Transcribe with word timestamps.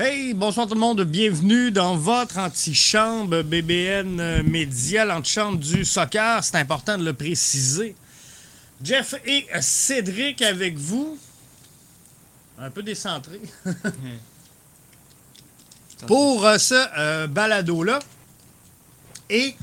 Hey, 0.00 0.32
bonsoir 0.32 0.68
tout 0.68 0.74
le 0.74 0.80
monde, 0.80 1.02
bienvenue 1.02 1.72
dans 1.72 1.96
votre 1.96 2.38
antichambre 2.38 3.42
BBN 3.42 4.42
Média, 4.42 5.04
l'antichambre 5.04 5.58
du 5.58 5.84
soccer, 5.84 6.44
c'est 6.44 6.54
important 6.54 6.96
de 6.96 7.04
le 7.04 7.14
préciser. 7.14 7.96
Jeff 8.80 9.16
et 9.26 9.44
Cédric 9.60 10.40
avec 10.40 10.76
vous, 10.76 11.18
un 12.60 12.70
peu 12.70 12.84
décentré, 12.84 13.40
pour 16.06 16.46
euh, 16.46 16.58
ce 16.58 16.76
euh, 16.96 17.26
balado-là. 17.26 17.98
Et 19.28 19.56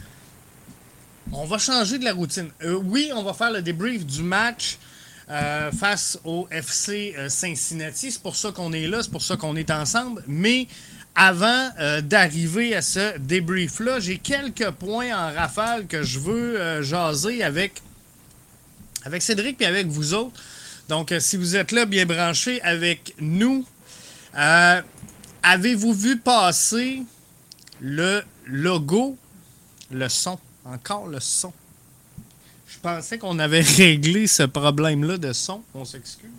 on 1.32 1.46
va 1.46 1.58
changer 1.60 1.98
de 1.98 2.04
la 2.04 2.12
routine. 2.12 2.50
Euh, 2.62 2.74
oui, 2.74 3.10
on 3.16 3.24
va 3.24 3.34
faire 3.34 3.52
le 3.52 3.62
débrief 3.62 4.06
du 4.06 4.22
match 4.22 4.80
euh, 5.28 5.72
face 5.72 6.20
au 6.24 6.48
FC 6.52 7.16
euh, 7.18 7.30
Cincinnati. 7.30 8.12
C'est 8.12 8.22
pour 8.22 8.36
ça 8.36 8.52
qu'on 8.52 8.72
est 8.74 8.86
là, 8.86 9.02
c'est 9.02 9.12
pour 9.12 9.24
ça 9.24 9.36
qu'on 9.36 9.56
est 9.56 9.72
ensemble. 9.72 10.24
Mais 10.28 10.68
avant 11.16 11.70
euh, 11.80 12.02
d'arriver 12.02 12.76
à 12.76 12.84
ce 12.84 13.18
débrief-là, 13.18 14.00
j'ai 14.00 14.20
quelques 14.20 14.70
points 14.70 15.08
en 15.18 15.34
rafale 15.34 15.88
que 15.88 16.04
je 16.04 16.20
veux 16.20 16.84
jaser 16.84 17.44
avec, 17.44 17.82
avec 19.04 19.24
Cédric 19.24 19.60
et 19.62 19.66
avec 19.66 19.88
vous 19.88 20.14
autres. 20.14 20.40
Donc, 20.90 21.12
si 21.20 21.38
vous 21.38 21.56
êtes 21.56 21.72
là, 21.72 21.86
bien 21.86 22.06
branchés 22.06 22.62
avec 22.62 23.16
nous, 23.20 23.66
avez-vous 25.42 25.94
vu 25.94 26.20
passer 26.20 27.02
le 27.82 28.22
logo, 28.46 29.18
le 29.90 30.08
son, 30.08 30.38
encore 30.66 31.08
le 31.08 31.20
son? 31.20 31.52
Pensais 32.86 33.18
qu'on 33.18 33.40
avait 33.40 33.62
réglé 33.78 34.28
ce 34.28 34.44
problème-là 34.44 35.18
de 35.18 35.34
son? 35.34 35.64
On 35.74 35.86
s'excuse. 35.86 36.30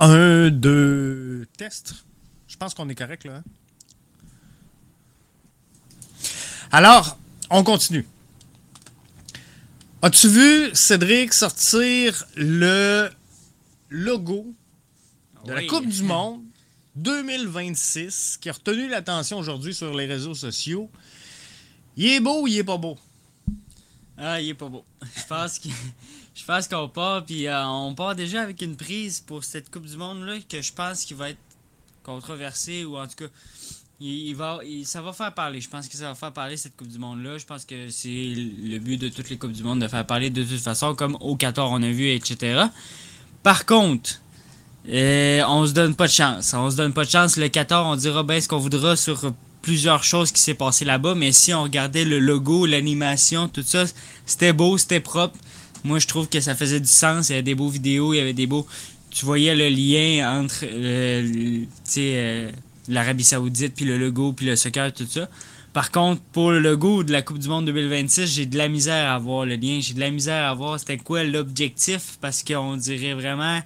Un, 0.00 0.50
deux, 0.50 1.46
test. 1.56 1.94
Je 2.48 2.56
pense 2.56 2.74
qu'on 2.74 2.88
est 2.88 2.96
correct 2.96 3.22
là. 3.22 3.36
hein? 3.36 3.42
Alors, 6.72 7.16
on 7.48 7.62
continue. 7.62 8.04
As-tu 10.02 10.28
vu 10.28 10.70
Cédric 10.74 11.32
sortir 11.32 12.24
le 12.34 13.08
logo 13.88 14.52
de 15.46 15.52
la. 15.52 15.64
Coupe 15.64 15.86
du 15.88 16.02
Monde 16.02 16.42
2026 16.96 18.38
qui 18.40 18.48
a 18.48 18.52
retenu 18.52 18.88
l'attention 18.88 19.38
aujourd'hui 19.38 19.74
sur 19.74 19.94
les 19.94 20.06
réseaux 20.06 20.34
sociaux? 20.34 20.90
Il 21.96 22.06
est 22.06 22.20
beau 22.20 22.42
ou 22.42 22.46
il 22.48 22.56
est 22.58 22.64
pas 22.64 22.76
beau? 22.78 22.98
Ah, 24.16 24.40
il 24.40 24.50
est 24.50 24.54
pas 24.54 24.68
beau. 24.68 24.84
Je 25.16 25.26
pense 25.28 25.58
que 25.58 25.68
je 26.34 26.44
pense 26.46 26.66
qu'on 26.66 26.88
part 26.88 27.24
puis 27.26 27.46
euh, 27.46 27.66
on 27.66 27.94
part 27.94 28.14
déjà 28.14 28.40
avec 28.42 28.62
une 28.62 28.74
prise 28.76 29.20
pour 29.20 29.44
cette 29.44 29.70
Coupe 29.70 29.84
du 29.84 29.96
monde 29.98 30.22
là 30.24 30.38
que 30.48 30.62
je 30.62 30.72
pense 30.72 31.04
qu'il 31.04 31.16
va 31.18 31.28
être 31.30 31.38
controversée 32.02 32.86
ou 32.86 32.96
en 32.96 33.06
tout 33.06 33.16
cas 33.16 33.26
il, 34.00 34.28
il 34.28 34.34
va 34.34 34.60
il- 34.64 34.86
ça 34.86 35.02
va 35.02 35.12
faire 35.12 35.34
parler. 35.34 35.60
Je 35.60 35.68
pense 35.68 35.88
que 35.88 35.96
ça 35.98 36.04
va 36.08 36.14
faire 36.14 36.32
parler 36.32 36.56
cette 36.56 36.74
Coupe 36.74 36.88
du 36.88 36.98
monde 36.98 37.22
là. 37.22 37.36
Je 37.36 37.44
pense 37.44 37.66
que 37.66 37.90
c'est 37.90 38.08
le 38.34 38.78
but 38.78 38.96
de 38.96 39.10
toutes 39.10 39.28
les 39.28 39.36
Coupes 39.36 39.52
du 39.52 39.62
monde 39.62 39.80
de 39.82 39.88
faire 39.88 40.06
parler 40.06 40.30
de 40.30 40.42
toute 40.42 40.60
façon 40.60 40.94
comme 40.94 41.16
au 41.20 41.36
14 41.36 41.70
on 41.70 41.82
a 41.82 41.90
vu 41.90 42.08
etc. 42.08 42.62
Par 43.42 43.66
contre 43.66 44.21
euh, 44.88 45.42
on 45.46 45.66
se 45.66 45.72
donne 45.72 45.94
pas 45.94 46.06
de 46.06 46.12
chance. 46.12 46.54
On 46.54 46.70
se 46.70 46.76
donne 46.76 46.92
pas 46.92 47.04
de 47.04 47.10
chance. 47.10 47.36
Le 47.36 47.48
14, 47.48 47.86
on 47.86 47.96
dira 47.96 48.22
bien 48.22 48.40
ce 48.40 48.48
qu'on 48.48 48.58
voudra 48.58 48.96
sur 48.96 49.32
plusieurs 49.62 50.02
choses 50.02 50.32
qui 50.32 50.42
s'est 50.42 50.54
passé 50.54 50.84
là-bas, 50.84 51.14
mais 51.14 51.32
si 51.32 51.54
on 51.54 51.62
regardait 51.62 52.04
le 52.04 52.18
logo, 52.18 52.66
l'animation, 52.66 53.48
tout 53.48 53.62
ça, 53.62 53.84
c'était 54.26 54.52
beau, 54.52 54.76
c'était 54.76 55.00
propre. 55.00 55.38
Moi, 55.84 55.98
je 56.00 56.06
trouve 56.06 56.28
que 56.28 56.40
ça 56.40 56.54
faisait 56.54 56.80
du 56.80 56.88
sens. 56.88 57.28
Il 57.28 57.32
y 57.32 57.34
avait 57.34 57.42
des 57.42 57.54
beaux 57.54 57.68
vidéos, 57.68 58.12
il 58.12 58.18
y 58.18 58.20
avait 58.20 58.32
des 58.32 58.46
beaux. 58.46 58.66
Tu 59.10 59.24
voyais 59.24 59.54
le 59.54 59.68
lien 59.68 60.40
entre 60.40 60.64
euh, 60.64 61.64
euh, 61.98 62.50
l'Arabie 62.88 63.24
Saoudite, 63.24 63.74
puis 63.74 63.84
le 63.84 63.98
logo, 63.98 64.32
puis 64.32 64.46
le 64.46 64.56
soccer, 64.56 64.92
tout 64.92 65.06
ça. 65.06 65.28
Par 65.72 65.90
contre, 65.90 66.20
pour 66.32 66.50
le 66.50 66.58
logo 66.58 67.02
de 67.02 67.12
la 67.12 67.22
Coupe 67.22 67.38
du 67.38 67.48
Monde 67.48 67.66
2026, 67.66 68.26
j'ai 68.26 68.46
de 68.46 68.58
la 68.58 68.68
misère 68.68 69.10
à 69.10 69.18
voir 69.18 69.46
le 69.46 69.56
lien. 69.56 69.78
J'ai 69.80 69.94
de 69.94 70.00
la 70.00 70.10
misère 70.10 70.44
à 70.44 70.54
voir 70.54 70.78
c'était 70.78 70.98
quoi 70.98 71.24
l'objectif, 71.24 72.18
parce 72.20 72.42
qu'on 72.42 72.76
dirait 72.76 73.14
vraiment 73.14 73.60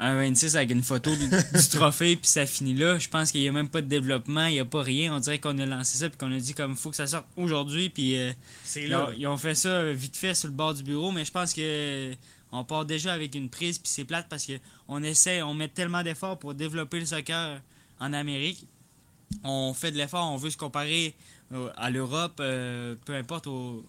un 0.00 0.14
26 0.16 0.56
avec 0.56 0.70
une 0.70 0.82
photo 0.82 1.14
du, 1.14 1.28
du 1.28 1.68
trophée 1.68 2.16
puis 2.16 2.26
ça 2.26 2.46
finit 2.46 2.74
là. 2.74 2.98
Je 2.98 3.08
pense 3.08 3.30
qu'il 3.30 3.42
n'y 3.42 3.48
a 3.48 3.52
même 3.52 3.68
pas 3.68 3.82
de 3.82 3.86
développement, 3.86 4.46
il 4.46 4.54
n'y 4.54 4.60
a 4.60 4.64
pas 4.64 4.82
rien. 4.82 5.14
On 5.14 5.20
dirait 5.20 5.38
qu'on 5.38 5.58
a 5.58 5.66
lancé 5.66 5.98
ça 5.98 6.08
puis 6.08 6.16
qu'on 6.16 6.32
a 6.32 6.38
dit 6.38 6.54
comme 6.54 6.74
faut 6.74 6.90
que 6.90 6.96
ça 6.96 7.06
sorte 7.06 7.26
aujourd'hui 7.36 7.90
puis 7.90 8.18
euh, 8.18 8.32
C'est 8.64 8.84
ils, 8.84 8.94
ont, 8.94 9.08
ils 9.16 9.26
ont 9.26 9.36
fait 9.36 9.54
ça 9.54 9.92
vite 9.92 10.16
fait 10.16 10.34
sur 10.34 10.48
le 10.48 10.54
bord 10.54 10.72
du 10.72 10.82
bureau, 10.82 11.12
mais 11.12 11.24
je 11.24 11.30
pense 11.30 11.52
que 11.52 12.14
on 12.50 12.64
part 12.64 12.86
déjà 12.86 13.12
avec 13.12 13.34
une 13.34 13.50
prise 13.50 13.78
puis 13.78 13.92
c'est 13.92 14.04
plate 14.04 14.26
parce 14.28 14.46
que 14.46 14.54
on 14.88 15.02
essaie, 15.02 15.42
on 15.42 15.52
met 15.54 15.68
tellement 15.68 16.02
d'efforts 16.02 16.38
pour 16.38 16.54
développer 16.54 16.98
le 16.98 17.06
soccer 17.06 17.60
en 18.00 18.12
Amérique. 18.14 18.66
On 19.44 19.74
fait 19.74 19.92
de 19.92 19.98
l'effort, 19.98 20.32
on 20.32 20.36
veut 20.36 20.50
se 20.50 20.56
comparer 20.56 21.14
à 21.76 21.90
l'Europe, 21.90 22.38
euh, 22.40 22.94
peu 23.04 23.14
importe 23.14 23.46
au, 23.48 23.84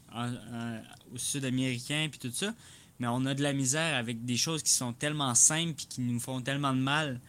au 1.14 1.18
sud-américain 1.18 2.08
puis 2.10 2.20
tout 2.20 2.36
ça. 2.36 2.54
Mais 3.02 3.08
on 3.08 3.26
a 3.26 3.34
de 3.34 3.42
la 3.42 3.52
misère 3.52 3.98
avec 3.98 4.26
des 4.26 4.38
choses 4.38 4.62
qui 4.62 4.70
sont 4.70 4.94
tellement 4.94 5.34
simples 5.34 5.74
puis 5.74 5.88
qui 5.90 6.02
nous 6.02 6.20
font 6.20 6.40
tellement 6.40 6.72
de 6.72 6.80
mal 6.80 7.20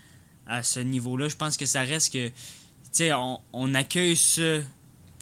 à 0.47 0.63
ce 0.63 0.81
niveau-là. 0.81 1.29
Je 1.29 1.37
pense 1.37 1.57
que 1.57 1.65
ça 1.65 1.81
reste 1.81 2.13
que, 2.13 2.29
tu 2.29 2.35
sais, 2.93 3.15
on, 3.15 3.41
on 3.55 3.75
accueille 3.75 4.15
ce, 4.15 4.63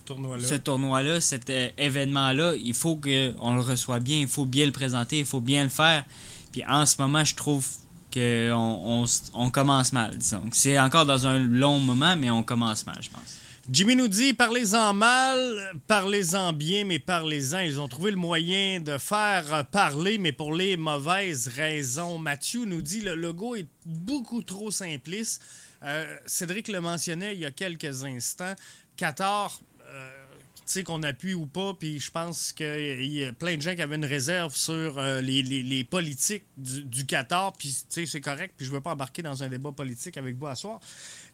tournoi-là. 0.05 0.44
ce 0.44 0.56
tournoi-là, 0.56 1.21
cet 1.21 1.50
euh, 1.50 1.69
événement-là. 1.78 2.55
Il 2.56 2.75
faut 2.75 2.97
qu'on 2.97 3.55
le 3.55 3.60
reçoive 3.60 4.03
bien, 4.03 4.19
il 4.19 4.27
faut 4.27 4.44
bien 4.44 4.66
le 4.66 4.72
présenter, 4.72 5.21
il 5.21 5.25
faut 5.25 5.41
bien 5.41 5.62
le 5.62 5.71
faire. 5.71 6.05
Puis 6.50 6.65
en 6.66 6.84
ce 6.84 7.00
moment, 7.00 7.25
je 7.25 7.37
trouve 7.37 7.65
qu'on 8.12 8.50
on, 8.53 9.05
on 9.34 9.50
commence 9.50 9.93
mal, 9.93 10.19
disons. 10.19 10.43
C'est 10.50 10.81
encore 10.81 11.06
dans 11.06 11.28
un 11.28 11.39
long 11.39 11.78
moment, 11.78 12.16
mais 12.16 12.28
on 12.28 12.43
commence 12.43 12.84
mal, 12.87 12.99
je 13.00 13.10
pense. 13.10 13.39
Jimmy 13.69 13.94
nous 13.94 14.09
dit 14.09 14.32
parlez-en 14.32 14.94
mal, 14.94 15.72
parlez-en 15.87 16.53
bien, 16.53 16.84
mais 16.84 16.98
parlez-en. 16.98 17.60
Ils 17.60 17.78
ont 17.78 17.88
trouvé 17.88 18.10
le 18.10 18.16
moyen 18.16 18.81
de 18.81 18.97
faire 18.97 19.66
parler, 19.66 20.19
mais 20.19 20.32
pour 20.32 20.54
les 20.54 20.76
mauvaises 20.76 21.47
raisons. 21.48 22.19
Mathieu 22.19 22.65
nous 22.65 22.81
dit 22.81 23.03
le 23.03 23.15
logo 23.15 23.54
est 23.54 23.69
beaucoup 23.84 24.43
trop 24.43 24.71
simpliste. 24.71 25.43
Euh, 25.82 26.16
Cédric 26.26 26.69
le 26.69 26.81
mentionnait 26.81 27.34
il 27.34 27.41
y 27.41 27.47
a 27.47 27.50
quelques 27.50 28.04
instants. 28.04 28.54
Qatar, 28.97 29.60
euh, 29.87 30.10
tu 30.56 30.62
sais 30.65 30.82
qu'on 30.82 31.03
appuie 31.03 31.34
ou 31.34 31.47
pas, 31.47 31.75
puis 31.75 32.00
je 32.00 32.10
pense 32.10 32.53
qu'il 32.53 33.12
y 33.12 33.25
a 33.25 33.32
plein 33.32 33.56
de 33.56 33.62
gens 33.62 33.75
qui 33.75 33.82
avaient 33.82 33.97
une 33.97 34.04
réserve 34.04 34.54
sur 34.56 34.98
euh, 34.98 35.21
les, 35.21 35.84
politiques 35.84 36.44
du, 36.56 36.82
du 36.82 37.06
Qatar, 37.06 37.53
puis 37.53 37.77
c'est 37.88 38.21
correct, 38.21 38.54
puis 38.56 38.66
je 38.66 38.71
ne 38.71 38.77
veux 38.77 38.82
pas 38.82 38.92
embarquer 38.92 39.22
dans 39.22 39.42
un 39.42 39.48
débat 39.48 39.72
politique 39.72 40.16
avec 40.16 40.37
vous 40.37 40.47
à 40.47 40.56
soir. 40.56 40.81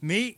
Mais 0.03 0.37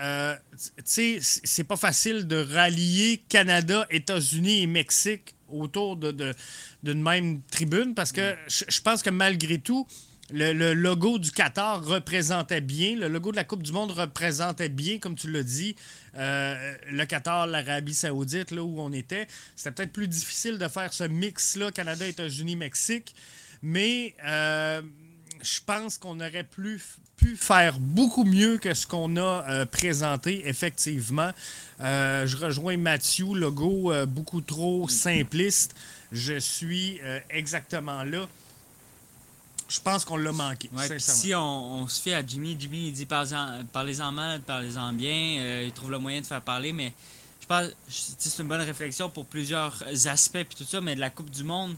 euh, 0.00 0.34
tu 0.76 0.82
sais, 0.84 1.18
c'est 1.20 1.64
pas 1.64 1.76
facile 1.76 2.26
de 2.26 2.36
rallier 2.36 3.22
Canada, 3.28 3.86
États-Unis 3.90 4.62
et 4.62 4.66
Mexique 4.66 5.34
autour 5.48 5.96
de, 5.96 6.10
de- 6.12 6.34
d'une 6.82 7.02
même 7.02 7.42
tribune 7.50 7.94
parce 7.94 8.10
que 8.12 8.34
je 8.48 8.64
je 8.68 8.80
pense 8.80 9.02
que 9.02 9.10
malgré 9.10 9.58
tout, 9.58 9.86
le, 10.30 10.52
le 10.54 10.72
logo 10.72 11.18
du 11.18 11.30
Qatar 11.30 11.84
représentait 11.84 12.62
bien, 12.62 12.96
le 12.96 13.08
logo 13.08 13.32
de 13.32 13.36
la 13.36 13.44
Coupe 13.44 13.62
du 13.62 13.70
Monde 13.72 13.90
représentait 13.90 14.70
bien, 14.70 14.98
comme 14.98 15.14
tu 15.14 15.30
l'as 15.30 15.42
dit, 15.42 15.76
euh, 16.16 16.74
le 16.90 17.04
Qatar, 17.04 17.46
l'Arabie 17.46 17.92
Saoudite, 17.94 18.50
là 18.50 18.62
où 18.62 18.80
on 18.80 18.92
était. 18.92 19.26
C'était 19.56 19.72
peut-être 19.72 19.92
plus 19.92 20.08
difficile 20.08 20.56
de 20.56 20.68
faire 20.68 20.92
ce 20.94 21.04
mix-là, 21.04 21.70
Canada, 21.70 22.06
États-Unis, 22.06 22.56
Mexique, 22.56 23.14
mais 23.60 24.14
euh, 24.24 24.80
je 25.42 25.60
pense 25.66 25.98
qu'on 25.98 26.18
aurait 26.20 26.44
plus, 26.44 26.80
pu 27.22 27.36
faire 27.36 27.78
beaucoup 27.78 28.24
mieux 28.24 28.58
que 28.58 28.74
ce 28.74 28.86
qu'on 28.86 29.16
a 29.16 29.44
euh, 29.48 29.66
présenté, 29.66 30.48
effectivement. 30.48 31.30
Euh, 31.80 32.26
je 32.26 32.36
rejoins 32.36 32.76
Mathieu, 32.76 33.26
logo 33.34 33.92
euh, 33.92 34.06
beaucoup 34.06 34.40
trop 34.40 34.88
simpliste. 34.88 35.74
Je 36.10 36.38
suis 36.38 37.00
euh, 37.02 37.20
exactement 37.30 38.02
là. 38.04 38.26
Je 39.68 39.80
pense 39.80 40.04
qu'on 40.04 40.18
l'a 40.18 40.32
manqué, 40.32 40.68
Ouais, 40.74 40.98
si 40.98 41.34
on, 41.34 41.40
on 41.82 41.88
se 41.88 42.02
fait 42.02 42.12
à 42.12 42.26
Jimmy, 42.26 42.56
Jimmy 42.60 42.88
il 42.88 42.92
dit 42.92 43.06
parlez-en 43.06 44.12
mal, 44.12 44.42
parlez-en 44.42 44.92
bien, 44.92 45.62
il 45.64 45.72
trouve 45.72 45.90
le 45.90 45.98
moyen 45.98 46.20
de 46.20 46.26
faire 46.26 46.42
parler, 46.42 46.74
mais 46.74 46.92
je 47.40 47.46
pense 47.46 47.68
que 47.68 47.74
c'est 48.18 48.42
une 48.42 48.48
bonne 48.48 48.60
réflexion 48.60 49.08
pour 49.08 49.24
plusieurs 49.24 49.82
aspects 50.06 50.44
puis 50.46 50.56
tout 50.58 50.64
ça, 50.70 50.82
mais 50.82 50.94
de 50.94 51.00
la 51.00 51.08
Coupe 51.08 51.30
du 51.30 51.42
Monde, 51.42 51.74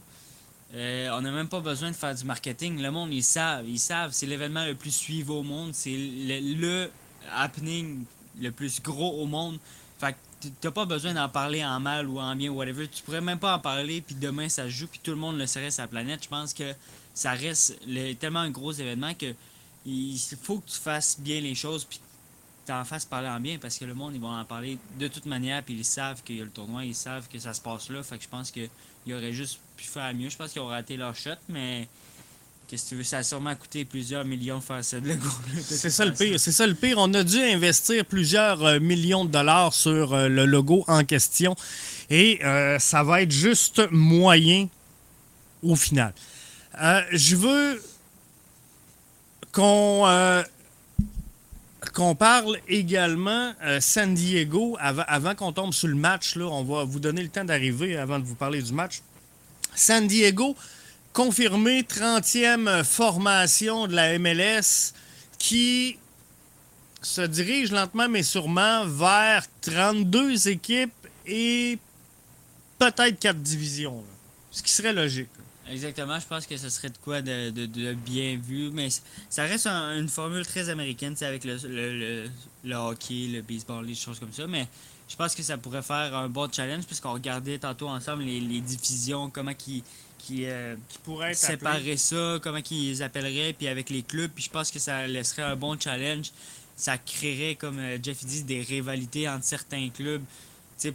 euh, 0.75 1.11
on 1.13 1.21
n'a 1.21 1.31
même 1.31 1.49
pas 1.49 1.61
besoin 1.61 1.91
de 1.91 1.97
faire 1.97 2.15
du 2.15 2.25
marketing. 2.25 2.81
Le 2.83 2.91
monde, 2.91 3.13
ils 3.13 3.23
savent, 3.23 3.69
ils 3.69 3.79
savent, 3.79 4.13
c'est 4.13 4.27
l'événement 4.27 4.65
le 4.65 4.75
plus 4.75 4.91
suivi 4.91 5.31
au 5.31 5.43
monde, 5.43 5.73
c'est 5.75 5.95
le, 5.97 6.91
happening 7.33 8.05
le 8.41 8.51
plus 8.51 8.83
gros 8.83 9.23
au 9.23 9.27
monde. 9.27 9.59
Fait 9.99 10.13
que 10.41 10.49
t'as 10.61 10.73
pas 10.73 10.85
besoin 10.85 11.15
d'en 11.15 11.29
parler 11.29 11.65
en 11.65 11.79
mal 11.79 12.09
ou 12.09 12.19
en 12.19 12.35
bien 12.35 12.51
ou 12.51 12.57
whatever. 12.57 12.89
Tu 12.89 13.03
pourrais 13.03 13.21
même 13.21 13.39
pas 13.39 13.55
en 13.55 13.61
parler, 13.61 14.01
puis 14.01 14.17
demain 14.17 14.49
ça 14.49 14.69
joue, 14.69 14.89
puis 14.89 15.01
tout 15.03 15.13
le 15.13 15.17
monde 15.17 15.39
le 15.39 15.47
saurait 15.47 15.71
sur 15.71 15.83
la 15.83 15.89
planète. 15.89 16.25
Je 16.25 16.29
pense 16.29 16.53
que 16.53 16.75
ça 17.15 17.33
reste 17.33 17.79
le- 17.87 18.15
tellement 18.15 18.41
un 18.41 18.51
gros 18.51 18.73
événement 18.73 19.15
que 19.15 19.33
il 19.87 20.19
faut 20.43 20.59
que 20.59 20.69
tu 20.71 20.79
fasses 20.79 21.21
bien 21.21 21.41
les 21.41 21.55
choses, 21.55 21.85
puis 21.85 22.01
t'en 22.67 22.85
fasses 22.85 23.05
parler 23.05 23.29
en 23.29 23.39
bien 23.39 23.59
parce 23.59 23.79
que 23.79 23.85
le 23.85 23.95
monde, 23.95 24.15
ils 24.15 24.21
vont 24.21 24.35
en 24.35 24.45
parler 24.45 24.79
de 24.99 25.07
toute 25.07 25.27
manière, 25.27 25.63
puis 25.63 25.75
ils 25.75 25.85
savent 25.85 26.23
qu'il 26.25 26.39
y 26.39 26.41
a 26.41 26.45
le 26.45 26.51
tournoi, 26.51 26.85
ils 26.85 26.95
savent 26.95 27.29
que 27.29 27.39
ça 27.39 27.53
se 27.55 27.61
passe 27.61 27.91
là. 27.91 28.03
Fait 28.03 28.17
que 28.19 28.25
je 28.25 28.29
pense 28.29 28.51
qu'il 29.05 29.15
aurait 29.15 29.33
juste 29.33 29.59
pu 29.77 29.85
faire 29.85 30.13
mieux. 30.15 30.29
Je 30.29 30.37
pense 30.37 30.53
qu'ils 30.53 30.63
ont 30.63 30.67
raté 30.67 30.97
leur 30.97 31.15
shot, 31.15 31.31
mais 31.49 31.89
qu'est-ce 32.67 32.85
que 32.85 32.89
tu 32.91 32.95
veux, 32.97 33.05
ça 33.05 33.19
a 33.19 33.23
sûrement 33.23 33.55
coûté 33.55 33.85
plusieurs 33.85 34.25
millions 34.25 34.59
de 34.59 34.65
faire 34.65 34.85
ça 34.85 34.97
C'est 35.63 35.91
ça 35.91 36.05
le 36.05 36.13
pire. 36.13 36.41
C'est 36.41 36.53
ça 36.53 36.67
le 36.67 36.75
pire. 36.75 36.97
On 36.99 37.13
a 37.15 37.23
dû 37.23 37.39
investir 37.39 38.05
plusieurs 38.05 38.65
euh, 38.65 38.81
millions 38.81 39.25
de 39.25 39.31
dollars 39.31 39.73
sur 39.73 40.15
euh, 40.15 40.29
le 40.29 40.47
logo 40.47 40.85
en 40.89 41.05
question. 41.05 41.55
Et 42.11 42.45
euh, 42.45 42.79
ça 42.79 43.03
va 43.03 43.23
être 43.23 43.33
juste 43.33 43.83
moyen 43.91 44.69
au 45.63 45.77
final. 45.77 46.13
je 47.13 47.37
veux 47.37 47.83
qu'on 49.53 50.05
qu'on 51.95 52.17
parle 52.17 52.59
également 52.69 53.55
euh, 53.63 53.81
San 53.81 54.15
Diego, 54.15 54.77
avant, 54.81 55.35
qu'on 55.35 55.53
tombe 55.53 55.73
sur 55.73 55.89
le 55.89 55.95
match, 55.95 56.35
là, 56.35 56.47
on 56.47 56.65
va 56.65 56.85
vous 56.85 56.99
donner 56.99 57.23
le 57.23 57.29
temps 57.29 57.45
d'arriver 57.45 57.97
avant 57.97 58.19
de 58.19 58.25
vous 58.25 58.35
parler 58.35 58.61
du 58.61 58.73
match. 58.73 59.01
San 59.75 60.07
Diego, 60.07 60.57
confirmé 61.13 61.83
30e 61.83 62.83
formation 62.83 63.87
de 63.87 63.95
la 63.95 64.19
MLS 64.19 64.93
qui 65.39 65.97
se 67.01 67.21
dirige 67.21 67.71
lentement 67.71 68.09
mais 68.09 68.23
sûrement 68.23 68.87
vers 68.87 69.47
32 69.61 70.49
équipes 70.49 70.93
et 71.27 71.79
peut-être 72.79 73.19
4 73.21 73.39
divisions. 73.39 74.03
Ce 74.51 74.63
qui 74.63 74.73
serait 74.73 74.93
logique. 74.93 75.29
Exactement, 75.71 76.21
je 76.21 76.27
pense 76.27 76.47
que 76.47 76.57
ce 76.57 76.69
serait 76.69 76.91
de 76.91 76.99
quoi 76.99 77.23
de, 77.23 77.95
bien 77.95 78.37
vu, 78.37 78.71
mais 78.71 78.89
ça 79.31 79.45
reste 79.45 79.67
une 79.67 80.09
formule 80.09 80.47
très 80.47 80.69
américaine, 80.69 81.17
avec 81.23 81.45
le, 81.45 81.57
le, 81.65 82.31
le, 82.65 82.75
hockey, 82.75 83.29
le 83.33 83.41
baseball, 83.41 83.87
les 83.87 83.95
choses 83.95 84.21
comme 84.21 84.33
ça, 84.33 84.47
mais 84.47 84.69
je 85.09 85.17
pense 85.17 85.35
que 85.35 85.43
ça 85.43 85.57
pourrait 85.57 85.83
faire 85.83 86.15
un 86.15 86.29
bon 86.29 86.51
challenge 86.53 86.85
puisqu'on 86.85 87.13
regardait 87.13 87.59
tantôt 87.59 87.89
ensemble 87.89 88.25
les, 88.25 88.41
les 88.41 88.61
divisions, 88.61 89.31
comment 89.31 89.55
qui 89.55 89.83
qui, 90.25 90.47
euh, 90.47 90.75
pourraient 91.03 91.35
séparer 91.35 91.99
ça, 91.99 92.39
comment 92.43 92.61
ils 92.71 93.03
appelleraient, 93.03 93.53
puis 93.53 93.69
avec 93.69 93.91
les 93.91 94.03
clubs, 94.03 94.31
puis 94.31 94.45
je 94.45 94.51
pense 94.51 94.71
que 94.71 94.79
ça 94.79 95.07
laisserait 95.07 95.43
un 95.43 95.57
bon 95.57 95.79
challenge. 95.79 96.31
Ça 96.77 96.97
créerait, 96.97 97.57
comme 97.57 97.79
euh, 97.79 97.99
Jeff 98.03 98.25
dit, 98.25 98.43
des 98.43 98.63
rivalités 98.63 99.29
entre 99.29 99.45
certains 99.45 99.91
clubs, 99.91 100.23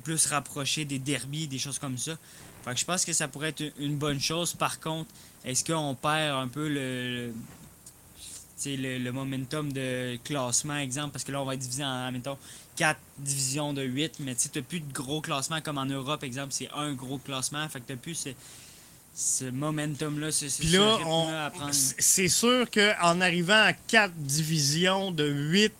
plus 0.03 0.25
rapprochés 0.27 0.85
des 0.85 0.99
derbies, 0.99 1.47
des 1.47 1.57
choses 1.57 1.79
comme 1.79 1.97
ça 1.97 2.17
je 2.75 2.85
pense 2.85 3.05
que 3.05 3.13
ça 3.13 3.27
pourrait 3.27 3.49
être 3.49 3.63
une 3.79 3.97
bonne 3.97 4.19
chose. 4.19 4.53
Par 4.53 4.79
contre, 4.79 5.09
est-ce 5.45 5.63
qu'on 5.63 5.95
perd 5.95 6.37
un 6.37 6.47
peu 6.47 6.67
le, 6.67 7.33
le, 8.65 9.11
momentum 9.11 9.71
de 9.71 10.17
classement, 10.23 10.77
exemple, 10.77 11.11
parce 11.11 11.23
que 11.23 11.31
là, 11.31 11.41
on 11.41 11.45
va 11.45 11.53
être 11.53 11.61
divisé 11.61 11.83
en, 11.83 12.11
mettons, 12.11 12.37
4 12.75 12.99
divisions 13.17 13.73
de 13.73 13.83
8, 13.83 14.15
mais 14.19 14.35
tu 14.35 14.47
n'as 14.55 14.61
plus 14.61 14.79
de 14.79 14.93
gros 14.93 15.21
classement 15.21 15.61
comme 15.61 15.77
en 15.77 15.85
Europe, 15.85 16.23
exemple, 16.23 16.51
c'est 16.51 16.69
un 16.73 16.93
gros 16.93 17.17
classement. 17.17 17.67
Fait 17.69 17.79
que 17.79 17.91
tu 17.91 17.97
plus 17.97 18.27
ce, 19.15 19.49
momentum-là, 19.49 20.31
c'est 20.31 22.27
sûr 22.27 22.69
qu'en 22.71 23.21
arrivant 23.21 23.61
à 23.61 23.73
4 23.73 24.13
divisions 24.13 25.11
de 25.11 25.27
8 25.27 25.73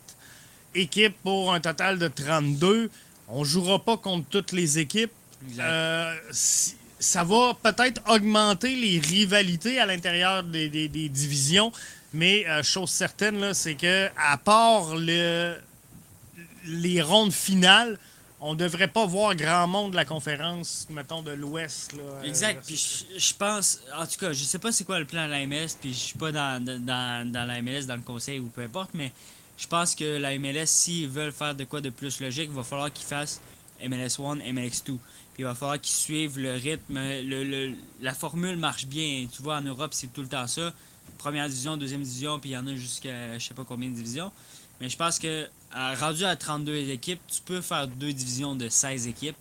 équipes 0.75 1.15
pour 1.23 1.53
un 1.53 1.59
total 1.59 1.99
de 1.99 2.07
32, 2.07 2.89
on 3.27 3.43
jouera 3.43 3.83
pas 3.83 3.97
contre 3.97 4.27
toutes 4.29 4.51
les 4.51 4.79
équipes. 4.79 5.11
Euh, 5.59 6.15
ça 6.99 7.23
va 7.23 7.53
peut-être 7.61 8.01
augmenter 8.09 8.75
les 8.75 8.99
rivalités 8.99 9.79
à 9.79 9.85
l'intérieur 9.85 10.43
des, 10.43 10.89
divisions, 10.89 11.71
mais 12.13 12.47
euh, 12.47 12.61
chose 12.61 12.89
certaine, 12.89 13.53
c'est 13.53 13.75
que 13.75 14.09
à 14.17 14.37
part 14.37 14.95
le, 14.95 15.55
les 16.65 17.01
rondes 17.01 17.33
finales, 17.33 17.97
on 18.41 18.55
devrait 18.55 18.87
pas 18.87 19.05
voir 19.05 19.35
grand 19.35 19.67
monde 19.67 19.91
de 19.91 19.95
la 19.97 20.05
conférence, 20.05 20.87
mettons, 20.89 21.21
de 21.21 21.31
l'Ouest. 21.31 21.93
exact. 22.23 22.65
Puis 22.65 23.05
je 23.17 23.33
pense, 23.33 23.79
en 23.97 24.05
tout 24.05 24.17
cas, 24.17 24.31
je 24.31 24.43
sais 24.43 24.59
pas 24.59 24.71
c'est 24.71 24.85
quoi 24.85 24.99
le 24.99 25.05
plan 25.05 25.25
de 25.25 25.31
la 25.31 25.45
MLS, 25.45 25.75
puis 25.79 25.93
je 25.93 25.99
suis 25.99 26.17
pas 26.17 26.31
dans, 26.31 26.63
dans, 26.63 27.29
dans 27.29 27.45
la 27.45 27.61
MLS, 27.61 27.85
dans 27.85 27.95
le 27.95 28.01
conseil 28.01 28.39
ou 28.39 28.47
peu 28.47 28.61
importe, 28.61 28.91
mais 28.93 29.11
je 29.57 29.67
pense 29.67 29.93
que 29.93 30.17
la 30.17 30.37
MLS, 30.37 30.67
s'ils 30.67 31.09
veulent 31.09 31.33
faire 31.33 31.53
de 31.53 31.65
quoi 31.65 31.81
de 31.81 31.89
plus 31.89 32.21
logique, 32.21 32.49
il 32.49 32.55
va 32.55 32.63
falloir 32.63 32.91
qu'ils 32.91 33.07
fassent 33.07 33.41
MLS 33.81 34.19
1, 34.19 34.35
MLS 34.53 34.83
2 34.85 34.97
il 35.39 35.45
va 35.45 35.55
falloir 35.55 35.79
qu'ils 35.79 35.95
suivent 35.95 36.37
le 36.37 36.53
rythme. 36.53 36.99
Le, 36.99 37.73
la 38.01 38.13
formule 38.13 38.57
marche 38.57 38.85
bien. 38.87 39.25
Tu 39.31 39.41
vois, 39.41 39.55
en 39.55 39.61
Europe, 39.61 39.93
c'est 39.93 40.11
tout 40.11 40.21
le 40.21 40.27
temps 40.27 40.47
ça. 40.47 40.73
Première 41.17 41.47
division, 41.47 41.77
deuxième 41.77 42.03
division, 42.03 42.39
puis 42.39 42.49
il 42.49 42.53
y 42.53 42.57
en 42.57 42.67
a 42.67 42.75
jusqu'à 42.75 43.39
je 43.39 43.47
sais 43.47 43.53
pas 43.53 43.63
combien 43.63 43.89
de 43.89 43.95
divisions. 43.95 44.33
Mais 44.81 44.89
je 44.89 44.97
pense 44.97 45.17
que 45.17 45.47
rendu 45.73 46.25
à 46.25 46.35
32 46.35 46.89
équipes, 46.89 47.21
tu 47.27 47.41
peux 47.41 47.61
faire 47.61 47.87
deux 47.87 48.11
divisions 48.11 48.53
de 48.55 48.67
16 48.67 49.07
équipes, 49.07 49.37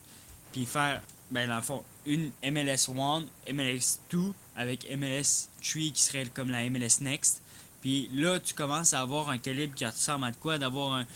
puis 0.52 0.66
faire, 0.66 1.02
ben, 1.32 1.48
dans 1.48 1.56
le 1.56 1.62
fond, 1.62 1.82
une 2.06 2.30
MLS 2.44 2.88
1, 2.88 3.52
MLS 3.52 3.98
2, 4.10 4.18
avec 4.56 4.88
MLS 4.96 5.48
3 5.62 5.82
qui 5.92 6.02
serait 6.02 6.26
comme 6.26 6.50
la 6.50 6.68
MLS 6.70 7.00
Next. 7.00 7.42
Puis 7.80 8.10
là, 8.12 8.40
tu 8.40 8.54
commences 8.54 8.92
à 8.92 9.00
avoir 9.00 9.28
un 9.30 9.38
calibre 9.38 9.74
qui 9.74 9.86
ressemble 9.86 10.24
à 10.24 10.32
quoi 10.32 10.58
D'avoir 10.58 10.94
un. 10.94 11.06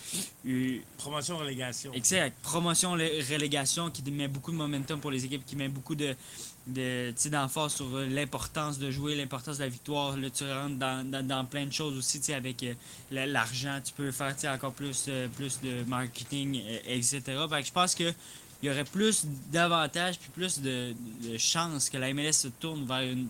Promotion-relégation. 0.99 1.93
Exact. 1.93 2.37
Promotion-relégation 2.43 3.91
qui 3.91 4.09
met 4.11 4.29
beaucoup 4.29 4.53
de 4.53 4.57
momentum 4.57 5.01
pour 5.01 5.11
les 5.11 5.25
équipes, 5.25 5.45
qui 5.45 5.57
met 5.57 5.69
beaucoup 5.69 5.95
de 5.95 6.15
d'emphase 6.67 7.75
sur 7.75 7.89
l'importance 8.09 8.79
de 8.79 8.91
jouer, 8.91 9.17
l'importance 9.17 9.59
de 9.59 9.65
la 9.65 9.69
victoire. 9.69 10.17
Là, 10.17 10.31
tu 10.31 10.45
rentres 10.45 10.77
dans, 10.79 11.45
plein 11.47 11.67
de 11.67 11.73
choses 11.73 11.97
aussi, 11.97 12.33
avec 12.33 12.63
euh, 12.63 12.75
l'argent, 13.11 13.81
tu 13.85 13.93
peux 13.93 14.13
faire 14.13 14.35
encore 14.55 14.73
plus, 14.73 15.07
euh, 15.09 15.27
plus 15.29 15.61
de 15.61 15.83
marketing, 15.85 16.63
euh, 16.65 16.79
etc. 16.87 17.23
Fait 17.51 17.65
je 17.65 17.73
pense 17.73 17.95
que 17.95 18.13
il 18.63 18.69
y 18.69 18.71
aurait 18.71 18.85
plus 18.85 19.27
d'avantages 19.51 20.21
puis 20.21 20.31
plus 20.31 20.61
de, 20.61 20.95
de 21.25 21.37
chances 21.37 21.91
que 21.91 21.99
la 21.99 22.15
MLS 22.15 22.33
se 22.33 22.49
tourne 22.49 22.87
vers 22.87 23.03
une 23.03 23.27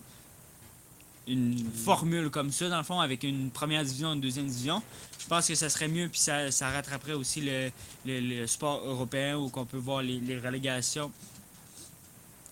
une 1.27 1.71
formule 1.71 2.29
comme 2.29 2.51
ça, 2.51 2.69
dans 2.69 2.77
le 2.77 2.83
fond, 2.83 2.99
avec 2.99 3.23
une 3.23 3.49
première 3.49 3.83
division, 3.83 4.13
une 4.13 4.21
deuxième 4.21 4.47
division, 4.47 4.81
je 5.19 5.27
pense 5.27 5.47
que 5.47 5.55
ça 5.55 5.69
serait 5.69 5.87
mieux, 5.87 6.09
puis 6.09 6.19
ça, 6.19 6.51
ça 6.51 6.69
rattraperait 6.69 7.13
aussi 7.13 7.41
le, 7.41 7.71
le, 8.05 8.45
sport 8.47 8.83
européen 8.85 9.37
où 9.37 9.49
on 9.55 9.65
peut 9.65 9.77
voir 9.77 10.01
les, 10.01 10.19
les 10.19 10.37
relégations 10.37 11.11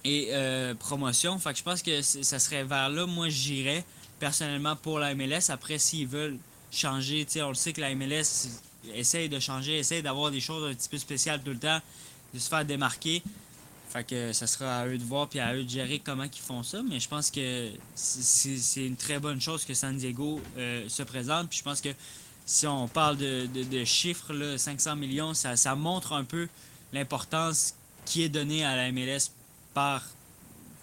et 0.03 0.29
euh, 0.31 0.73
promotion. 0.75 1.37
Fait 1.39 1.51
que 1.51 1.59
je 1.59 1.63
pense 1.63 1.81
que 1.81 2.01
ça 2.01 2.39
serait 2.39 2.63
vers 2.63 2.89
là, 2.89 3.05
moi 3.05 3.29
j'irais 3.29 3.83
personnellement 4.19 4.75
pour 4.75 4.99
la 4.99 5.13
MLS. 5.15 5.49
Après, 5.49 5.77
s'ils 5.77 6.07
veulent 6.07 6.37
changer, 6.71 7.25
on 7.37 7.49
le 7.49 7.55
sait 7.55 7.73
que 7.73 7.81
la 7.81 7.93
MLS 7.95 8.47
essaye 8.93 9.29
de 9.29 9.39
changer, 9.39 9.79
essaye 9.79 10.01
d'avoir 10.01 10.31
des 10.31 10.39
choses 10.39 10.69
un 10.69 10.73
petit 10.73 10.89
peu 10.89 10.97
spéciales 10.97 11.41
tout 11.43 11.51
le 11.51 11.59
temps, 11.59 11.79
de 12.33 12.39
se 12.39 12.49
faire 12.49 12.65
démarquer. 12.65 13.21
Fait 13.91 14.05
que 14.05 14.31
ça 14.31 14.47
sera 14.47 14.79
à 14.79 14.87
eux 14.87 14.97
de 14.97 15.03
voir 15.03 15.27
puis 15.27 15.39
à 15.39 15.53
eux 15.53 15.63
de 15.63 15.69
gérer 15.69 15.99
comment 15.99 16.23
ils 16.23 16.41
font 16.41 16.63
ça. 16.63 16.81
Mais 16.81 16.99
je 16.99 17.09
pense 17.09 17.29
que 17.29 17.71
c'est 17.95 18.85
une 18.85 18.95
très 18.95 19.19
bonne 19.19 19.41
chose 19.41 19.65
que 19.65 19.73
San 19.73 19.97
Diego 19.97 20.41
euh, 20.57 20.87
se 20.87 21.03
présente. 21.03 21.49
Puis 21.49 21.59
je 21.59 21.63
pense 21.63 21.81
que 21.81 21.89
si 22.45 22.65
on 22.67 22.87
parle 22.87 23.17
de, 23.17 23.83
chiffres, 23.83 24.33
là, 24.33 24.57
500 24.57 24.95
millions, 24.95 25.33
ça, 25.33 25.57
ça 25.57 25.75
montre 25.75 26.13
un 26.13 26.23
peu 26.23 26.47
l'importance 26.93 27.73
qui 28.05 28.23
est 28.23 28.29
donnée 28.29 28.63
à 28.63 28.75
la 28.75 28.91
MLS 28.91 29.31
par 29.73 30.03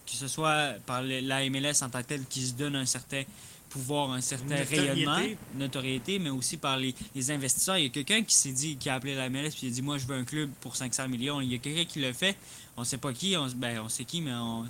que 0.07 0.15
ce 0.15 0.29
soit 0.29 0.75
par 0.87 1.03
la 1.03 1.49
MLS 1.51 1.83
en 1.83 1.91
tant 1.91 2.03
que 2.03 2.09
telle 2.09 2.25
qui 2.25 2.47
se 2.47 2.53
donne 2.55 2.77
un 2.77 2.87
certain 2.87 3.23
pouvoir, 3.69 4.13
un 4.13 4.21
certain 4.21 4.57
rayonnement, 4.57 5.21
notoriété, 5.55 6.19
mais 6.19 6.31
aussi 6.31 6.57
par 6.57 6.77
les, 6.77 6.95
investisseurs. 7.31 7.79
Il 7.79 7.85
y 7.85 7.87
a 7.87 7.91
quelqu'un 7.91 8.23
qui 8.23 8.35
s'est 8.35 8.53
dit, 8.53 8.77
qui 8.77 8.89
a 8.89 8.95
appelé 8.95 9.15
la 9.15 9.29
MLS, 9.29 9.51
puis 9.51 9.67
il 9.67 9.69
a 9.69 9.73
dit 9.73 9.83
Moi, 9.83 9.99
je 9.99 10.07
veux 10.07 10.17
un 10.17 10.25
club 10.25 10.51
pour 10.61 10.77
500 10.77 11.09
millions. 11.09 11.41
Il 11.41 11.53
y 11.53 11.55
a 11.55 11.59
quelqu'un 11.59 11.85
qui 11.85 12.01
le 12.01 12.13
fait. 12.13 12.37
On 12.77 12.85
sait 12.85 12.99
pas 12.99 13.13
qui, 13.13 13.37
on, 13.37 13.47
ben, 13.57 13.81
on 13.81 13.89
sait 13.89 14.05
qui, 14.05 14.21
mais 14.21 14.33
on, 14.33 14.67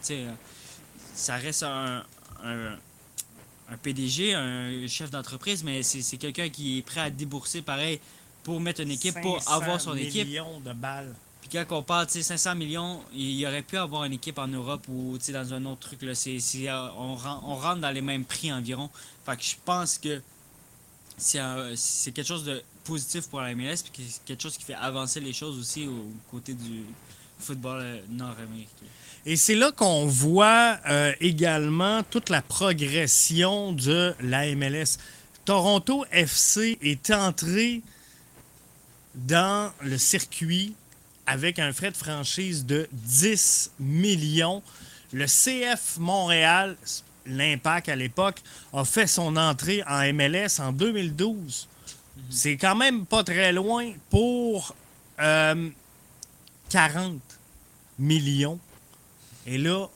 ça 1.14 1.36
reste 1.36 1.62
un, 1.62 2.04
un, 2.44 3.76
PDG, 3.82 4.34
un 4.34 4.86
chef 4.86 5.10
d'entreprise, 5.10 5.62
mais 5.62 5.82
c'est 5.82 6.16
quelqu'un 6.16 6.48
qui 6.48 6.78
est 6.78 6.82
prêt 6.82 7.00
à 7.00 7.10
débourser 7.10 7.62
pareil 7.62 8.00
pour 8.42 8.60
mettre 8.60 8.80
une 8.80 8.90
équipe, 8.90 9.20
pour 9.20 9.40
avoir 9.50 9.80
son 9.80 9.94
équipe. 9.96 10.28
de 10.28 10.72
balles 10.72 11.14
quand 11.50 11.64
on 11.70 11.82
parle 11.82 12.08
500 12.08 12.54
millions, 12.54 13.02
il 13.12 13.32
y 13.32 13.46
aurait 13.46 13.62
pu 13.62 13.76
avoir 13.76 14.04
une 14.04 14.14
équipe 14.14 14.38
en 14.38 14.48
Europe 14.48 14.86
ou 14.88 15.18
dans 15.32 15.54
un 15.54 15.64
autre 15.64 15.80
truc. 15.80 16.02
Là, 16.02 16.12
euh, 16.12 16.88
on, 16.96 17.14
rentre 17.14 17.80
dans 17.80 17.90
les 17.90 18.00
mêmes 18.00 18.24
prix 18.24 18.52
environ. 18.52 18.90
Fait 19.24 19.36
que 19.36 19.42
je 19.42 19.54
pense 19.64 19.98
que 19.98 20.20
c'est 21.18 22.12
quelque 22.12 22.26
chose 22.26 22.44
de 22.44 22.62
positif 22.84 23.28
pour 23.28 23.40
la 23.40 23.54
MLS 23.54 23.74
et 23.74 24.02
quelque 24.24 24.42
chose 24.42 24.56
qui 24.56 24.64
fait 24.64 24.74
avancer 24.74 25.20
les 25.20 25.32
choses 25.32 25.58
aussi 25.58 25.86
au 25.86 26.10
côté 26.30 26.54
du 26.54 26.84
football 27.38 27.80
euh, 27.82 28.00
nord-américain. 28.10 28.86
Et 29.26 29.36
c'est 29.36 29.54
là 29.54 29.72
qu'on 29.72 30.06
voit 30.06 30.78
euh, 30.88 31.12
également 31.20 32.02
toute 32.02 32.30
la 32.30 32.42
progression 32.42 33.72
de 33.72 34.14
la 34.20 34.54
MLS. 34.54 34.98
Toronto 35.44 36.04
FC 36.10 36.78
est 36.82 37.10
entré 37.10 37.82
dans 39.14 39.72
le 39.82 39.98
circuit 39.98 40.74
avec 41.28 41.58
un 41.58 41.74
frais 41.74 41.90
de 41.90 41.96
franchise 41.96 42.64
de 42.64 42.88
10 42.90 43.72
millions. 43.78 44.62
Le 45.12 45.26
CF 45.26 45.98
Montréal, 45.98 46.74
l'Impact 47.26 47.90
à 47.90 47.96
l'époque, 47.96 48.40
a 48.72 48.86
fait 48.86 49.06
son 49.06 49.36
entrée 49.36 49.82
en 49.86 50.10
MLS 50.14 50.58
en 50.58 50.72
2012. 50.72 51.68
C'est 52.30 52.56
quand 52.56 52.76
même 52.76 53.04
pas 53.04 53.24
très 53.24 53.52
loin 53.52 53.92
pour 54.08 54.74
40 55.18 55.68
millions. 57.98 58.58
Et 59.46 59.58
là, 59.58 59.86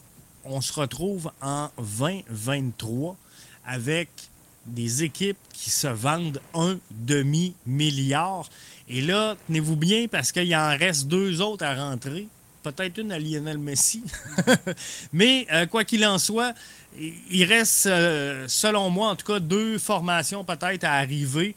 on 0.44 0.60
se 0.60 0.74
retrouve 0.74 1.32
en 1.40 1.70
2023 1.78 3.16
avec 3.64 4.10
des 4.66 5.02
équipes 5.02 5.38
qui 5.54 5.70
se 5.70 5.86
vendent 5.86 6.42
un 6.54 6.78
demi-milliard. 6.90 8.50
Et 8.88 9.00
là, 9.00 9.36
tenez-vous 9.46 9.76
bien 9.76 10.06
parce 10.08 10.32
qu'il 10.32 10.54
en 10.54 10.76
reste 10.76 11.06
deux 11.06 11.40
autres 11.40 11.64
à 11.64 11.74
rentrer. 11.74 12.26
Peut-être 12.62 12.98
une 12.98 13.12
à 13.12 13.18
Lionel 13.18 13.58
Messi. 13.58 14.04
Mais 15.12 15.46
euh, 15.52 15.66
quoi 15.66 15.84
qu'il 15.84 16.04
en 16.06 16.18
soit, 16.18 16.54
il 16.96 17.44
reste, 17.44 17.86
euh, 17.86 18.46
selon 18.48 18.88
moi, 18.90 19.08
en 19.08 19.16
tout 19.16 19.26
cas, 19.26 19.40
deux 19.40 19.78
formations 19.78 20.44
peut-être 20.44 20.84
à 20.84 20.94
arriver. 20.94 21.54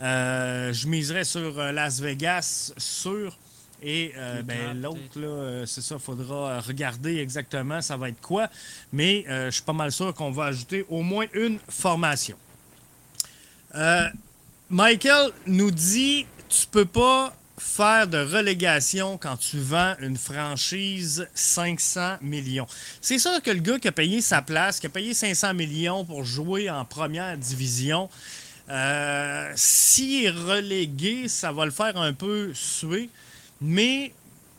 Euh, 0.00 0.72
je 0.72 0.88
miserais 0.88 1.24
sur 1.24 1.56
Las 1.72 2.00
Vegas, 2.00 2.72
sûr. 2.76 3.36
Et 3.82 4.12
ben, 4.44 4.78
l'autre, 4.78 5.64
c'est 5.66 5.80
ça, 5.80 5.94
il 5.94 6.00
faudra 6.00 6.60
regarder 6.60 7.16
exactement 7.16 7.80
ça 7.80 7.96
va 7.96 8.10
être 8.10 8.20
quoi. 8.20 8.50
Mais 8.92 9.24
je 9.26 9.50
suis 9.50 9.62
pas 9.62 9.72
mal 9.72 9.90
sûr 9.90 10.12
qu'on 10.12 10.30
va 10.30 10.46
ajouter 10.46 10.84
au 10.90 11.00
moins 11.00 11.24
une 11.32 11.58
formation. 11.66 12.36
Michael 14.68 15.30
nous 15.46 15.70
dit 15.70 16.26
tu 16.50 16.66
peux 16.66 16.84
pas 16.84 17.32
faire 17.58 18.08
de 18.08 18.18
relégation 18.18 19.18
quand 19.18 19.36
tu 19.36 19.58
vends 19.58 19.94
une 20.00 20.16
franchise 20.16 21.28
500 21.34 22.16
millions. 22.22 22.66
C'est 23.00 23.18
sûr 23.18 23.40
que 23.42 23.50
le 23.50 23.60
gars 23.60 23.78
qui 23.78 23.88
a 23.88 23.92
payé 23.92 24.20
sa 24.20 24.42
place, 24.42 24.80
qui 24.80 24.86
a 24.86 24.90
payé 24.90 25.14
500 25.14 25.54
millions 25.54 26.04
pour 26.04 26.24
jouer 26.24 26.68
en 26.70 26.84
première 26.84 27.36
division, 27.36 28.08
euh, 28.68 29.52
s'il 29.54 30.24
est 30.24 30.30
relégué, 30.30 31.28
ça 31.28 31.52
va 31.52 31.64
le 31.64 31.70
faire 31.70 31.96
un 31.96 32.12
peu 32.12 32.52
suer. 32.54 33.10
Mais 33.60 34.12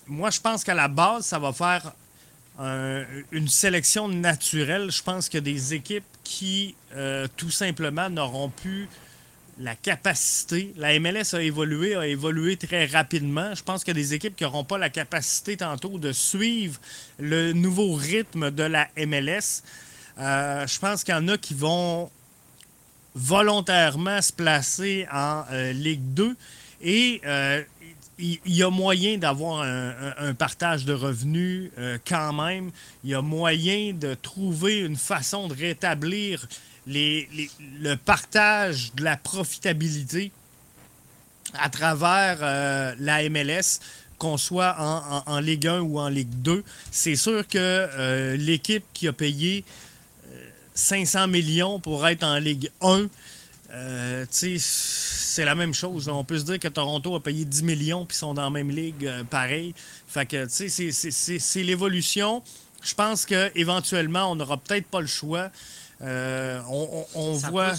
moi, 0.08 0.30
je 0.30 0.40
pense 0.40 0.64
qu'à 0.64 0.76
la 0.76 0.88
base, 0.88 1.26
ça 1.26 1.40
va 1.40 1.54
faire 1.54 1.94
une 3.32 3.48
sélection 3.48 4.08
naturelle. 4.08 4.92
Je 4.92 5.02
pense 5.02 5.28
que 5.30 5.40
des 5.40 5.74
équipes 5.74 6.06
qui, 6.24 6.76
euh, 6.94 7.28
tout 7.36 7.50
simplement, 7.50 8.08
n'auront 8.08 8.50
plus 8.50 8.88
la 9.60 9.76
capacité. 9.76 10.74
La 10.78 10.98
MLS 11.00 11.34
a 11.34 11.42
évolué, 11.42 11.96
a 11.96 12.08
évolué 12.08 12.58
très 12.58 12.86
rapidement. 12.86 13.54
Je 13.56 13.64
pense 13.64 13.84
qu'il 13.84 13.96
y 13.96 14.00
a 14.00 14.02
des 14.02 14.14
équipes 14.14 14.36
qui 14.36 14.44
n'auront 14.44 14.64
pas 14.64 14.78
la 14.78 14.90
capacité 14.90 15.58
tantôt 15.58 15.98
de 15.98 16.12
suivre 16.12 16.80
le 17.20 17.54
nouveau 17.54 17.94
rythme 17.94 18.52
de 18.52 18.64
la 18.64 18.88
MLS. 18.98 19.64
Euh, 20.18 20.68
je 20.68 20.80
pense 20.80 21.04
qu'il 21.04 21.14
y 21.14 21.18
en 21.18 21.28
a 21.28 21.38
qui 21.38 21.54
vont 21.54 22.10
volontairement 23.16 24.22
se 24.22 24.32
placer 24.32 25.06
en 25.12 25.44
euh, 25.52 25.74
Ligue 25.74 26.14
2 26.14 26.36
et 26.82 27.22
euh, 27.26 27.64
il 28.18 28.40
y, 28.46 28.62
a 28.62 28.70
moyen 28.70 29.18
d'avoir 29.18 29.64
un, 29.64 30.36
partage 30.36 30.86
de 30.86 30.94
revenus 30.94 31.72
quand 32.08 32.34
même. 32.34 32.70
Il 33.04 33.10
y 33.10 33.16
a 33.16 33.22
moyen 33.24 33.94
de 33.94 34.14
trouver 34.14 34.78
une 34.78 34.96
façon 34.96 35.48
de 35.48 35.56
rétablir 35.56 36.48
le 36.88 37.96
partage 37.96 38.92
de 38.96 39.04
la 39.04 39.18
profitabilité 39.18 40.32
à 41.54 41.70
travers 41.70 42.38
euh, 42.42 42.96
la 43.00 43.28
MLS, 43.30 43.80
qu'on 44.18 44.38
soit 44.38 44.76
en, 45.26 45.40
Ligue 45.40 45.68
1 45.68 45.80
ou 45.80 46.00
en 46.00 46.08
Ligue 46.08 46.42
2. 46.44 46.64
C'est 46.92 47.16
sûr 47.16 47.48
que 47.48 47.58
euh, 47.58 48.38
l'équipe 48.38 48.84
qui 48.94 49.08
a 49.08 49.14
payé 49.14 49.66
500 50.76 51.22
euh, 51.22 51.28
millions 51.28 51.80
pour 51.80 52.08
être 52.08 52.24
en 52.24 52.38
Ligue 52.38 52.70
1, 52.82 53.08
c'est 54.20 55.46
la 55.46 55.56
même 55.56 55.74
chose. 55.74 56.08
On 56.08 56.24
peut 56.24 56.38
se 56.38 56.44
dire 56.44 56.60
que 56.60 56.68
Toronto 56.68 57.16
a 57.16 57.24
payé 57.24 57.46
10 57.46 57.64
millions 57.64 58.06
puis 58.06 58.16
sont 58.16 58.36
dans 58.36 58.44
la 58.44 58.50
même 58.52 58.70
ligue, 58.70 59.10
pareil. 59.30 59.74
Fait 60.08 60.28
que, 60.28 60.46
c'est 60.48 61.64
l'évolution. 61.64 62.44
Je 62.84 62.94
pense 62.94 63.26
qu'éventuellement, 63.26 64.32
on 64.32 64.36
n'aura 64.36 64.58
peut-être 64.58 64.88
pas 64.88 65.02
le 65.02 65.08
choix. 65.08 65.50
Euh, 66.04 66.62
on, 67.16 67.34
voit. 67.34 67.74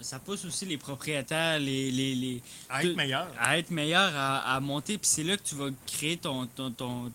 ça, 0.00 0.18
pousse 0.24 0.44
aussi 0.44 0.66
les 0.66 0.76
propriétaires 0.76 1.58
les, 1.58 1.90
les, 1.90 2.42
à 2.68 2.84
être 2.84 2.96
meilleurs. 2.96 3.28
À 3.38 3.58
être 3.58 3.70
meilleurs, 3.70 4.12
à, 4.14 4.60
monter. 4.60 4.98
Puis 4.98 5.08
c'est 5.08 5.24
là 5.24 5.36
que 5.36 5.42
tu 5.42 5.54
vas 5.54 5.70
créer 5.86 6.16
ton, 6.16 6.46
ton, 6.46 7.10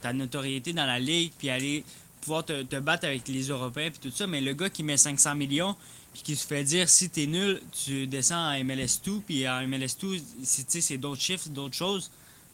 ta 0.00 0.12
notoriété 0.12 0.72
dans 0.72 0.86
la 0.86 0.98
ligue, 0.98 1.32
puis 1.38 1.50
aller 1.50 1.84
pouvoir 2.20 2.44
te, 2.44 2.78
battre 2.78 3.06
avec 3.06 3.26
les 3.28 3.48
Européens, 3.48 3.90
puis 3.90 4.10
tout 4.10 4.14
ça. 4.14 4.26
Mais 4.26 4.40
le 4.40 4.52
gars 4.52 4.68
qui 4.68 4.82
met 4.82 4.96
500 4.96 5.34
millions, 5.34 5.74
puis 6.12 6.22
qui 6.22 6.36
se 6.36 6.46
fait 6.46 6.64
dire 6.64 6.88
si 6.88 7.08
t'es 7.08 7.26
nul, 7.26 7.60
tu 7.84 8.06
descends 8.06 8.48
à 8.48 8.56
MLS2, 8.58 9.20
puis 9.22 9.48
en 9.48 9.62
MLS2, 9.62 10.20
c'est 10.42 10.98
d'autres 10.98 11.22
chiffres, 11.22 11.48
d'autres 11.48 11.76
choses. 11.76 12.10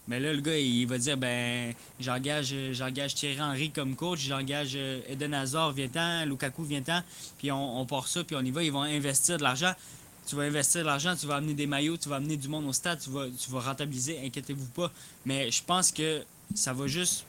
Mais 0.08 0.20
là, 0.20 0.32
le 0.32 0.40
gars, 0.40 0.56
il 0.56 0.86
va 0.86 0.98
dire 0.98 1.16
ben 1.16 1.74
j'engage 1.98 2.54
j'engage 2.72 3.14
Thierry 3.14 3.40
Henry 3.40 3.70
comme 3.70 3.96
coach, 3.96 4.20
j'engage 4.20 4.72
euh, 4.76 5.00
Eden 5.08 5.34
Hazard, 5.34 5.72
vient-t'en, 5.72 6.24
Lukaku, 6.26 6.62
vient-t'en, 6.64 7.02
puis 7.38 7.50
on, 7.50 7.84
part 7.86 8.06
ça, 8.06 8.22
puis 8.22 8.36
on 8.36 8.40
y 8.42 8.50
va, 8.50 8.62
ils 8.62 8.72
vont 8.72 8.82
investir 8.82 9.38
de 9.38 9.42
l'argent. 9.42 9.72
Tu 10.26 10.34
vas 10.34 10.42
investir 10.42 10.82
de 10.82 10.86
l'argent, 10.86 11.14
tu 11.16 11.26
vas 11.26 11.36
amener 11.36 11.54
des 11.54 11.66
maillots, 11.66 11.96
tu 11.96 12.08
vas 12.08 12.16
amener 12.16 12.36
du 12.36 12.48
monde 12.48 12.66
au 12.66 12.72
stade, 12.72 13.00
tu 13.00 13.10
vas, 13.10 13.26
tu 13.26 13.50
vas 13.50 13.60
rentabiliser, 13.60 14.20
inquiétez-vous 14.24 14.66
pas. 14.66 14.92
Mais 15.24 15.50
je 15.50 15.62
pense 15.62 15.92
que 15.92 16.22
ça 16.54 16.72
va 16.72 16.86
juste 16.86 17.24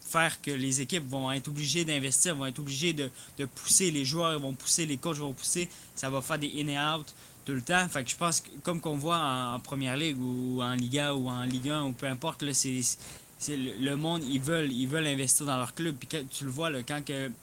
faire 0.00 0.40
que 0.40 0.52
les 0.52 0.80
équipes 0.80 1.08
vont 1.08 1.30
être 1.32 1.48
obligées 1.48 1.84
d'investir, 1.84 2.36
vont 2.36 2.46
être 2.46 2.60
obligées 2.60 2.92
de, 2.92 3.10
de, 3.38 3.44
pousser, 3.44 3.90
les 3.90 4.04
joueurs 4.04 4.38
vont 4.38 4.54
pousser, 4.54 4.86
les 4.86 4.96
coachs 4.96 5.16
vont 5.16 5.32
pousser, 5.32 5.68
ça 5.96 6.08
va 6.10 6.22
faire 6.22 6.38
des 6.38 6.52
in 6.56 6.68
et 6.68 6.78
out 6.78 7.12
tout 7.46 7.54
le 7.54 7.62
temps. 7.62 7.88
Fait 7.88 8.04
que 8.04 8.10
je 8.10 8.16
pense 8.16 8.40
que, 8.40 8.48
comme 8.62 8.80
qu'on 8.80 8.96
voit 8.96 9.18
en, 9.18 9.60
première 9.60 9.96
ligue 9.96 10.18
ou 10.20 10.60
en 10.60 10.74
Liga 10.74 11.14
ou 11.14 11.28
en 11.28 11.44
Ligue 11.44 11.70
1 11.70 11.84
ou 11.84 11.92
peu 11.92 12.06
importe, 12.06 12.42
là, 12.42 12.52
c'est, 12.52 13.56
le, 13.56 13.94
monde, 13.94 14.22
ils 14.28 14.40
veulent, 14.40 14.72
ils 14.72 14.88
veulent 14.88 15.06
investir 15.06 15.46
dans 15.46 15.56
leur 15.56 15.72
club. 15.72 15.96
Puis 15.96 16.08
tu 16.28 16.44
le 16.44 16.50
vois, 16.50 16.68
là, 16.68 16.82
quand 16.82 17.00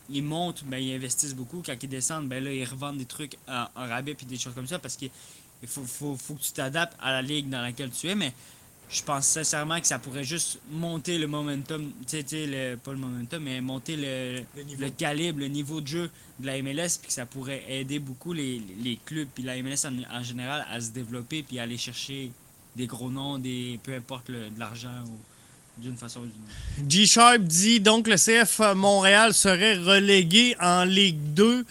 ils 0.10 0.24
montent, 0.24 0.64
ben, 0.66 0.78
ils 0.78 0.94
investissent 0.94 1.36
beaucoup. 1.36 1.64
Quand 1.66 1.76
ils 1.82 1.90
descendent, 1.90 2.28
ben, 2.28 2.44
là, 2.44 2.54
ils 2.54 2.66
revendent 2.66 2.98
des 2.98 3.06
trucs 3.06 3.38
en, 3.48 3.66
rabais 3.76 4.14
puis 4.14 4.26
des 4.26 4.38
choses 4.38 4.54
comme 4.54 4.68
ça 4.68 4.78
parce 4.78 4.98
qu'il 4.98 5.10
faut, 5.66 5.84
faut, 5.86 6.18
faut, 6.18 6.36
que 6.36 6.42
tu 6.42 6.52
t'adaptes 6.52 6.98
à 7.02 7.14
la 7.14 7.22
ligue 7.22 7.50
dans 7.50 7.62
laquelle 7.62 7.90
tu 7.90 8.10
es. 8.10 8.16
Mais 8.16 8.34
je 8.94 9.02
pense 9.04 9.26
sincèrement 9.26 9.80
que 9.82 9.88
ça 9.88 9.98
pourrait 9.98 10.24
juste 10.24 10.60
monter 10.72 11.18
le 11.18 11.26
momentum, 11.26 11.92
le, 12.12 12.76
pas 12.76 12.92
le 12.92 12.98
momentum, 12.98 13.44
mais 13.44 13.60
monter 13.60 13.96
le, 13.98 14.44
le, 14.80 14.90
calibre, 14.92 15.40
le 15.40 15.48
niveau 15.48 15.82
de 15.82 15.88
jeu 15.88 16.12
de 16.40 16.46
la 16.46 16.62
MLS, 16.62 17.00
puis 17.00 17.08
que 17.08 17.14
ça 17.14 17.26
pourrait 17.26 17.64
aider 17.68 17.98
beaucoup 17.98 18.34
les, 18.34 18.62
les 18.84 19.00
clubs, 19.04 19.28
puis 19.34 19.44
la 19.44 19.62
MLS 19.64 19.86
en, 19.86 20.24
général, 20.24 20.66
à 20.70 20.80
se 20.80 20.92
développer, 20.92 21.42
puis 21.42 21.58
à 21.58 21.64
aller 21.64 21.78
chercher 21.78 22.32
des 22.76 22.86
gros 22.86 23.10
noms, 23.10 23.40
des 23.40 23.80
peu 23.84 23.96
importe 23.96 24.30
de 24.30 24.50
l'argent 24.60 25.04
ou 25.08 25.82
d'une 25.82 25.98
façon 25.98 26.22
ou 26.22 26.26
d'une 26.26 26.32
autre. 26.32 26.90
G-Sharp 26.90 27.40
dit 27.40 27.80
donc 27.80 28.08
le 28.08 28.16
CF 28.16 28.62
Montréal 28.76 29.34
serait 29.34 29.76
relégué 29.76 30.56
en 30.60 30.84
Ligue 30.84 31.34
2. 31.34 31.66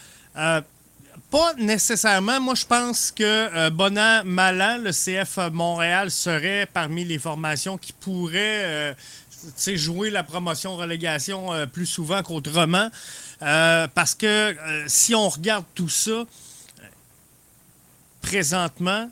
Pas 1.32 1.54
nécessairement. 1.54 2.40
Moi, 2.40 2.54
je 2.54 2.66
pense 2.66 3.10
que 3.10 3.24
euh, 3.24 4.22
Malan, 4.22 4.76
le 4.76 4.90
CF 4.90 5.38
Montréal, 5.50 6.10
serait 6.10 6.68
parmi 6.70 7.06
les 7.06 7.18
formations 7.18 7.78
qui 7.78 7.94
pourraient 7.94 8.92
euh, 8.92 8.94
jouer 9.74 10.10
la 10.10 10.24
promotion-relégation 10.24 11.50
euh, 11.54 11.64
plus 11.64 11.86
souvent 11.86 12.22
qu'autrement. 12.22 12.90
parce 13.40 14.14
que 14.14 14.54
si 14.86 15.14
on 15.14 15.30
regarde 15.30 15.64
tout 15.74 15.88
ça, 15.88 16.26
présentement, 18.20 19.08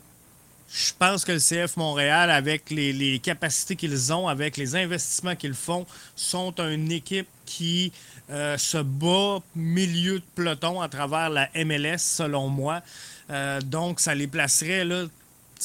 je 0.71 0.91
pense 0.99 1.25
que 1.25 1.31
le 1.31 1.39
CF 1.39 1.75
Montréal, 1.75 2.29
avec 2.29 2.69
les 2.69 3.17
capacités 3.17 3.75
qu'ils 3.75 4.13
ont, 4.13 4.27
avec 4.27 4.57
les 4.57 4.75
investissements 4.75 5.35
qu'ils 5.35 5.55
font, 5.55 5.87
sont 6.15 6.53
une 6.59 6.91
équipe 6.91 7.27
qui 7.47 7.91
euh, 8.31 8.57
se 8.57 8.77
bat 8.77 9.39
milieu 9.55 10.19
de 10.19 10.25
peloton 10.35 10.81
à 10.81 10.89
travers 10.89 11.29
la 11.29 11.49
MLS, 11.53 11.97
selon 11.97 12.47
moi. 12.47 12.81
Euh, 13.29 13.59
donc, 13.61 13.99
ça 13.99 14.15
les 14.15 14.27
placerait 14.27 14.85
là, 14.85 15.05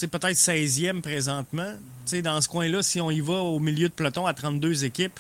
peut-être 0.01 0.37
16e 0.37 1.01
présentement. 1.01 1.75
dans 2.23 2.41
ce 2.41 2.49
coin-là, 2.49 2.83
si 2.83 3.01
on 3.01 3.11
y 3.11 3.21
va 3.21 3.35
au 3.35 3.59
milieu 3.59 3.89
de 3.89 3.93
peloton 3.93 4.27
à 4.27 4.35
32 4.35 4.85
équipes, 4.85 5.19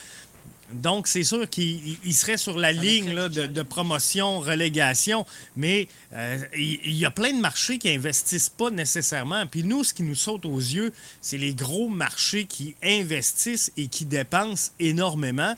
donc, 0.72 1.06
c'est 1.06 1.22
sûr 1.22 1.48
qu'il 1.48 1.96
serait 2.12 2.36
sur 2.36 2.58
la 2.58 2.72
ligne 2.72 3.14
de, 3.28 3.62
promotion-relégation, 3.62 5.24
mais 5.56 5.88
euh, 6.12 6.38
il 6.56 6.96
y, 6.96 7.04
a 7.04 7.10
plein 7.10 7.32
de 7.32 7.40
marchés 7.40 7.78
qui 7.78 7.88
investissent 7.90 8.48
pas 8.48 8.70
nécessairement. 8.70 9.46
Puis 9.46 9.62
nous, 9.62 9.84
ce 9.84 9.94
qui 9.94 10.02
nous 10.02 10.16
saute 10.16 10.44
aux 10.44 10.58
yeux, 10.58 10.92
c'est 11.20 11.38
les 11.38 11.54
gros 11.54 11.88
marchés 11.88 12.46
qui 12.46 12.74
investissent 12.82 13.70
et 13.76 13.86
qui 13.86 14.06
dépensent 14.06 14.72
énormément. 14.80 15.54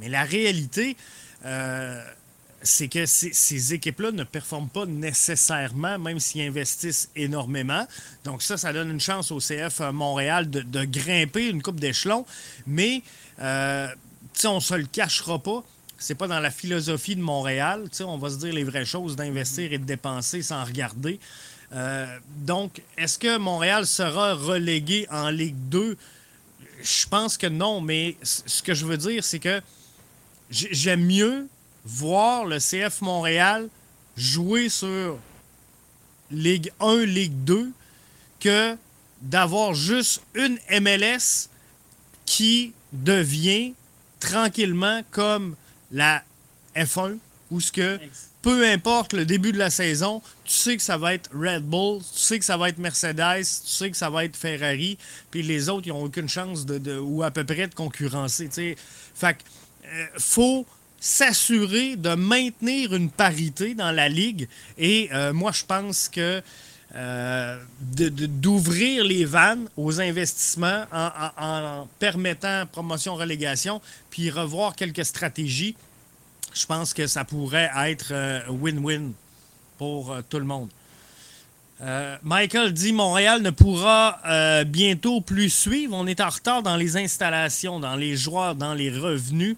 Mais 0.00 0.08
la 0.08 0.24
réalité, 0.24 0.96
euh, 1.44 2.02
c'est 2.62 2.88
que 2.88 3.06
ces, 3.06 3.74
équipes-là 3.74 4.12
ne 4.12 4.24
performent 4.24 4.68
pas 4.68 4.86
nécessairement, 4.86 5.98
même 5.98 6.20
s'ils 6.20 6.42
investissent 6.42 7.10
énormément. 7.16 7.86
Donc 8.24 8.42
ça, 8.42 8.56
ça 8.56 8.72
donne 8.72 8.90
une 8.90 9.00
chance 9.00 9.30
au 9.30 9.38
CF 9.38 9.80
Montréal 9.92 10.48
de, 10.48 10.84
grimper 10.84 11.48
une 11.48 11.62
coupe 11.62 11.80
d'échelon. 11.80 12.24
Mais 12.66 13.02
euh, 13.40 13.88
on 14.44 14.56
ne 14.56 14.60
se 14.60 14.74
le 14.74 14.86
cachera 14.86 15.38
pas. 15.38 15.64
C'est 15.98 16.14
pas 16.14 16.26
dans 16.26 16.40
la 16.40 16.50
philosophie 16.50 17.16
de 17.16 17.20
Montréal. 17.20 17.84
on 18.04 18.18
va 18.18 18.30
se 18.30 18.36
dire 18.36 18.52
les 18.52 18.64
vraies 18.64 18.84
choses 18.84 19.14
d'investir 19.16 19.72
et 19.72 19.78
de 19.78 19.84
dépenser 19.84 20.42
sans 20.42 20.64
regarder. 20.64 21.20
Euh, 21.74 22.06
donc, 22.38 22.82
est-ce 22.98 23.18
que 23.18 23.38
Montréal 23.38 23.86
sera 23.86 24.34
relégué 24.34 25.06
en 25.10 25.30
Ligue 25.30 25.56
2? 25.68 25.96
Je 26.82 27.06
pense 27.06 27.38
que 27.38 27.46
non, 27.46 27.80
mais 27.80 28.16
ce 28.22 28.62
que 28.62 28.74
je 28.74 28.84
veux 28.84 28.96
dire, 28.96 29.22
c'est 29.22 29.38
que 29.38 29.62
j'aime 30.52 31.04
mieux 31.04 31.48
voir 31.84 32.44
le 32.44 32.58
CF 32.58 33.00
Montréal 33.00 33.68
jouer 34.16 34.68
sur 34.68 35.18
Ligue 36.30 36.72
1, 36.80 37.04
Ligue 37.04 37.44
2 37.44 37.72
que 38.40 38.76
d'avoir 39.20 39.74
juste 39.74 40.22
une 40.34 40.58
MLS 40.80 41.48
qui 42.26 42.72
devient 42.92 43.74
tranquillement 44.20 45.02
comme 45.10 45.56
la 45.90 46.22
F1, 46.76 47.18
où 47.50 47.60
ce 47.60 47.72
que 47.72 47.98
peu 48.42 48.68
importe 48.68 49.12
le 49.12 49.24
début 49.24 49.52
de 49.52 49.58
la 49.58 49.70
saison, 49.70 50.20
tu 50.44 50.52
sais 50.52 50.76
que 50.76 50.82
ça 50.82 50.96
va 50.96 51.14
être 51.14 51.30
Red 51.32 51.62
Bull, 51.62 52.00
tu 52.00 52.18
sais 52.18 52.38
que 52.38 52.44
ça 52.44 52.56
va 52.56 52.68
être 52.68 52.78
Mercedes, 52.78 53.44
tu 53.44 53.70
sais 53.72 53.90
que 53.90 53.96
ça 53.96 54.10
va 54.10 54.24
être 54.24 54.36
Ferrari, 54.36 54.98
puis 55.30 55.42
les 55.42 55.68
autres, 55.68 55.86
ils 55.86 55.90
n'ont 55.90 56.02
aucune 56.02 56.28
chance 56.28 56.66
de, 56.66 56.98
ou 56.98 57.22
à 57.22 57.30
peu 57.30 57.44
près 57.44 57.68
de 57.68 57.74
concurrencer. 57.74 58.48
Fait 59.14 59.34
que, 59.34 59.42
faut 60.18 60.66
s'assurer 61.02 61.96
de 61.96 62.14
maintenir 62.14 62.94
une 62.94 63.10
parité 63.10 63.74
dans 63.74 63.90
la 63.90 64.08
ligue. 64.08 64.48
Et 64.78 65.10
euh, 65.12 65.32
moi, 65.32 65.50
je 65.50 65.64
pense 65.64 66.08
que 66.08 66.40
euh, 66.94 67.58
d'ouvrir 67.80 69.02
les 69.02 69.24
vannes 69.24 69.68
aux 69.76 70.00
investissements 70.00 70.84
en, 70.92 71.88
permettant 71.98 72.66
promotion-relégation, 72.70 73.80
puis 74.10 74.30
revoir 74.30 74.76
quelques 74.76 75.04
stratégies, 75.04 75.74
je 76.54 76.66
pense 76.66 76.94
que 76.94 77.08
ça 77.08 77.24
pourrait 77.24 77.70
être 77.88 78.12
euh, 78.12 78.40
win-win 78.48 79.10
pour 79.78 80.16
tout 80.30 80.38
le 80.38 80.44
monde. 80.44 80.68
Michael 82.22 82.72
dit 82.72 82.92
Montréal 82.92 83.42
ne 83.42 83.50
pourra 83.50 84.64
bientôt 84.64 85.20
plus 85.20 85.50
suivre. 85.50 85.96
On 85.96 86.06
est 86.06 86.20
en 86.20 86.28
retard 86.28 86.62
dans 86.62 86.76
les 86.76 86.96
installations, 86.96 87.80
dans 87.80 87.96
les 87.96 88.16
joueurs, 88.16 88.54
dans 88.54 88.72
les 88.72 88.88
revenus. 88.88 89.56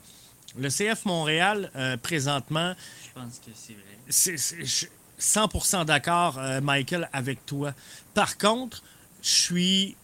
Le 0.59 0.69
CF 0.69 1.05
Montréal, 1.05 1.71
euh, 1.77 1.97
présentement. 1.97 2.75
Je 3.05 3.21
pense 3.21 3.41
que 3.45 3.51
c'est 3.55 3.75
vrai. 3.75 4.37
C'est 4.39 4.89
100% 5.19 5.85
d'accord, 5.85 6.39
euh, 6.39 6.61
Michael, 6.61 7.09
avec 7.13 7.45
toi. 7.47 7.73
Par 8.15 8.37
contre, 8.39 8.83
je 9.23 9.29
suis 9.29 9.97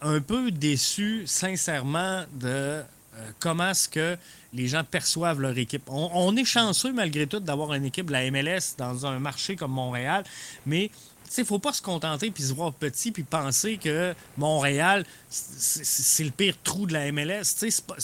un 0.00 0.20
peu 0.20 0.50
déçu, 0.50 1.22
sincèrement, 1.26 2.24
de 2.32 2.48
euh, 2.48 2.82
comment 3.38 3.70
est-ce 3.70 3.88
que 3.88 4.16
les 4.52 4.68
gens 4.68 4.84
perçoivent 4.84 5.40
leur 5.40 5.56
équipe. 5.58 5.82
On, 5.88 6.34
est 6.36 6.44
chanceux, 6.44 6.92
malgré 6.92 7.26
tout, 7.26 7.40
d'avoir 7.40 7.74
une 7.74 7.84
équipe 7.84 8.06
de 8.06 8.12
la 8.12 8.30
MLS 8.30 8.76
dans 8.78 9.06
un 9.06 9.18
marché 9.18 9.56
comme 9.56 9.72
Montréal, 9.72 10.24
mais 10.64 10.90
il 11.38 11.42
ne 11.42 11.46
faut 11.46 11.58
pas 11.58 11.72
se 11.72 11.82
contenter 11.82 12.30
puis 12.30 12.42
se 12.42 12.52
voir 12.52 12.72
petit 12.72 13.12
puis 13.12 13.22
penser 13.22 13.76
que 13.76 14.14
Montréal, 14.36 15.04
c'est 15.28 16.24
le 16.24 16.30
pire 16.30 16.54
trou 16.62 16.86
de 16.86 16.92
la 16.92 17.10
MLS. 17.12 17.44
C'est 17.44 17.84
pas, 17.84 17.96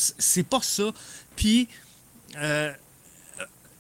pas 0.59 0.63
ça. 0.63 0.91
Puis, 1.37 1.69
euh, 2.37 2.73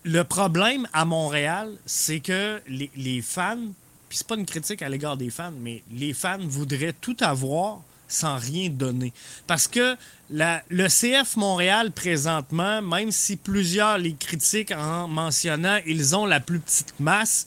le 0.04 0.24
problème 0.24 0.88
à 0.92 1.04
Montréal, 1.04 1.70
c'est 1.86 2.20
que 2.20 2.60
les, 2.66 3.22
fans, 3.22 3.68
puis 4.08 4.18
c'est 4.18 4.26
pas 4.26 4.34
une 4.34 4.46
critique 4.46 4.82
à 4.82 4.88
l'égard 4.88 5.16
des 5.16 5.30
fans, 5.30 5.52
mais 5.60 5.82
les 5.92 6.12
fans 6.12 6.38
voudraient 6.40 6.94
tout 7.00 7.16
avoir 7.20 7.80
sans 8.08 8.36
rien 8.36 8.68
donner. 8.68 9.12
Parce 9.46 9.68
que 9.68 9.96
le 10.30 10.88
CF 10.88 11.36
Montréal, 11.36 11.92
présentement, 11.92 12.82
même 12.82 13.10
si 13.10 13.36
plusieurs 13.36 13.98
les 13.98 14.14
critiquent 14.14 14.72
en 14.72 15.08
mentionnant 15.08 15.78
ils 15.86 16.14
ont 16.16 16.26
la 16.26 16.40
plus 16.40 16.60
petite 16.60 16.94
masse, 17.00 17.46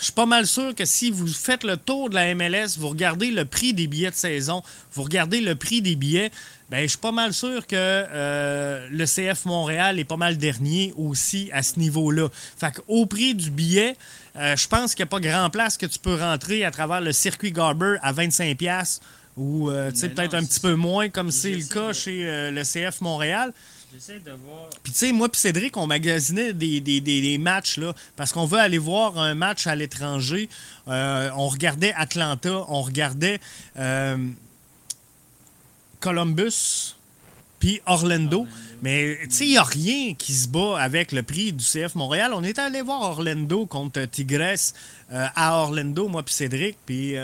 je 0.00 0.04
suis 0.06 0.12
pas 0.14 0.26
mal 0.26 0.46
sûr 0.46 0.74
que 0.74 0.86
si 0.86 1.10
vous 1.10 1.26
faites 1.26 1.62
le 1.62 1.76
tour 1.76 2.08
de 2.08 2.14
la 2.14 2.34
MLS, 2.34 2.78
vous 2.78 2.88
regardez 2.88 3.30
le 3.30 3.44
prix 3.44 3.74
des 3.74 3.86
billets 3.86 4.10
de 4.10 4.16
saison, 4.16 4.62
vous 4.94 5.02
regardez 5.02 5.42
le 5.42 5.54
prix 5.54 5.82
des 5.82 5.94
billets, 5.94 6.30
ben, 6.70 6.82
je 6.82 6.88
suis 6.88 6.98
pas 6.98 7.12
mal 7.12 7.34
sûr 7.34 7.66
que 7.66 7.74
euh, 7.76 8.88
le 8.90 9.04
CF 9.04 9.44
Montréal 9.44 9.98
est 9.98 10.04
pas 10.04 10.16
mal 10.16 10.38
dernier 10.38 10.94
aussi 10.96 11.50
à 11.52 11.62
ce 11.62 11.78
niveau-là. 11.78 12.28
Fait 12.56 12.80
au 12.88 13.04
prix 13.06 13.34
du 13.34 13.50
billet, 13.50 13.96
euh, 14.36 14.56
je 14.56 14.68
pense 14.68 14.94
qu'il 14.94 15.04
n'y 15.04 15.08
a 15.08 15.10
pas 15.10 15.20
grand 15.20 15.50
place 15.50 15.76
que 15.76 15.86
tu 15.86 15.98
peux 15.98 16.14
rentrer 16.14 16.64
à 16.64 16.70
travers 16.70 17.00
le 17.00 17.12
circuit 17.12 17.52
Garber 17.52 17.96
à 18.02 18.12
25$ 18.12 19.00
ou 19.36 19.68
euh, 19.68 19.90
peut-être 19.90 20.34
un 20.34 20.44
petit 20.44 20.60
peu 20.60 20.74
moins, 20.74 21.08
comme 21.08 21.30
c'est 21.30 21.52
le 21.52 21.64
cas 21.64 21.92
chez 21.92 22.50
le 22.50 22.62
CF 22.62 23.00
Montréal. 23.00 23.52
J'essaie 23.92 24.20
de 24.20 24.30
voir. 24.30 24.70
Puis, 24.84 24.92
tu 24.92 24.98
sais, 24.98 25.12
moi, 25.12 25.28
puis 25.28 25.40
Cédric, 25.40 25.76
on 25.76 25.86
magasinait 25.86 26.52
des, 26.52 26.80
des, 26.80 27.38
matchs, 27.38 27.76
là, 27.76 27.92
parce 28.14 28.32
qu'on 28.32 28.46
veut 28.46 28.58
aller 28.58 28.78
voir 28.78 29.18
un 29.18 29.34
match 29.34 29.66
à 29.66 29.74
l'étranger. 29.74 30.48
Euh, 30.86 31.30
on 31.36 31.48
regardait 31.48 31.92
Atlanta, 31.96 32.64
on 32.68 32.82
regardait 32.82 33.40
euh, 33.78 34.16
Columbus, 35.98 36.94
puis 37.58 37.80
Orlando. 37.84 38.46
Mais, 38.80 39.18
tu 39.24 39.30
sais, 39.30 39.46
il 39.46 39.50
n'y 39.50 39.58
a 39.58 39.64
rien 39.64 40.14
qui 40.14 40.34
se 40.34 40.46
bat 40.46 40.80
avec 40.80 41.10
le 41.10 41.24
prix 41.24 41.52
du 41.52 41.64
CF 41.64 41.96
Montréal. 41.96 42.30
On 42.32 42.44
était 42.44 42.62
allé 42.62 42.82
voir 42.82 43.02
Orlando 43.02 43.66
contre 43.66 44.04
Tigres 44.04 44.72
euh, 45.12 45.26
à 45.34 45.56
Orlando, 45.62 46.06
moi, 46.06 46.22
puis 46.22 46.34
Cédric. 46.34 46.76
Puis, 46.86 47.14
tu 47.14 47.16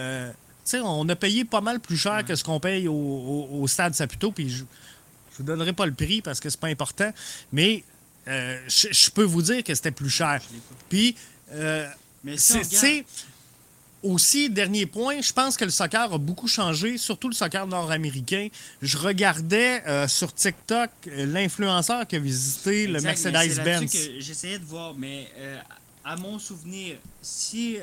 sais, 0.64 0.80
on 0.80 1.08
a 1.08 1.14
payé 1.14 1.44
pas 1.44 1.60
mal 1.60 1.78
plus 1.78 1.96
cher 1.96 2.24
que 2.24 2.34
ce 2.34 2.42
qu'on 2.42 2.58
paye 2.58 2.88
au, 2.88 3.48
au, 3.52 3.68
Stade 3.68 3.94
Saputo. 3.94 4.32
Puis, 4.32 4.64
je 5.36 5.42
vous 5.42 5.46
donnerai 5.46 5.74
pas 5.74 5.84
le 5.84 5.92
prix 5.92 6.22
parce 6.22 6.40
que 6.40 6.48
c'est 6.48 6.60
pas 6.60 6.68
important, 6.68 7.12
mais 7.52 7.84
euh, 8.26 8.58
je, 8.68 9.10
peux 9.10 9.22
vous 9.22 9.42
dire 9.42 9.62
que 9.62 9.74
c'était 9.74 9.90
plus 9.90 10.08
cher. 10.08 10.40
Puis, 10.88 11.14
euh, 11.52 11.86
c'est 12.36 13.04
aussi, 14.02 14.48
dernier 14.48 14.86
point, 14.86 15.20
je 15.20 15.32
pense 15.32 15.56
que 15.56 15.64
le 15.64 15.70
soccer 15.70 16.12
a 16.12 16.18
beaucoup 16.18 16.48
changé, 16.48 16.96
surtout 16.96 17.28
le 17.28 17.34
soccer 17.34 17.66
nord-américain. 17.66 18.48
Je 18.80 18.96
regardais 18.96 19.82
euh, 19.86 20.08
sur 20.08 20.32
TikTok 20.32 20.90
l'influenceur 21.06 22.06
qui 22.06 22.16
a 22.16 22.18
visité 22.18 22.86
le 22.86 23.00
Mercedes-Benz. 23.00 23.92
J'essayais 24.18 24.58
de 24.58 24.64
voir, 24.64 24.94
mais 24.94 25.28
à 26.04 26.16
mon 26.16 26.38
souvenir, 26.38 26.96
si 27.20 27.78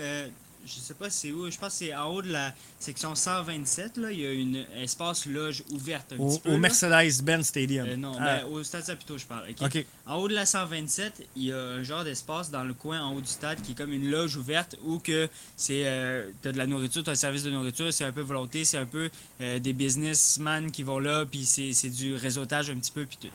je 0.65 0.73
sais 0.73 0.93
pas 0.93 1.10
c'est 1.10 1.32
où, 1.32 1.49
je 1.49 1.58
pense 1.58 1.73
que 1.73 1.86
c'est 1.86 1.95
en 1.95 2.08
haut 2.13 2.21
de 2.21 2.32
la 2.32 2.54
section 2.80 3.15
127, 3.15 3.97
là, 3.97 4.12
il 4.12 4.19
y 4.19 4.26
a 4.26 4.32
une 4.32 4.65
espace 4.76 5.26
loge 5.26 5.63
ouverte 5.71 6.13
un 6.13 6.17
au, 6.17 6.30
petit 6.30 6.39
peu. 6.41 6.54
Au 6.54 6.58
Mercedes-Benz 6.58 7.47
Stadium. 7.47 7.88
Euh, 7.88 7.95
non, 7.95 8.13
ah. 8.19 8.41
ben, 8.41 8.45
au 8.47 8.63
stade 8.63 8.84
Saputo, 8.84 9.17
je 9.17 9.26
parle. 9.26 9.47
En 10.06 10.15
haut 10.15 10.28
de 10.28 10.34
la 10.34 10.45
127, 10.45 11.28
il 11.36 11.43
y 11.43 11.52
a 11.52 11.58
un 11.58 11.84
genre 11.84 12.04
d'espace 12.04 12.52
dans 12.52 12.63
le 12.63 12.73
coin 12.73 13.02
en 13.02 13.15
haut 13.15 13.21
du 13.21 13.28
stade 13.28 13.62
qui 13.62 13.71
est 13.71 13.76
comme 13.76 13.93
une 13.93 14.10
loge 14.10 14.36
ouverte 14.36 14.76
où 14.84 14.99
que 14.99 15.30
c'est 15.56 15.84
euh, 15.86 16.30
de 16.43 16.52
la 16.52 16.67
nourriture, 16.67 17.04
tu 17.04 17.10
as 17.10 17.13
un 17.13 17.15
service 17.15 17.43
de 17.43 17.52
nourriture, 17.52 17.91
c'est 17.93 18.06
un 18.06 18.12
peu 18.12 18.21
volonté, 18.21 18.65
c'est 18.65 18.78
un 18.78 18.86
peu 18.86 19.10
euh, 19.41 19.60
des 19.60 19.73
businessmen 19.73 20.71
qui 20.71 20.84
vont 20.84 20.99
là, 20.99 21.26
puis 21.26 21.45
c'est 21.45 21.89
du 21.89 22.15
réseautage 22.15 22.69
un 22.69 22.76
petit 22.76 22.91
peu, 22.91 23.06
puis 23.06 23.17
tout 23.19 23.28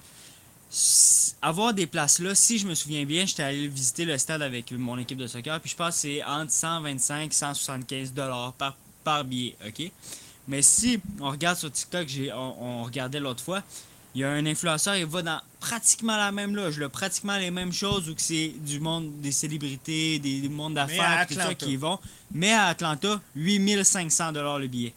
avoir 1.41 1.73
des 1.73 1.87
places 1.87 2.19
là, 2.19 2.35
si 2.35 2.59
je 2.59 2.67
me 2.67 2.75
souviens 2.75 3.05
bien, 3.05 3.25
j'étais 3.25 3.43
allé 3.43 3.69
visiter 3.69 4.05
le 4.05 4.19
stade 4.19 4.43
avec 4.43 4.71
mon 4.73 4.99
équipe 4.99 5.19
de 5.19 5.27
soccer, 5.27 5.61
puis 5.61 5.71
je 5.71 5.77
pense 5.77 5.95
que 5.95 6.01
c'est 6.01 6.25
entre 6.25 6.53
125 6.53 7.31
et 7.31 7.35
175 7.35 8.13
dollars 8.13 8.53
par, 8.53 8.77
par 9.05 9.25
billet, 9.25 9.57
ok? 9.67 9.91
Mais 10.49 10.63
si 10.63 10.99
on 11.21 11.31
regarde 11.31 11.59
sur 11.59 11.71
TikTok, 11.71 12.09
on, 12.35 12.83
regardait 12.83 13.21
l'autre 13.21 13.43
fois, 13.45 13.63
il 14.15 14.23
y 14.23 14.25
a 14.25 14.31
un 14.31 14.47
influenceur, 14.47 14.97
il 14.97 15.05
va 15.05 15.23
dans 15.23 15.41
pratiquement 15.61 16.17
la 16.17 16.33
même 16.33 16.57
loge, 16.57 16.79
là, 16.79 16.89
pratiquement 16.89 17.37
les 17.37 17.51
mêmes 17.51 17.73
choses, 17.73 18.09
où 18.09 18.15
que 18.15 18.23
c'est 18.23 18.55
du 18.67 18.81
monde 18.81 19.21
des 19.21 19.33
célébrités, 19.33 20.19
des, 20.19 20.49
mondes 20.49 20.75
d'affaires, 20.75 21.27
tout 21.29 21.35
ça 21.35 21.55
qui 21.55 21.73
y 21.73 21.77
vont. 21.77 21.99
Mais 22.33 22.53
à 22.53 22.67
Atlanta, 22.67 23.21
8500 23.37 24.33
dollars 24.33 24.59
le 24.59 24.69
billet. 24.69 24.95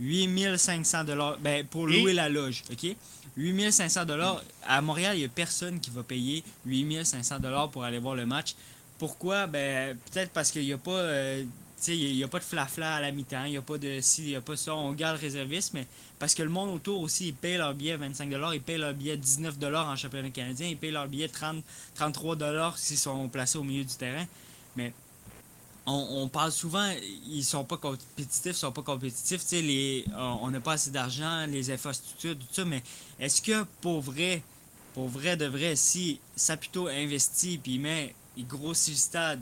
8500 0.00 1.04
dollars 1.04 1.38
ben, 1.38 1.64
pour 1.66 1.86
louer 1.86 2.12
la 2.12 2.28
loge, 2.28 2.64
ok? 2.72 2.96
8500 3.36 4.04
dollars. 4.06 4.42
À 4.66 4.80
Montréal, 4.80 5.16
il 5.16 5.20
n'y 5.20 5.24
a 5.26 5.28
personne 5.28 5.78
qui 5.80 5.90
va 5.90 6.02
payer 6.02 6.42
8500 6.66 7.40
dollars 7.40 7.70
pour 7.70 7.84
aller 7.84 7.98
voir 7.98 8.16
le 8.16 8.26
match. 8.26 8.54
Pourquoi? 8.98 9.46
Ben, 9.46 9.96
peut-être 10.10 10.30
parce 10.32 10.50
qu'il 10.50 10.64
n'y 10.64 10.72
a 10.72 10.78
pas... 10.78 10.90
Euh, 10.90 11.44
il 11.88 12.14
n'y 12.14 12.22
a 12.22 12.28
pas 12.28 12.38
de 12.38 12.44
flafla 12.44 12.96
à 12.96 13.00
la 13.00 13.10
mi-temps, 13.10 13.44
il 13.44 13.52
n'y 13.52 13.56
a 13.56 13.62
pas 13.62 13.78
de 13.78 14.00
si, 14.02 14.30
il 14.30 14.36
a 14.36 14.42
pas 14.42 14.54
ça, 14.54 14.74
on 14.74 14.92
garde 14.92 15.18
réserviste, 15.18 15.72
mais 15.72 15.86
parce 16.18 16.34
que 16.34 16.42
le 16.42 16.50
monde 16.50 16.68
autour 16.74 17.00
aussi, 17.00 17.28
ils 17.28 17.34
payent 17.34 17.56
leur 17.56 17.72
billet 17.72 17.96
25$, 17.96 18.54
ils 18.54 18.60
payent 18.60 18.76
leur 18.76 18.92
billet 18.92 19.16
19$ 19.16 19.74
en 19.74 19.96
championnat 19.96 20.28
canadien, 20.28 20.68
ils 20.68 20.76
payent 20.76 20.90
leur 20.90 21.08
billet 21.08 21.28
30, 21.28 21.64
33$ 21.98 22.76
s'ils 22.76 22.98
sont 22.98 23.28
placés 23.28 23.56
au 23.56 23.64
milieu 23.64 23.84
du 23.84 23.94
terrain. 23.94 24.26
Mais 24.76 24.92
on, 25.86 26.28
parle 26.28 26.52
souvent, 26.52 26.92
ils 27.26 27.44
sont 27.44 27.64
pas 27.64 27.76
compétitifs, 27.76 28.56
sont 28.56 28.72
pas 28.72 28.82
compétitifs. 28.82 29.42
Les, 29.52 30.04
on 30.16 30.50
n'a 30.50 30.60
pas 30.60 30.72
assez 30.72 30.90
d'argent, 30.90 31.46
les 31.46 31.70
infrastructures, 31.70 32.36
tout 32.36 32.46
ça. 32.52 32.64
Mais 32.64 32.82
est-ce 33.18 33.42
que 33.42 33.64
pour 33.80 34.00
vrai, 34.00 34.42
pour 34.94 35.08
vrai 35.08 35.36
de 35.36 35.46
vrai, 35.46 35.76
si 35.76 36.20
Saputo 36.36 36.88
investit 36.88 37.58
puis 37.58 37.74
il 37.74 37.80
met, 37.80 38.14
il 38.36 38.46
grossit 38.46 38.94
le 38.94 38.98
stade, 38.98 39.40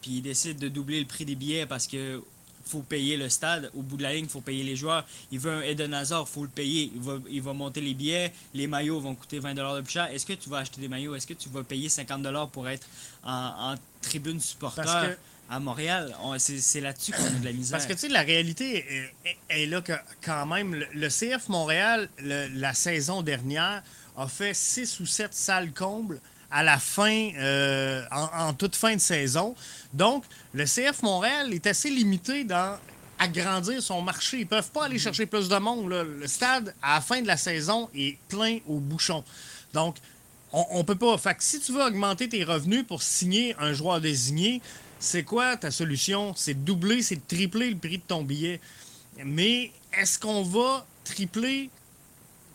puis 0.00 0.12
il 0.12 0.22
décide 0.22 0.58
de 0.58 0.68
doubler 0.68 1.00
le 1.00 1.06
prix 1.06 1.24
des 1.24 1.34
billets 1.34 1.66
parce 1.66 1.86
que 1.86 2.22
faut 2.66 2.80
payer 2.80 3.16
le 3.16 3.28
stade. 3.28 3.70
Au 3.74 3.82
bout 3.82 3.96
de 3.96 4.02
la 4.02 4.12
ligne, 4.12 4.24
il 4.24 4.30
faut 4.30 4.40
payer 4.40 4.64
les 4.64 4.76
joueurs. 4.76 5.04
Il 5.30 5.38
veut 5.38 5.52
un 5.52 5.62
Eden 5.62 5.94
Hazard, 5.94 6.26
il 6.28 6.32
faut 6.32 6.42
le 6.42 6.48
payer. 6.48 6.90
Il 6.94 7.00
va, 7.00 7.18
il 7.30 7.40
va 7.40 7.52
monter 7.52 7.80
les 7.80 7.94
billets. 7.94 8.32
Les 8.54 8.66
maillots 8.66 9.00
vont 9.00 9.14
coûter 9.14 9.38
20 9.38 9.54
de 9.54 9.80
plus 9.82 9.92
cher. 9.92 10.10
Est-ce 10.12 10.26
que 10.26 10.32
tu 10.32 10.48
vas 10.48 10.58
acheter 10.58 10.80
des 10.80 10.88
maillots? 10.88 11.14
Est-ce 11.14 11.26
que 11.26 11.34
tu 11.34 11.48
vas 11.48 11.62
payer 11.62 11.88
50 11.88 12.50
pour 12.50 12.68
être 12.68 12.86
en, 13.24 13.74
tribune 14.02 14.40
supporter? 14.40 15.16
À 15.48 15.60
Montréal, 15.60 16.14
c'est 16.38 16.80
là-dessus 16.80 17.12
qu'on 17.12 17.24
a 17.24 17.30
de 17.30 17.44
la 17.44 17.52
misère. 17.52 17.78
Parce 17.78 17.86
que, 17.86 17.92
tu 17.92 18.00
sais, 18.00 18.08
la 18.08 18.22
réalité 18.22 18.84
est, 19.48 19.66
là 19.66 19.80
que, 19.80 19.92
quand 20.24 20.46
même, 20.46 20.74
le, 20.74 21.08
CF 21.08 21.48
Montréal, 21.48 22.08
la 22.20 22.74
saison 22.74 23.22
dernière, 23.22 23.82
a 24.16 24.26
fait 24.28 24.54
6 24.54 25.00
ou 25.00 25.06
7 25.06 25.32
salles 25.32 25.72
combles 25.72 26.20
à 26.50 26.62
la 26.62 26.78
fin, 26.78 27.30
euh, 27.36 28.02
en, 28.10 28.54
toute 28.54 28.76
fin 28.76 28.94
de 28.94 29.00
saison. 29.00 29.54
Donc, 29.92 30.24
le 30.54 30.64
CF 30.64 31.02
Montréal 31.02 31.52
est 31.52 31.66
assez 31.66 31.90
limité 31.90 32.44
dans 32.44 32.78
agrandir 33.18 33.82
son 33.82 34.02
marché. 34.02 34.40
Ils 34.40 34.46
peuvent 34.46 34.70
pas 34.70 34.84
aller 34.84 34.98
chercher 34.98 35.26
plus 35.26 35.48
de 35.48 35.56
monde. 35.56 35.88
Le 35.88 36.26
stade, 36.26 36.74
à 36.82 36.96
la 36.96 37.00
fin 37.00 37.20
de 37.20 37.26
la 37.26 37.36
saison, 37.36 37.88
est 37.94 38.18
plein 38.28 38.58
au 38.66 38.78
bouchon. 38.78 39.24
Donc, 39.74 39.96
on, 40.52 40.78
ne 40.78 40.82
peut 40.82 40.94
pas. 40.94 41.18
Fait 41.18 41.34
que 41.34 41.42
si 41.42 41.60
tu 41.60 41.72
veux 41.72 41.82
augmenter 41.82 42.28
tes 42.28 42.44
revenus 42.44 42.84
pour 42.86 43.02
signer 43.02 43.54
un 43.58 43.72
joueur 43.72 44.00
désigné, 44.00 44.62
c'est 44.98 45.24
quoi 45.24 45.56
ta 45.56 45.70
solution? 45.70 46.34
C'est 46.34 46.54
de 46.54 46.60
doubler, 46.60 47.02
c'est 47.02 47.16
de 47.16 47.26
tripler 47.26 47.70
le 47.70 47.76
prix 47.76 47.98
de 47.98 48.02
ton 48.06 48.22
billet. 48.22 48.60
Mais 49.24 49.72
est-ce 49.92 50.18
qu'on 50.18 50.42
va 50.42 50.86
tripler 51.04 51.70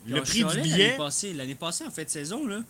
le 0.05 0.21
prix 0.21 0.43
du 0.43 0.61
billet? 0.61 0.97
L'année 1.33 1.55
passée, 1.55 1.85
en 1.85 1.91
fait, 1.91 2.09
saison, 2.09 2.45
là, 2.45 2.61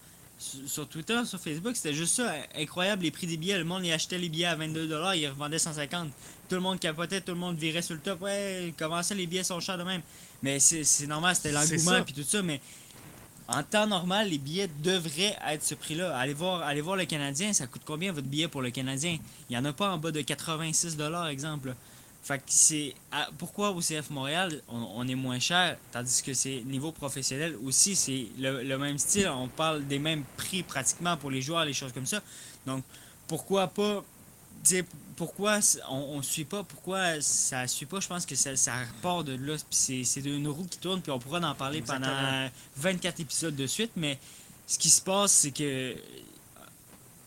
sur 0.66 0.88
Twitter, 0.88 1.20
sur 1.26 1.40
Facebook, 1.40 1.76
c'était 1.76 1.94
juste 1.94 2.16
ça, 2.16 2.34
incroyable 2.56 3.04
les 3.04 3.12
prix 3.12 3.28
des 3.28 3.38
billets. 3.38 3.58
Le 3.58 3.64
monde 3.64 3.86
achetait 3.86 4.18
les 4.18 4.30
billets 4.30 4.46
à 4.46 4.56
22 4.56 4.90
il 5.16 5.28
revendait 5.28 5.60
150. 5.60 6.10
Tout 6.50 6.56
le 6.56 6.62
monde 6.62 6.80
capotait, 6.80 7.22
tout 7.22 7.32
le 7.32 7.38
monde 7.38 7.58
virait 7.58 7.82
sur 7.82 7.96
le 7.96 8.02
top. 8.02 8.22
Ouais, 8.22 8.74
comment 8.78 9.04
ça, 9.04 9.14
les 9.14 9.28
billets 9.28 9.44
sont 9.44 9.60
chers 9.60 9.78
de 9.78 9.84
même? 9.84 10.02
Mais 10.42 10.60
c'est 10.60 11.08
normal, 11.08 11.36
c'était 11.36 11.52
l'engouement 11.52 11.98
et 11.98 12.12
tout 12.12 12.24
ça, 12.24 12.42
mais 12.42 12.60
en 13.54 13.64
temps 13.64 13.88
normal, 13.88 14.30
les 14.30 14.38
billets 14.38 14.70
devraient 14.82 15.38
être 15.48 15.64
ce 15.64 15.76
prix-là. 15.76 16.16
Allez 16.18 16.34
voir, 16.34 16.62
allez 16.62 16.82
voir 16.82 16.96
le 16.96 17.06
Canadien, 17.06 17.54
ça 17.54 17.68
coûte 17.68 17.82
combien 17.86 18.12
votre 18.12 18.28
billet 18.28 18.48
pour 18.48 18.62
le 18.62 18.72
Canadien? 18.72 19.18
Il 19.50 19.54
n'y 19.54 19.58
en 19.58 19.66
a 19.66 19.74
pas 19.74 19.92
en 19.92 19.98
bas 19.98 20.12
de 20.12 20.22
86 20.22 20.98
exemple. 21.30 21.76
Fait 22.24 22.38
que 22.38 22.44
c'est. 22.48 22.94
Pourquoi 23.40 23.72
au 23.72 23.80
CF 23.80 24.12
Montréal, 24.12 24.62
on, 24.68 25.08
est 25.08 25.16
moins 25.16 25.40
cher, 25.40 25.78
tandis 25.92 26.22
que 26.22 26.34
c'est 26.34 26.62
niveau 26.66 26.92
professionnel 26.92 27.56
aussi, 27.64 27.96
c'est 27.96 28.28
le, 28.38 28.78
même 28.78 29.00
style. 29.00 29.28
On 29.30 29.48
parle 29.48 29.88
des 29.88 29.98
mêmes 29.98 30.24
prix 30.38 30.62
pratiquement 30.62 31.18
pour 31.18 31.32
les 31.32 31.42
joueurs, 31.42 31.66
les 31.66 31.74
choses 31.74 31.92
comme 31.92 32.06
ça. 32.06 32.22
Donc, 32.68 32.84
pourquoi 33.28 33.68
pas. 33.68 34.04
Pourquoi 35.16 35.60
on 35.90 36.18
ne 36.18 36.22
suit 36.22 36.46
pas, 36.46 36.64
pourquoi 36.64 37.22
ça 37.22 37.68
suit 37.68 37.86
pas, 37.86 38.00
je 38.00 38.08
pense 38.08 38.26
que 38.26 38.36
ça, 38.36 38.56
ça 38.56 38.74
repart 38.80 39.26
de 39.26 39.34
là. 39.34 39.56
C'est 39.70 40.04
une 40.18 40.48
roue 40.48 40.66
qui 40.66 40.80
tourne, 40.80 41.02
puis 41.02 41.12
on 41.12 41.20
pourra 41.20 41.40
en 41.40 41.56
parler 41.56 41.82
pendant 41.82 42.50
24 42.78 43.20
épisodes 43.20 43.56
de 43.56 43.68
suite, 43.68 43.92
mais 43.96 44.18
ce 44.68 44.80
qui 44.80 44.90
se 44.90 45.02
passe, 45.02 45.32
c'est 45.32 45.52
que 45.52 45.96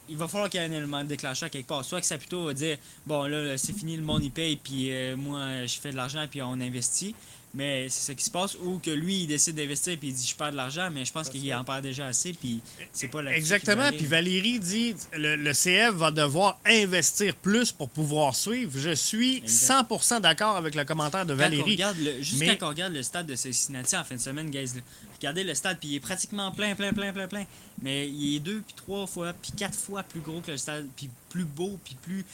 il 0.08 0.16
va 0.16 0.28
falloir 0.28 0.50
qu'il 0.50 0.60
y 0.60 0.64
ait 0.64 0.66
un 0.66 0.72
élément 0.72 1.02
déclencheur 1.02 1.48
quelque 1.50 1.66
part. 1.66 1.84
Soit 1.84 2.00
que 2.00 2.06
Saputo 2.06 2.44
va 2.44 2.54
dire 2.54 2.76
Bon, 3.06 3.24
là, 3.24 3.56
c'est 3.56 3.72
fini, 3.72 3.96
le 3.96 4.02
monde 4.02 4.22
y 4.22 4.30
paye, 4.30 4.56
puis 4.56 4.92
euh, 4.92 5.16
moi, 5.16 5.66
je 5.66 5.78
fais 5.78 5.92
de 5.92 5.96
l'argent, 5.96 6.26
puis 6.30 6.42
on 6.42 6.52
investit. 6.52 7.14
Mais 7.54 7.88
c'est 7.88 8.12
ce 8.12 8.16
qui 8.16 8.24
se 8.24 8.30
passe. 8.30 8.56
Ou 8.56 8.80
que 8.80 8.90
lui, 8.90 9.22
il 9.22 9.26
décide 9.28 9.54
d'investir, 9.54 9.96
puis 9.96 10.08
il 10.08 10.14
dit 10.14 10.26
Je 10.26 10.34
perds 10.34 10.50
de 10.50 10.56
l'argent, 10.56 10.90
mais 10.92 11.04
je 11.04 11.12
pense 11.12 11.28
qu'il 11.28 11.54
en 11.54 11.62
perd 11.62 11.82
déjà 11.82 12.06
assez, 12.06 12.32
puis 12.32 12.60
c'est 12.92 13.08
pas 13.08 13.22
la 13.22 13.36
Exactement. 13.36 13.90
Puis 13.90 14.06
Valérie 14.06 14.58
dit 14.58 14.94
le, 15.12 15.52
CF 15.52 15.94
va 15.94 16.10
devoir 16.10 16.58
investir 16.64 17.34
plus 17.36 17.70
pour 17.70 17.88
pouvoir 17.88 18.34
suivre. 18.34 18.72
Je 18.76 18.94
suis 18.94 19.40
100% 19.42 20.20
d'accord 20.20 20.56
avec 20.56 20.74
le 20.74 20.84
commentaire 20.84 21.24
de 21.24 21.34
Valérie. 21.34 21.78
juste 22.20 22.44
quand 22.58 22.66
on 22.66 22.70
regarde 22.70 22.92
le 22.92 23.02
stade 23.02 23.26
de 23.26 23.36
Cincinnati 23.36 23.96
en 23.96 24.04
fin 24.04 24.16
de 24.16 24.20
semaine, 24.20 24.50
guys, 24.50 24.72
regardez 25.16 25.44
le 25.44 25.54
stade, 25.54 25.78
puis 25.78 25.90
il 25.90 25.94
est 25.96 26.00
pratiquement 26.00 26.50
plein, 26.50 26.74
plein, 26.74 26.92
plein, 26.92 27.12
plein, 27.12 27.28
plein. 27.28 27.44
Mais 27.82 28.08
il 28.08 28.36
est 28.36 28.40
deux, 28.40 28.62
puis 28.66 28.74
trois 28.74 29.06
fois, 29.06 29.32
puis 29.32 29.52
quatre 29.52 29.78
fois 29.78 30.02
plus 30.02 30.20
gros 30.20 30.40
que 30.40 30.50
le 30.50 30.56
stade, 30.56 30.88
puis 30.96 31.08
plus 31.28 31.44
beau, 31.44 31.78
puis 31.84 31.96
plus 32.02 32.24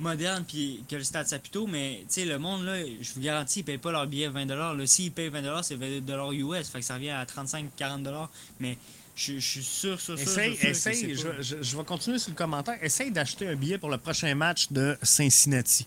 moderne 0.00 0.44
puis 0.46 0.84
que 0.88 0.96
le 0.96 1.04
stade 1.04 1.26
Saputo, 1.26 1.66
mais 1.66 2.00
tu 2.08 2.14
sais, 2.14 2.24
le 2.24 2.38
monde, 2.38 2.64
là, 2.64 2.76
je 3.00 3.12
vous 3.14 3.20
garantis, 3.20 3.60
ils 3.60 3.62
payent 3.62 3.78
pas 3.78 3.92
leur 3.92 4.06
billet 4.06 4.28
20 4.28 4.86
S'ils 4.86 5.12
payent 5.12 5.28
20 5.28 5.62
c'est 5.62 5.76
20 5.76 6.32
US, 6.32 6.68
fait 6.68 6.80
que 6.80 6.84
ça 6.84 6.94
revient 6.94 7.10
à 7.10 7.24
35-40 7.24 8.28
Mais 8.58 8.76
je, 9.14 9.38
suis 9.38 9.62
sûr, 9.62 10.00
sûr, 10.00 10.18
essaye, 10.18 10.56
sûr, 10.56 10.68
essaye, 10.68 11.14
je, 11.14 11.76
vais 11.76 11.84
continuer 11.84 12.18
sur 12.18 12.30
le 12.30 12.36
commentaire. 12.36 12.78
Essaye 12.82 13.10
d'acheter 13.10 13.48
un 13.48 13.54
billet 13.54 13.78
pour 13.78 13.90
le 13.90 13.98
prochain 13.98 14.34
match 14.34 14.68
de 14.70 14.96
Cincinnati. 15.02 15.86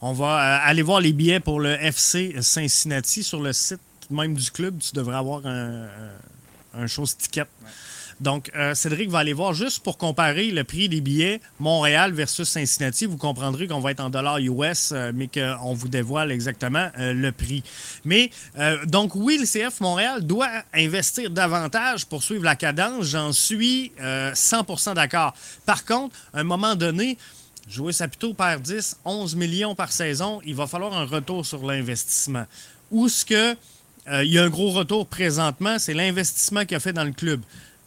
On 0.00 0.12
va 0.12 0.26
euh, 0.26 0.68
aller 0.68 0.82
voir 0.82 1.00
les 1.00 1.12
billets 1.12 1.40
pour 1.40 1.60
le 1.60 1.72
FC 1.82 2.34
Cincinnati 2.42 3.22
sur 3.22 3.40
le 3.40 3.52
site 3.52 3.80
même 4.10 4.34
du 4.34 4.50
club. 4.50 4.78
Tu 4.78 4.92
devrais 4.94 5.16
avoir 5.16 5.46
un, 5.46 5.88
un 6.74 6.86
chose 6.86 7.16
ticket. 7.16 7.46
Donc, 8.20 8.50
euh, 8.54 8.74
Cédric 8.74 9.10
va 9.10 9.18
aller 9.20 9.32
voir 9.32 9.54
juste 9.54 9.82
pour 9.82 9.98
comparer 9.98 10.50
le 10.50 10.64
prix 10.64 10.88
des 10.88 11.00
billets 11.00 11.40
Montréal 11.58 12.12
versus 12.12 12.48
Cincinnati. 12.48 13.06
Vous 13.06 13.16
comprendrez 13.16 13.66
qu'on 13.66 13.80
va 13.80 13.90
être 13.90 14.00
en 14.00 14.10
dollars 14.10 14.38
US, 14.38 14.92
euh, 14.92 15.12
mais 15.14 15.28
qu'on 15.28 15.74
vous 15.74 15.88
dévoile 15.88 16.30
exactement 16.30 16.90
euh, 16.98 17.12
le 17.12 17.32
prix. 17.32 17.62
Mais, 18.04 18.30
donc, 18.86 19.14
oui, 19.14 19.38
le 19.38 19.46
CF 19.46 19.80
Montréal 19.80 20.24
doit 20.24 20.50
investir 20.72 21.30
davantage 21.30 22.06
pour 22.06 22.22
suivre 22.22 22.44
la 22.44 22.56
cadence. 22.56 23.06
J'en 23.06 23.32
suis 23.32 23.92
100% 24.00 24.94
d'accord. 24.94 25.34
Par 25.66 25.84
contre, 25.84 26.16
à 26.32 26.40
un 26.40 26.44
moment 26.44 26.74
donné, 26.74 27.18
jouer 27.68 27.92
Saputo 27.92 28.34
perd 28.34 28.62
10, 28.62 28.98
11 29.04 29.36
millions 29.36 29.74
par 29.74 29.92
saison. 29.92 30.40
Il 30.44 30.54
va 30.54 30.66
falloir 30.66 30.94
un 30.94 31.04
retour 31.04 31.44
sur 31.46 31.64
l'investissement. 31.66 32.46
Où 32.90 33.08
ce 33.08 33.24
que 33.24 33.56
il 34.22 34.30
y 34.30 34.38
a 34.38 34.44
un 34.44 34.50
gros 34.50 34.70
retour 34.70 35.06
présentement, 35.06 35.78
c'est 35.78 35.94
l'investissement 35.94 36.64
qu'il 36.64 36.76
a 36.76 36.80
fait 36.80 36.92
dans 36.92 37.04
le 37.04 37.12
club. 37.12 37.40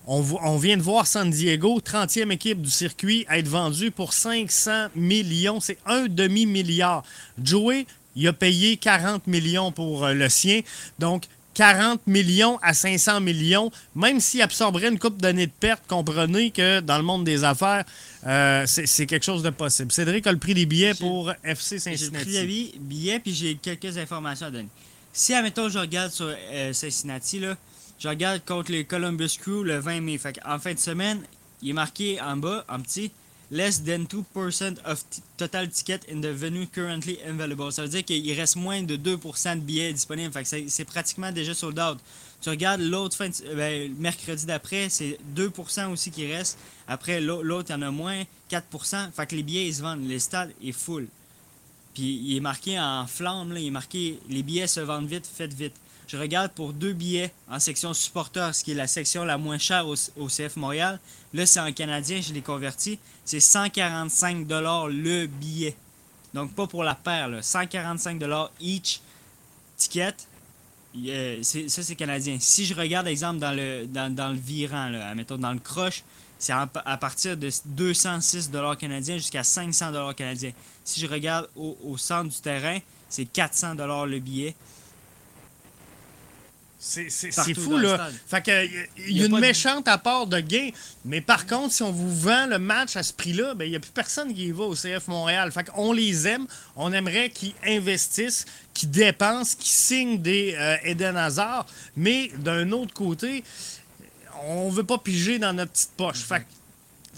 On, 0.09 0.57
vient 0.57 0.77
de 0.77 0.81
voir 0.81 1.05
San 1.05 1.29
Diego, 1.29 1.81
30e 1.81 2.31
équipe 2.31 2.61
du 2.61 2.69
circuit, 2.69 3.25
être 3.29 3.49
vendue 3.49 3.91
pour 3.91 4.13
500 4.13 4.87
millions. 4.95 5.59
C'est 5.59 5.77
un 5.85 6.05
demi-milliard. 6.05 7.03
Joey, 7.43 7.85
il 8.15 8.25
a 8.25 8.31
payé 8.31 8.77
40 8.77 9.27
millions 9.27 9.73
pour 9.73 10.05
euh, 10.05 10.13
le 10.13 10.29
sien. 10.29 10.61
Donc, 10.97 11.25
40 11.55 12.07
millions 12.07 12.57
à 12.61 12.73
500 12.73 13.19
millions, 13.19 13.69
même 13.95 14.21
s'il 14.21 14.41
absorberait 14.41 14.87
une 14.87 14.99
coupe 14.99 15.21
d'années 15.21 15.47
de 15.47 15.51
perte, 15.51 15.83
comprenez 15.87 16.51
que 16.51 16.79
dans 16.79 16.97
le 16.97 17.03
monde 17.03 17.25
des 17.25 17.43
affaires, 17.43 17.83
euh, 18.25 18.63
c'est 18.65 19.07
quelque 19.07 19.25
chose 19.25 19.43
de 19.43 19.49
possible. 19.49 19.91
Cédric 19.91 20.25
a 20.25 20.31
le 20.31 20.37
prix 20.37 20.53
des 20.53 20.65
billets 20.65 20.93
pour 20.93 21.33
FC 21.43 21.79
Cincinnati. 21.79 22.31
J'ai 22.31 22.41
le 22.41 22.47
prix 22.47 22.71
des 22.71 22.79
billets, 22.79 23.19
puis 23.19 23.33
j'ai 23.33 23.55
quelques 23.55 23.97
informations 23.97 24.45
à 24.47 24.51
donner. 24.51 24.69
Si, 25.11 25.33
admettons, 25.33 25.67
je 25.67 25.79
regarde 25.79 26.11
sur 26.11 26.31
euh, 26.31 26.71
Cincinnati, 26.73 27.39
là, 27.39 27.57
je 27.99 28.07
regarde 28.07 28.43
contre 28.45 28.71
les 28.71 28.85
Columbus 28.85 29.37
Crew 29.39 29.63
le 29.63 29.79
20 29.79 30.01
mai. 30.01 30.19
en 30.45 30.59
fin 30.59 30.73
de 30.73 30.79
semaine, 30.79 31.23
il 31.61 31.69
est 31.69 31.73
marqué 31.73 32.21
en 32.21 32.37
bas, 32.37 32.63
en 32.69 32.79
petit, 32.79 33.11
less 33.49 33.83
than 33.83 34.03
2% 34.03 34.77
of 34.85 35.03
total 35.37 35.69
ticket 35.69 36.01
in 36.11 36.21
the 36.21 36.27
venue 36.27 36.67
currently 36.67 37.17
available. 37.27 37.71
Ça 37.71 37.81
veut 37.83 37.87
dire 37.87 38.05
qu'il 38.05 38.33
reste 38.33 38.55
moins 38.55 38.83
de 38.83 38.97
2% 38.97 39.55
de 39.55 39.61
billets 39.61 39.93
disponibles. 39.93 40.33
c'est 40.45 40.85
pratiquement 40.85 41.31
déjà 41.31 41.53
sold 41.53 41.79
out. 41.79 41.97
Tu 42.41 42.49
regardes 42.49 42.81
l'autre 42.81 43.17
fin 43.17 43.29
de, 43.29 43.55
ben, 43.55 43.91
mercredi 43.97 44.45
d'après, 44.45 44.89
c'est 44.89 45.17
2% 45.35 45.91
aussi 45.91 46.11
qui 46.11 46.31
reste. 46.31 46.59
Après, 46.87 47.19
l'autre, 47.19 47.65
il 47.69 47.71
y 47.71 47.75
en 47.75 47.81
a 47.81 47.89
moins, 47.89 48.23
4%. 48.51 49.11
Fait 49.11 49.25
que 49.25 49.35
les 49.35 49.43
billets, 49.43 49.71
se 49.71 49.81
vendent. 49.81 50.07
Le 50.07 50.19
stade 50.19 50.51
est 50.63 50.71
full. 50.71 51.07
Puis 51.95 52.21
il 52.25 52.37
est 52.37 52.41
marqué 52.41 52.79
en 52.79 53.07
flamme, 53.07 53.55
il 53.57 53.65
est 53.65 53.71
marqué 53.71 54.19
les 54.29 54.43
billets 54.43 54.67
se 54.67 54.81
vendent 54.81 55.07
vite, 55.07 55.25
faites 55.25 55.53
vite 55.53 55.73
je 56.07 56.15
regarde 56.15 56.51
pour 56.53 56.71
deux 56.71 56.93
billets 56.93 57.33
en 57.49 57.59
section 57.59 57.93
supporter, 57.93 58.55
ce 58.55 58.63
qui 58.63 58.71
est 58.71 58.75
la 58.75 58.87
section 58.87 59.25
la 59.25 59.37
moins 59.37 59.57
chère 59.57 59.85
au, 59.87 59.95
CF 60.27 60.55
Montréal. 60.55 60.99
Là, 61.33 61.45
c'est 61.45 61.59
en 61.59 61.71
canadien, 61.73 62.21
je 62.21 62.33
l'ai 62.33 62.41
converti. 62.41 62.97
C'est 63.25 63.41
145 63.41 64.47
le 64.47 65.25
billet. 65.25 65.75
Donc, 66.33 66.53
pas 66.53 66.65
pour 66.65 66.83
la 66.83 66.95
paire, 66.95 67.29
145 67.41 68.23
each 68.61 69.01
ticket. 69.75 70.15
ça, 71.41 71.83
c'est 71.83 71.95
canadien. 71.95 72.37
Si 72.39 72.65
je 72.65 72.73
regarde, 72.73 73.07
exemple, 73.07 73.39
dans 73.39 73.51
le, 73.51 73.85
dans, 73.85 74.31
le 74.31 74.39
virant, 74.39 75.13
mettons 75.13 75.37
dans 75.37 75.51
le 75.51 75.59
croche, 75.59 76.03
c'est 76.39 76.53
à, 76.53 76.67
partir 76.67 77.35
de 77.35 77.49
206 77.65 78.51
canadiens 78.79 79.17
jusqu'à 79.17 79.43
500 79.43 80.13
canadiens. 80.13 80.51
Si 80.85 81.01
je 81.01 81.07
regarde 81.07 81.49
au, 81.55 81.77
au 81.83 81.97
centre 81.97 82.29
du 82.29 82.39
terrain, 82.39 82.79
c'est 83.09 83.25
400 83.25 83.75
le 84.05 84.19
billet. 84.19 84.55
C'est 86.79 87.53
fou, 87.55 87.77
là. 87.77 88.09
Fait 88.27 88.43
que, 88.43 88.65
il 89.07 89.17
y 89.17 89.23
a, 89.23 89.25
une 89.25 89.39
méchante 89.39 89.87
apport 89.87 90.27
de 90.27 90.39
gain. 90.39 90.69
Mais 91.05 91.21
par 91.21 91.47
contre, 91.47 91.73
si 91.73 91.81
on 91.81 91.91
vous 91.91 92.15
vend 92.15 92.45
le 92.45 92.59
match 92.59 92.95
à 92.95 93.03
ce 93.03 93.13
prix-là, 93.13 93.55
ben, 93.55 93.65
il 93.65 93.71
n'y 93.71 93.75
a 93.75 93.79
plus 93.79 93.91
personne 93.91 94.33
qui 94.33 94.47
y 94.47 94.51
va 94.51 94.65
au 94.65 94.75
CF 94.75 95.07
Montréal. 95.07 95.51
Fait 95.51 95.63
qu'on 95.63 95.91
les 95.91 96.27
aime. 96.27 96.45
On 96.75 96.93
aimerait 96.93 97.29
qu'ils 97.29 97.53
investissent, 97.65 98.45
qu'ils 98.73 98.91
dépensent, 98.91 99.55
qu'ils 99.57 99.71
signent 99.71 100.21
des 100.21 100.55
euh, 100.55 100.77
Eden 100.83 101.17
Hazard. 101.17 101.65
Mais 101.95 102.31
d'un 102.37 102.71
autre 102.71 102.93
côté, 102.93 103.43
on 104.45 104.69
veut 104.69 104.83
pas 104.83 104.99
piger 104.99 105.39
dans 105.39 105.53
notre 105.53 105.71
petite 105.71 105.93
poche. 105.97 106.19
Fait 106.19 106.45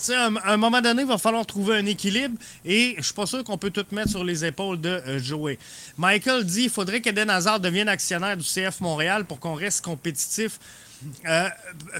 à 0.07 0.51
un, 0.51 0.57
moment 0.57 0.81
donné, 0.81 1.01
il 1.01 1.07
va 1.07 1.17
falloir 1.17 1.45
trouver 1.45 1.77
un 1.77 1.85
équilibre 1.85 2.37
et 2.65 2.95
je 2.97 3.03
suis 3.03 3.13
pas 3.13 3.25
sûr 3.25 3.43
qu'on 3.43 3.57
peut 3.57 3.69
tout 3.69 3.85
mettre 3.91 4.09
sur 4.09 4.23
les 4.23 4.45
épaules 4.45 4.79
de 4.79 4.89
euh, 4.89 5.19
Joey. 5.19 5.57
Michael 5.97 6.45
dit 6.45 6.61
qu'il 6.63 6.69
faudrait 6.69 7.01
qu'Eden 7.01 7.29
Hazard 7.29 7.59
devienne 7.59 7.89
actionnaire 7.89 8.37
du 8.37 8.43
CF 8.43 8.79
Montréal 8.81 9.25
pour 9.25 9.39
qu'on 9.39 9.55
reste 9.55 9.83
compétitif. 9.83 10.59
euh, 11.25 11.49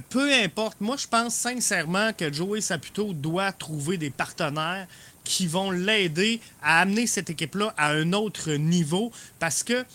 peu 0.10 0.32
importe. 0.34 0.82
Moi, 0.82 0.98
je 0.98 1.08
pense 1.08 1.36
sincèrement 1.36 2.12
que 2.14 2.32
Joey 2.32 2.62
Saputo 2.62 3.14
doit 3.14 3.52
trouver 3.52 3.98
des 3.98 4.10
partenaires 4.10 4.88
qui 5.24 5.48
vont 5.48 5.72
l'aider 5.72 6.40
à 6.62 6.82
amener 6.82 7.08
cette 7.08 7.30
équipe-là 7.30 7.74
à 7.78 7.92
un 7.92 8.14
autre 8.14 8.52
niveau. 8.54 9.12
Parce 9.40 9.64
que 9.64 9.86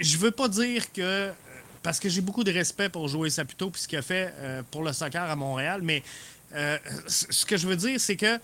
je 0.00 0.16
veux 0.18 0.30
pas 0.30 0.48
dire 0.48 0.92
que. 0.92 1.30
Parce 1.82 2.00
que 2.00 2.08
j'ai 2.08 2.22
beaucoup 2.22 2.44
de 2.44 2.52
respect 2.52 2.88
pour 2.88 3.08
Joey 3.08 3.28
Saputo 3.28 3.70
et 3.74 3.78
ce 3.78 3.86
qu'il 3.86 3.98
a 3.98 4.02
fait 4.02 4.32
euh, 4.38 4.62
pour 4.70 4.82
le 4.82 4.94
soccer 4.94 5.22
à 5.22 5.36
Montréal, 5.36 5.80
mais 5.82 6.02
euh, 6.54 6.78
ce 7.08 7.44
que 7.44 7.56
je 7.56 7.66
veux 7.66 7.76
dire, 7.76 8.00
c'est 8.00 8.16
que 8.16 8.38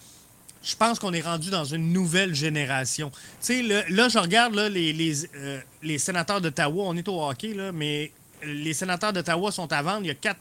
je 0.62 0.77
pense 0.77 0.99
qu'on 0.99 1.12
est 1.12 1.20
rendu 1.23 1.51
dans 1.51 1.64
une 1.64 1.92
nouvelle 1.92 2.35
génération. 2.35 3.11
Tu 3.11 3.18
sais, 3.40 3.62
là, 3.62 4.09
je 4.09 4.18
regarde 4.18 4.55
les, 4.55 4.92
les, 4.92 5.25
euh, 5.35 5.61
les 5.83 5.99
sénateurs 5.99 6.40
d'Ottawa, 6.40 6.85
on 6.87 6.96
est 6.96 7.09
au 7.09 7.23
hockey, 7.23 7.55
là, 7.55 7.73
mais 7.73 8.12
les 8.42 8.75
sénateurs 8.75 9.12
d'Ottawa 9.12 9.51
sont 9.53 9.73
à 9.73 9.83
vendre. 9.83 10.01
Il 10.03 10.09
y 10.09 10.11
a 10.11 10.14
quatre 10.14 10.40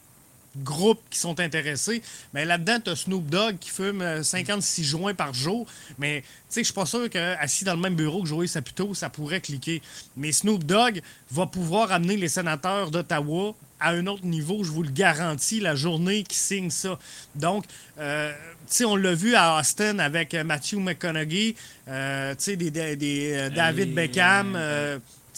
groupes 0.57 1.01
qui 1.09 1.19
sont 1.19 1.39
intéressés. 1.39 2.01
Mais 2.33 2.45
là-dedans, 2.45 2.79
tu 2.83 2.89
as 2.91 2.95
Snoop 2.95 3.27
Dogg 3.27 3.57
qui 3.59 3.69
fume 3.69 4.23
56 4.23 4.81
euh, 4.81 4.85
joints 4.85 5.13
par 5.13 5.33
jour. 5.33 5.67
Mais 5.97 6.21
tu 6.21 6.27
sais, 6.49 6.61
je 6.61 6.65
suis 6.65 6.73
pas 6.73 6.85
sûr 6.85 7.09
qu'assis 7.09 7.63
dans 7.63 7.75
le 7.75 7.81
même 7.81 7.95
bureau 7.95 8.23
que 8.23 8.27
Joey 8.27 8.47
Saputo, 8.47 8.93
ça 8.93 9.09
pourrait 9.09 9.41
cliquer. 9.41 9.81
Mais 10.17 10.31
Snoop 10.31 10.63
Dogg 10.63 11.01
va 11.31 11.45
pouvoir 11.45 11.91
amener 11.91 12.17
les 12.17 12.29
sénateurs 12.29 12.91
d'Ottawa 12.91 13.55
à 13.81 13.91
un 13.91 14.07
autre 14.07 14.25
niveau, 14.25 14.63
je 14.65 14.71
vous 14.71 14.83
le 14.83 14.91
garantis, 14.91 15.61
la 15.61 15.73
journée 15.73 16.23
qui 16.23 16.35
signe 16.35 16.69
ça. 16.69 16.99
Donc, 17.35 17.63
euh, 17.97 18.33
sais, 18.69 18.85
on 18.85 18.95
l'a 18.95 19.13
vu 19.13 19.35
à 19.35 19.59
Austin 19.59 19.99
avec 19.99 20.33
euh, 20.33 20.43
Matthew 20.43 20.75
McConaughey, 20.75 21.55
euh, 21.87 22.35
des, 22.45 22.95
des, 22.95 23.33
euh, 23.33 23.49
David 23.49 23.93
Beckham. 23.93 24.57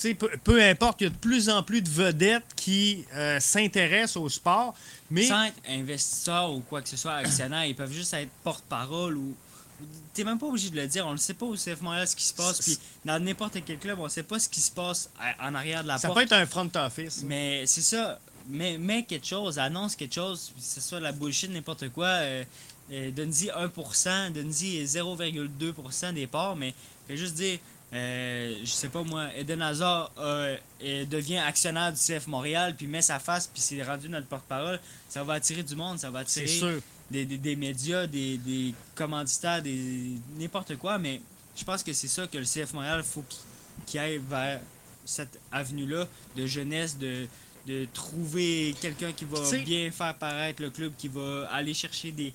Peu, 0.01 0.29
peu, 0.43 0.63
importe, 0.63 1.01
il 1.01 1.03
y 1.05 1.07
a 1.07 1.09
de 1.09 1.15
plus 1.15 1.49
en 1.49 1.63
plus 1.63 1.81
de 1.81 1.89
vedettes 1.89 2.55
qui 2.55 3.05
s'intéressent 3.39 4.17
au 4.17 4.29
sport. 4.29 4.75
Mais... 5.09 5.25
Sans 5.25 5.43
être 5.43 5.61
investisseurs 5.67 6.51
ou 6.51 6.61
quoi 6.61 6.81
que 6.81 6.89
ce 6.89 6.97
soit, 6.97 7.13
actionnaires, 7.13 7.65
ils 7.65 7.75
peuvent 7.75 7.91
juste 7.91 8.13
être 8.13 8.31
porte-parole 8.43 9.17
ou. 9.17 9.35
T'es 10.13 10.23
même 10.23 10.37
pas 10.37 10.45
obligé 10.45 10.69
de 10.69 10.75
le 10.75 10.85
dire, 10.85 11.07
on 11.07 11.13
ne 11.13 11.17
sait 11.17 11.33
pas 11.33 11.45
au 11.47 11.55
CF 11.55 11.81
Montréal 11.81 12.07
ce 12.07 12.15
qui 12.15 12.25
se 12.25 12.35
passe, 12.35 12.61
puis 12.61 12.77
dans 13.03 13.17
n'importe 13.23 13.57
quel 13.65 13.79
club, 13.79 13.99
on 13.99 14.03
ne 14.03 14.09
sait 14.09 14.21
pas 14.21 14.37
ce 14.37 14.47
qui 14.47 14.61
se 14.61 14.69
passe 14.69 15.09
en 15.39 15.55
arrière 15.55 15.81
de 15.81 15.87
la 15.87 15.97
ça 15.97 16.07
porte. 16.07 16.19
Ça 16.19 16.27
peut 16.27 16.35
être 16.35 16.39
un 16.39 16.45
front 16.45 16.69
office. 16.75 17.23
Mais 17.23 17.65
c'est 17.65 17.81
ça, 17.81 18.19
mais, 18.47 18.77
mais 18.77 19.03
quelque 19.03 19.25
chose, 19.25 19.59
annonce 19.59 19.95
quelque 19.95 20.13
chose, 20.13 20.51
que 20.55 20.61
ce 20.61 20.81
soit 20.81 20.99
la 20.99 21.11
bullshit, 21.11 21.49
n'importe 21.49 21.89
quoi. 21.89 22.07
Euh, 22.07 22.43
donne-y 23.11 23.47
1%, 23.47 24.33
donne-y 24.33 24.83
0,2% 24.83 26.13
des 26.13 26.27
parts, 26.27 26.55
mais 26.55 26.73
je 27.09 27.15
juste 27.15 27.35
dire, 27.35 27.59
euh, 27.93 28.56
je 28.63 28.69
sais 28.71 28.88
pas 28.89 29.04
moi, 29.04 29.27
Eden 29.36 29.62
Hazard 29.62 30.12
euh, 30.17 30.58
devient 31.10 31.38
actionnaire 31.39 31.91
du 31.91 31.99
CF 31.99 32.27
Montréal, 32.27 32.75
puis 32.77 32.88
met 32.88 33.01
sa 33.01 33.19
face, 33.19 33.47
puis 33.47 33.62
c'est 33.62 33.84
rendu 33.84 34.08
notre 34.08 34.27
porte-parole, 34.27 34.80
ça 35.10 35.23
va 35.23 35.34
attirer 35.34 35.63
du 35.63 35.75
monde, 35.75 35.99
ça 35.99 36.10
va 36.10 36.19
attirer 36.19 36.45
des, 37.10 37.25
des, 37.25 37.56
médias, 37.58 38.08
des, 38.08 38.38
des 38.38 38.73
commanditaires, 38.95 39.62
des 39.62 40.13
n'importe 40.38 40.77
quoi, 40.77 40.97
mais 40.97 41.21
je 41.58 41.63
pense 41.65 41.84
que 41.84 41.91
c'est 41.91 42.08
ça 42.08 42.27
que 42.27 42.38
le 42.38 42.45
CF 42.45 42.73
Montréal 42.73 43.04
faut 43.04 43.25
qu'il 43.86 43.99
aille 43.99 44.21
vers 44.30 44.62
cette 45.04 45.38
avenue-là 45.51 46.08
de 46.38 46.45
jeunesse, 46.45 46.97
de, 46.97 47.27
de 47.67 47.86
trouver 47.93 48.73
quelqu'un 48.80 49.12
qui 49.12 49.25
va 49.25 49.39
bien 49.65 49.91
faire 49.91 50.15
paraître 50.15 50.62
le 50.62 50.69
club, 50.69 50.93
qui 50.97 51.10
va 51.10 51.49
aller 51.51 51.73
chercher 51.73 52.12
des, 52.12 52.34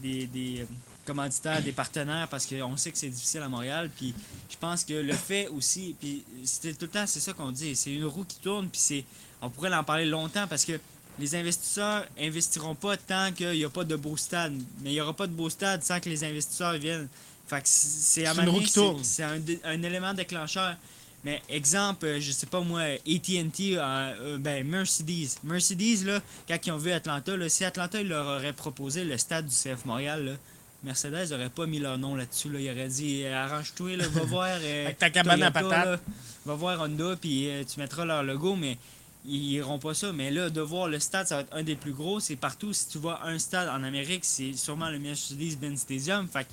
des, 0.00 0.26
des 0.26 0.60
euh, 0.60 0.64
commanditaires, 1.06 1.62
des 1.62 1.72
partenaires, 1.72 2.28
parce 2.28 2.46
qu'on 2.46 2.76
sait 2.76 2.90
que 2.90 2.98
c'est 2.98 3.08
difficile 3.08 3.42
à 3.42 3.48
Montréal. 3.48 3.90
Puis 3.96 4.14
je 4.50 4.56
pense 4.56 4.84
que 4.84 4.94
le 4.94 5.14
fait 5.14 5.48
aussi, 5.48 5.94
puis 5.98 6.24
c'était 6.44 6.74
tout 6.74 6.86
le 6.86 6.90
temps, 6.90 7.06
c'est 7.06 7.20
ça 7.20 7.32
qu'on 7.32 7.52
dit, 7.52 7.74
c'est 7.76 7.92
une 7.92 8.04
roue 8.04 8.24
qui 8.24 8.36
tourne, 8.36 8.68
puis 8.68 8.80
c'est, 8.80 9.04
on 9.40 9.48
pourrait 9.48 9.74
en 9.74 9.84
parler 9.84 10.06
longtemps 10.06 10.46
parce 10.46 10.64
que 10.64 10.78
les 11.18 11.34
investisseurs 11.34 12.04
investiront 12.20 12.74
pas 12.74 12.96
tant 12.96 13.32
qu'il 13.32 13.52
n'y 13.52 13.64
a 13.64 13.70
pas 13.70 13.84
de 13.84 13.96
beau 13.96 14.16
stade. 14.16 14.52
Mais 14.82 14.90
il 14.90 14.94
n'y 14.94 15.00
aura 15.00 15.14
pas 15.14 15.26
de 15.26 15.32
beau 15.32 15.48
stade 15.48 15.82
sans 15.82 16.00
que 16.00 16.08
les 16.08 16.24
investisseurs 16.24 16.74
viennent. 16.74 17.08
Fait 17.46 17.62
que 17.62 17.68
c'est 17.68 18.26
C'est 19.02 19.22
un, 19.22 19.40
un, 19.64 19.82
élément 19.82 20.12
déclencheur. 20.12 20.76
Mais 21.24 21.42
exemple, 21.48 22.20
je 22.20 22.32
sais 22.32 22.46
pas 22.46 22.60
moi, 22.60 22.82
AT&T, 22.82 23.78
euh, 23.78 23.80
euh, 23.80 24.38
ben 24.38 24.66
Mercedes. 24.66 25.38
Mercedes, 25.42 26.04
là, 26.04 26.20
quand 26.46 26.56
ils 26.66 26.70
ont 26.72 26.76
vu 26.76 26.92
Atlanta, 26.92 27.36
là, 27.36 27.48
si 27.48 27.64
Atlanta 27.64 28.02
leur 28.02 28.26
aurait 28.26 28.52
proposé 28.52 29.04
le 29.04 29.16
stade 29.16 29.46
du 29.46 29.54
CF 29.54 29.84
Montréal, 29.86 30.24
là, 30.24 30.32
Mercedes 30.82 31.30
n'aurait 31.30 31.50
pas 31.50 31.66
mis 31.66 31.78
leur 31.78 31.98
nom 31.98 32.14
là-dessus. 32.14 32.48
Là. 32.50 32.60
Il 32.60 32.70
aurait 32.70 32.88
dit 32.88 33.26
arrange-toi, 33.26 33.96
va 33.96 34.22
voir. 34.24 34.48
Avec 34.48 34.98
ta 34.98 35.10
cabane 35.10 35.42
à 35.42 35.50
patate. 35.50 36.00
va 36.44 36.54
voir 36.54 36.80
Honda, 36.80 37.16
puis 37.20 37.48
tu 37.72 37.80
mettras 37.80 38.04
leur 38.04 38.22
logo, 38.22 38.54
mais 38.56 38.78
ils 39.24 39.52
iront 39.52 39.78
pas 39.78 39.94
ça. 39.94 40.12
Mais 40.12 40.30
là, 40.30 40.50
de 40.50 40.60
voir 40.60 40.88
le 40.88 40.98
stade, 41.00 41.26
ça 41.26 41.36
va 41.36 41.40
être 41.42 41.54
un 41.56 41.62
des 41.62 41.76
plus 41.76 41.92
gros. 41.92 42.20
C'est 42.20 42.36
partout. 42.36 42.72
Si 42.72 42.88
tu 42.88 42.98
vois 42.98 43.24
un 43.26 43.38
stade 43.38 43.68
en 43.68 43.82
Amérique, 43.82 44.24
c'est 44.24 44.52
sûrement 44.52 44.88
le 44.90 44.98
Mercedes-Benz 44.98 45.80
Stadium. 45.80 46.28
Fait 46.28 46.46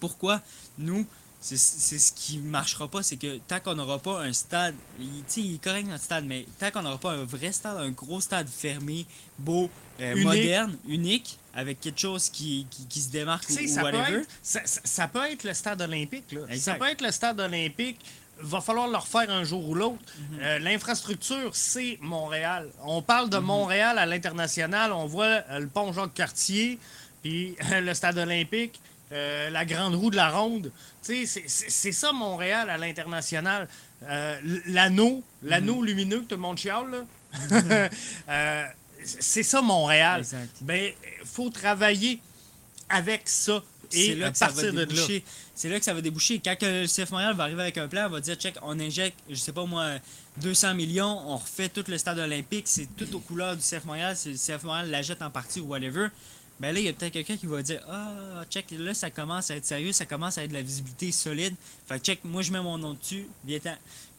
pourquoi 0.00 0.40
nous, 0.78 1.06
c'est 1.44 1.98
ce 1.98 2.12
qui 2.12 2.38
marchera 2.38 2.88
pas, 2.88 3.02
c'est 3.02 3.18
que 3.18 3.36
tant 3.36 3.60
qu'on 3.60 3.74
n'aura 3.74 3.98
pas 3.98 4.22
un 4.22 4.32
stade, 4.32 4.74
il, 4.98 5.22
il 5.36 5.54
est 5.56 5.62
correct 5.62 5.86
notre 5.86 6.02
stade, 6.02 6.24
mais 6.24 6.46
tant 6.58 6.70
qu'on 6.70 6.80
n'aura 6.80 6.96
pas 6.96 7.12
un 7.12 7.24
vrai 7.24 7.52
stade, 7.52 7.76
un 7.76 7.90
gros 7.90 8.22
stade 8.22 8.48
fermé, 8.48 9.04
beau, 9.38 9.68
euh, 10.00 10.16
moderne, 10.22 10.74
unique, 10.88 11.38
avec 11.54 11.80
quelque 11.80 12.00
chose 12.00 12.30
qui, 12.30 12.66
qui, 12.88 12.98
se 12.98 13.10
démarque 13.10 13.44
ou, 13.50 13.68
ça 13.68 13.82
whatever. 13.82 14.04
Peut 14.10 14.20
être, 14.20 14.80
ça, 14.84 15.06
peut 15.08 15.30
être 15.30 15.44
le 15.44 15.52
stade 15.52 15.82
olympique. 15.82 16.32
Là. 16.32 16.40
Ça 16.56 16.74
peut 16.76 16.88
être 16.88 17.02
le 17.02 17.10
stade 17.10 17.38
olympique. 17.38 18.00
Va 18.40 18.62
falloir 18.62 18.88
le 18.88 18.96
refaire 18.96 19.30
un 19.30 19.44
jour 19.44 19.68
ou 19.68 19.74
l'autre. 19.74 20.00
Mhm. 20.18 20.38
Euh, 20.40 20.58
l'infrastructure, 20.60 21.54
c'est 21.54 21.98
Montréal. 22.00 22.70
On 22.82 23.02
parle 23.02 23.28
de 23.28 23.36
mhm. 23.36 23.44
Montréal 23.44 23.98
à 23.98 24.06
l'international. 24.06 24.92
On 24.92 25.06
voit 25.06 25.42
euh, 25.50 25.58
le 25.58 25.68
pont 25.68 25.92
Jacques-Cartier, 25.92 26.78
puis 27.22 27.54
le 27.70 27.92
stade 27.92 28.16
olympique. 28.16 28.80
Euh, 29.12 29.50
la 29.50 29.64
grande 29.64 29.94
roue 29.94 30.10
de 30.10 30.16
la 30.16 30.30
ronde. 30.30 30.72
C'est 31.04 31.92
ça 31.92 32.12
Montréal 32.12 32.70
à 32.70 32.78
l'international. 32.78 33.68
Euh, 34.04 34.38
l'anneau, 34.66 35.22
l'anneau 35.42 35.80
mhm. 35.80 35.86
lumineux 35.86 36.20
que 36.20 36.24
tout 36.24 36.34
le 36.34 36.40
monde 36.40 36.58
chiale, 36.58 37.06
euh, 38.28 38.66
c'est 39.04 39.42
ça 39.42 39.62
Montréal. 39.62 40.24
Il 40.32 40.66
Ben, 40.66 40.92
faut 41.24 41.50
travailler 41.50 42.20
avec 42.88 43.22
ça. 43.24 43.62
Et 43.92 44.14
là 44.14 44.30
ça 44.34 44.48
va 44.48 44.70
déboucher. 44.70 45.24
C'est 45.54 45.68
là 45.68 45.78
que 45.78 45.84
ça 45.84 45.94
va 45.94 46.00
déboucher. 46.00 46.40
Quand 46.40 46.56
le 46.62 46.86
CF 46.86 47.10
Montréal 47.12 47.34
va 47.36 47.44
arriver 47.44 47.62
avec 47.62 47.78
un 47.78 47.86
plan, 47.86 48.06
on 48.06 48.10
va 48.10 48.20
dire 48.20 48.34
check, 48.34 48.56
on 48.62 48.78
injecte, 48.80 49.18
je 49.28 49.36
sais 49.36 49.52
pas 49.52 49.64
moi, 49.64 49.98
200 50.38 50.74
millions, 50.74 51.22
on 51.28 51.36
refait 51.36 51.68
tout 51.68 51.84
le 51.86 51.96
stade 51.96 52.18
olympique, 52.18 52.66
c'est 52.66 52.88
tout 52.96 53.14
aux 53.14 53.20
couleurs 53.20 53.56
du 53.56 53.62
CF 53.62 53.84
Montréal, 53.84 54.16
le 54.26 54.34
CF 54.34 54.64
Montréal 54.64 54.90
la 54.90 55.02
jette 55.02 55.22
en 55.22 55.30
partie 55.30 55.60
ou 55.60 55.66
whatever 55.66 56.08
ben 56.60 56.72
là, 56.72 56.78
il 56.78 56.86
y 56.86 56.88
a 56.88 56.92
peut-être 56.92 57.12
quelqu'un 57.12 57.36
qui 57.36 57.46
va 57.46 57.62
dire 57.62 57.80
Ah, 57.88 58.44
check, 58.48 58.66
là, 58.70 58.94
ça 58.94 59.10
commence 59.10 59.50
à 59.50 59.56
être 59.56 59.66
sérieux, 59.66 59.92
ça 59.92 60.06
commence 60.06 60.38
à 60.38 60.44
être 60.44 60.50
de 60.50 60.54
la 60.54 60.62
visibilité 60.62 61.10
solide. 61.10 61.54
Fait 61.88 61.98
check, 61.98 62.20
moi, 62.24 62.42
je 62.42 62.52
mets 62.52 62.62
mon 62.62 62.78
nom 62.78 62.94
dessus, 62.94 63.26
viens 63.44 63.58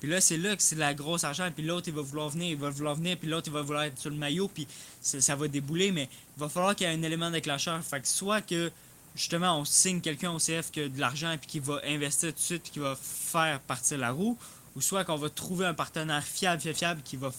Puis 0.02 0.10
là, 0.10 0.20
c'est 0.20 0.38
là 0.38 0.56
que 0.56 0.62
c'est 0.62 0.76
la 0.76 0.94
grosse 0.94 1.24
argent. 1.24 1.50
Puis 1.56 1.66
l'autre, 1.66 1.88
il 1.88 1.94
va 1.94 2.02
vouloir 2.02 2.30
venir, 2.30 2.50
il 2.50 2.58
va 2.58 2.70
vouloir 2.70 2.96
venir, 2.96 3.18
puis 3.18 3.30
l'autre, 3.30 3.48
il 3.48 3.54
va 3.54 3.62
vouloir 3.62 3.84
être 3.84 3.98
sur 3.98 4.10
le 4.10 4.18
maillot, 4.18 4.50
puis 4.50 4.68
ça, 5.02 5.36
va 5.36 5.48
débouler. 5.48 5.92
Mais 5.94 6.10
il 6.36 6.40
va 6.42 6.50
falloir 6.50 6.76
qu'il 6.76 6.88
y 6.88 6.90
ait 6.90 6.94
un 6.94 7.04
élément 7.04 7.32
déclencheur. 7.32 7.82
Fait 7.82 8.02
que 8.02 8.08
soit 8.08 8.42
que, 8.42 8.70
justement, 9.16 9.58
on 9.58 9.64
signe 9.64 10.02
quelqu'un 10.02 10.32
au 10.32 10.38
CF 10.38 10.72
qui 10.72 10.82
a 10.82 10.90
de 10.90 11.00
l'argent, 11.00 11.36
puis 11.40 11.48
qui 11.48 11.60
va 11.60 11.80
investir 11.86 12.34
tout 12.34 12.36
de 12.36 12.42
suite, 12.42 12.64
qui 12.64 12.80
va 12.80 12.98
faire 13.00 13.62
partir 13.62 13.98
la 13.98 14.12
roue, 14.12 14.38
ou 14.76 14.82
soit 14.82 15.06
qu'on 15.06 15.16
va 15.16 15.30
trouver 15.30 15.68
un 15.68 15.74
partenaire 15.74 16.24
fiable, 16.24 16.62
fiable, 16.62 16.78
fiable, 16.78 17.02
qui 17.02 17.16
va 17.16 17.32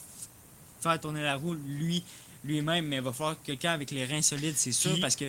faire 0.81 0.99
tourner 0.99 1.23
la 1.23 1.37
roue, 1.37 1.53
lui, 1.53 2.03
lui-même, 2.47 2.87
mais 2.87 2.97
il 2.97 3.03
va 3.03 3.13
falloir 3.13 3.37
quelqu'un 3.43 3.73
avec 3.73 3.91
les 3.91 4.05
reins 4.05 4.23
solides, 4.23 4.55
c'est 4.57 4.73
sûr, 4.73 4.99
parce 5.01 5.17
que 5.17 5.27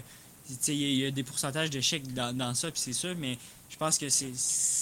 il 0.70 0.76
y, 0.76 1.06
a 1.06 1.12
des 1.12 1.24
pourcentages 1.24 1.70
d'échecs 1.70 2.14
dans, 2.14 2.36
dans 2.36 2.54
ça, 2.54 2.72
puis 2.72 2.80
c'est 2.80 2.94
sûr, 2.94 3.16
mais 3.18 3.38
je 3.70 3.76
pense 3.76 3.98
que 3.98 4.08
c'est. 4.10 4.32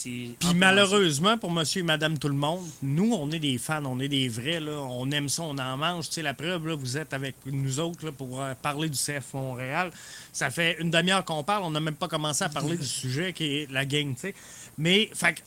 Puis 0.03 0.35
malheureusement, 0.55 1.37
pour 1.37 1.51
monsieur 1.51 1.79
et 1.79 1.83
madame 1.83 2.19
tout 2.19 2.27
le 2.27 2.35
monde, 2.35 2.63
nous, 2.83 3.13
on 3.13 3.31
est 3.31 3.39
des 3.39 3.57
fans, 3.57 3.83
on 3.85 3.99
est 3.99 4.07
des 4.07 4.29
vrais, 4.29 4.59
là, 4.59 4.79
on 4.79 5.09
aime 5.11 5.27
ça, 5.27 5.41
on 5.41 5.57
en 5.57 5.77
mange. 5.77 6.07
Tu 6.07 6.15
sais, 6.15 6.21
la 6.21 6.33
preuve, 6.33 6.67
là, 6.67 6.75
vous 6.75 6.97
êtes 6.97 7.13
avec 7.13 7.35
nous 7.45 7.79
autres 7.79 8.05
là, 8.05 8.11
pour 8.11 8.41
euh, 8.41 8.53
parler 8.61 8.87
du 8.87 8.97
CF 8.97 9.33
Montréal. 9.33 9.91
Ça 10.31 10.51
fait 10.51 10.77
une 10.79 10.91
demi-heure 10.91 11.25
qu'on 11.25 11.43
parle, 11.43 11.63
on 11.63 11.71
n'a 11.71 11.79
même 11.79 11.95
pas 11.95 12.07
commencé 12.07 12.43
à 12.43 12.49
parler 12.49 12.77
du 12.77 12.85
sujet 12.85 13.33
qui 13.33 13.57
est 13.57 13.71
la 13.71 13.85
game, 13.85 14.13
tu 14.13 14.21
sais. 14.21 14.35
Mais 14.77 15.09
fait, 15.13 15.41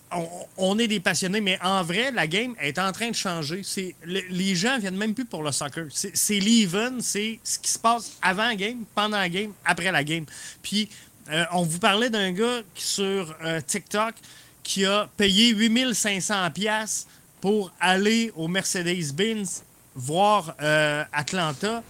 on, 0.57 0.79
est 0.79 0.88
des 0.88 1.01
passionnés, 1.01 1.42
mais 1.42 1.59
en 1.62 1.83
vrai, 1.83 2.11
la 2.12 2.27
game 2.27 2.55
est 2.61 2.79
en 2.79 2.90
train 2.92 3.11
de 3.11 3.14
changer. 3.14 3.61
C'est, 3.62 3.94
les 4.07 4.55
gens 4.55 4.79
viennent 4.79 4.96
même 4.96 5.14
plus 5.14 5.27
pour 5.27 5.42
le 5.42 5.53
soccer. 5.53 5.85
C'est, 5.90 6.40
l'even, 6.40 7.03
c'est 7.03 7.38
ce 7.44 7.59
qui 7.59 7.70
se 7.70 7.79
passe 7.79 8.16
avant 8.22 8.48
la 8.48 8.57
game, 8.57 8.85
pendant 8.94 9.18
la 9.18 9.29
game, 9.29 9.53
après 9.66 9.92
la 9.92 10.03
game. 10.03 10.24
Puis, 10.62 10.88
euh, 11.31 11.45
on 11.53 11.62
vous 11.62 11.79
parlait 11.79 12.11
d'un 12.11 12.33
gars 12.33 12.62
sur 12.75 13.35
euh, 13.45 13.61
TikTok 13.61 14.14
qui 14.62 14.85
a 14.85 15.09
payé 15.17 15.51
8500 15.51 16.51
pièces 16.51 17.07
pour 17.41 17.73
aller 17.81 18.33
au 18.37 18.49
Mercedes-Benz 18.49 19.62
voir 19.95 20.55
euh, 20.61 21.05
Atlanta. 21.12 21.83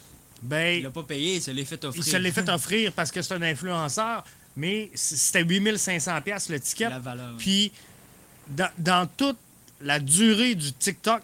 Ben, 0.42 0.78
il 0.78 0.82
l'a 0.84 0.90
pas 0.90 1.02
payé, 1.02 1.36
il 1.36 1.42
se 1.42 1.50
l'est 1.50 1.64
fait 1.64 1.84
offrir. 1.84 2.04
Il 2.04 2.10
se 2.10 2.16
l'est 2.16 2.30
fait 2.30 2.48
offrir 2.48 2.92
parce 2.92 3.10
que 3.10 3.22
c'est 3.22 3.34
un 3.34 3.42
influenceur 3.42 4.24
mais 4.58 4.90
c'était 4.94 5.44
8500 5.44 6.20
pièces 6.22 6.48
le 6.48 6.58
ticket. 6.58 6.90
La 6.90 6.98
valeur. 6.98 7.36
Puis, 7.38 7.70
dans, 8.48 9.08
toute 9.16 9.38
la 9.80 10.00
durée 10.00 10.56
du 10.56 10.72
TikTok, 10.72 11.22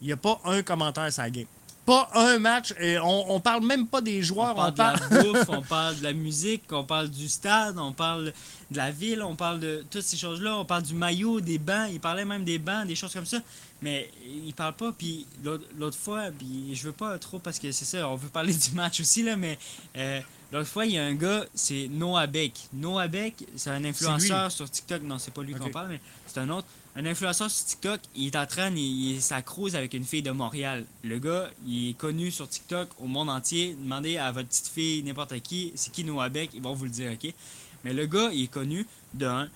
il 0.00 0.08
n'y 0.08 0.12
a 0.12 0.16
pas 0.16 0.40
un 0.44 0.62
commentaire 0.62 1.12
sur 1.12 1.22
la 1.22 1.30
game. 1.30 1.46
Pas 1.90 2.08
un 2.14 2.38
match. 2.38 2.72
Et 2.78 2.98
on, 3.00 3.32
on 3.32 3.40
parle 3.40 3.64
même 3.64 3.88
pas 3.88 4.00
des 4.00 4.22
joueurs. 4.22 4.56
On 4.56 4.70
parle, 4.70 5.00
de 5.00 5.14
la 5.16 5.22
bouffe, 5.22 5.48
on 5.48 5.62
parle 5.62 5.98
de 5.98 6.04
la 6.04 6.12
musique, 6.12 6.62
on 6.70 6.84
parle 6.84 7.08
du 7.08 7.28
stade, 7.28 7.78
on 7.78 7.92
parle 7.92 8.32
de 8.70 8.76
la 8.76 8.92
ville, 8.92 9.22
on 9.22 9.34
parle 9.34 9.58
de 9.58 9.84
toutes 9.90 10.02
ces 10.02 10.16
choses-là. 10.16 10.56
On 10.56 10.64
parle 10.64 10.84
du 10.84 10.94
maillot, 10.94 11.40
des 11.40 11.58
bancs. 11.58 11.88
Il 11.92 11.98
parlait 11.98 12.24
même 12.24 12.44
des 12.44 12.58
bancs, 12.58 12.86
des 12.86 12.94
choses 12.94 13.12
comme 13.12 13.26
ça. 13.26 13.38
Mais 13.82 14.08
il 14.24 14.54
parle 14.54 14.74
pas. 14.74 14.92
Puis 14.92 15.26
l'autre 15.76 15.98
fois, 15.98 16.26
puis 16.38 16.76
je 16.76 16.84
veux 16.84 16.92
pas 16.92 17.18
trop 17.18 17.40
parce 17.40 17.58
que 17.58 17.72
c'est 17.72 17.84
ça, 17.84 18.08
on 18.08 18.14
veut 18.14 18.28
parler 18.28 18.54
du 18.68 18.70
match 18.72 19.00
aussi, 19.00 19.24
là, 19.24 19.34
mais 19.34 19.58
euh, 19.96 20.20
l'autre 20.52 20.68
fois, 20.68 20.86
il 20.86 20.92
y 20.92 20.98
a 20.98 21.04
un 21.04 21.14
gars, 21.14 21.44
c'est 21.54 21.88
Noah 21.90 22.28
Beck. 22.28 22.52
Noah 22.72 23.08
Beck, 23.08 23.34
c'est 23.56 23.70
un 23.70 23.84
influenceur 23.84 24.52
sur 24.52 24.70
TikTok. 24.70 25.02
Non, 25.02 25.18
c'est 25.18 25.34
pas 25.34 25.42
lui 25.42 25.54
qu'on 25.54 25.70
parle, 25.70 25.88
mais 25.88 26.00
c'est 26.28 26.38
un 26.38 26.50
autre. 26.50 26.68
Un 27.00 27.06
influenceur 27.06 27.50
sur 27.50 27.64
TikTok, 27.64 28.00
il 28.14 28.26
est 28.26 28.36
en 28.36 28.44
train, 28.44 28.70
il, 28.76 29.22
s'accrouse 29.22 29.74
avec 29.74 29.94
une 29.94 30.04
fille 30.04 30.20
de 30.20 30.32
Montréal. 30.32 30.84
Le 31.02 31.18
gars, 31.18 31.48
il 31.66 31.88
est 31.88 31.92
connu 31.94 32.30
sur 32.30 32.46
TikTok 32.46 32.90
au 32.98 33.06
monde 33.06 33.30
entier. 33.30 33.74
Demandez 33.80 34.18
à 34.18 34.30
votre 34.32 34.48
petite 34.48 34.68
fille, 34.68 35.02
n'importe 35.02 35.40
qui, 35.40 35.72
c'est 35.76 35.90
qui 35.90 36.04
Noah 36.04 36.28
Beck, 36.28 36.50
ils 36.52 36.60
vont 36.60 36.74
vous 36.74 36.84
le 36.84 36.90
dire, 36.90 37.12
ok? 37.12 37.32
Mais 37.84 37.94
le 37.94 38.04
gars, 38.04 38.28
il 38.34 38.44
est 38.44 38.48
connu 38.48 38.86
de 39.14 39.24
un. 39.24 39.48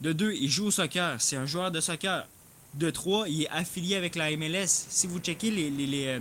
De 0.00 0.14
deux, 0.14 0.32
il 0.32 0.48
joue 0.48 0.68
au 0.68 0.70
soccer. 0.70 1.20
C'est 1.20 1.36
un 1.36 1.44
joueur 1.44 1.70
de 1.70 1.82
soccer. 1.82 2.26
De 2.72 2.88
trois, 2.88 3.28
il 3.28 3.42
est 3.42 3.50
affilié 3.50 3.96
avec 3.96 4.14
la 4.14 4.34
MLS. 4.34 4.86
Si 4.88 5.06
vous 5.06 5.18
checkez 5.18 5.50
les. 5.50 5.68
les, 5.68 5.86
les 5.86 6.06
euh, 6.06 6.20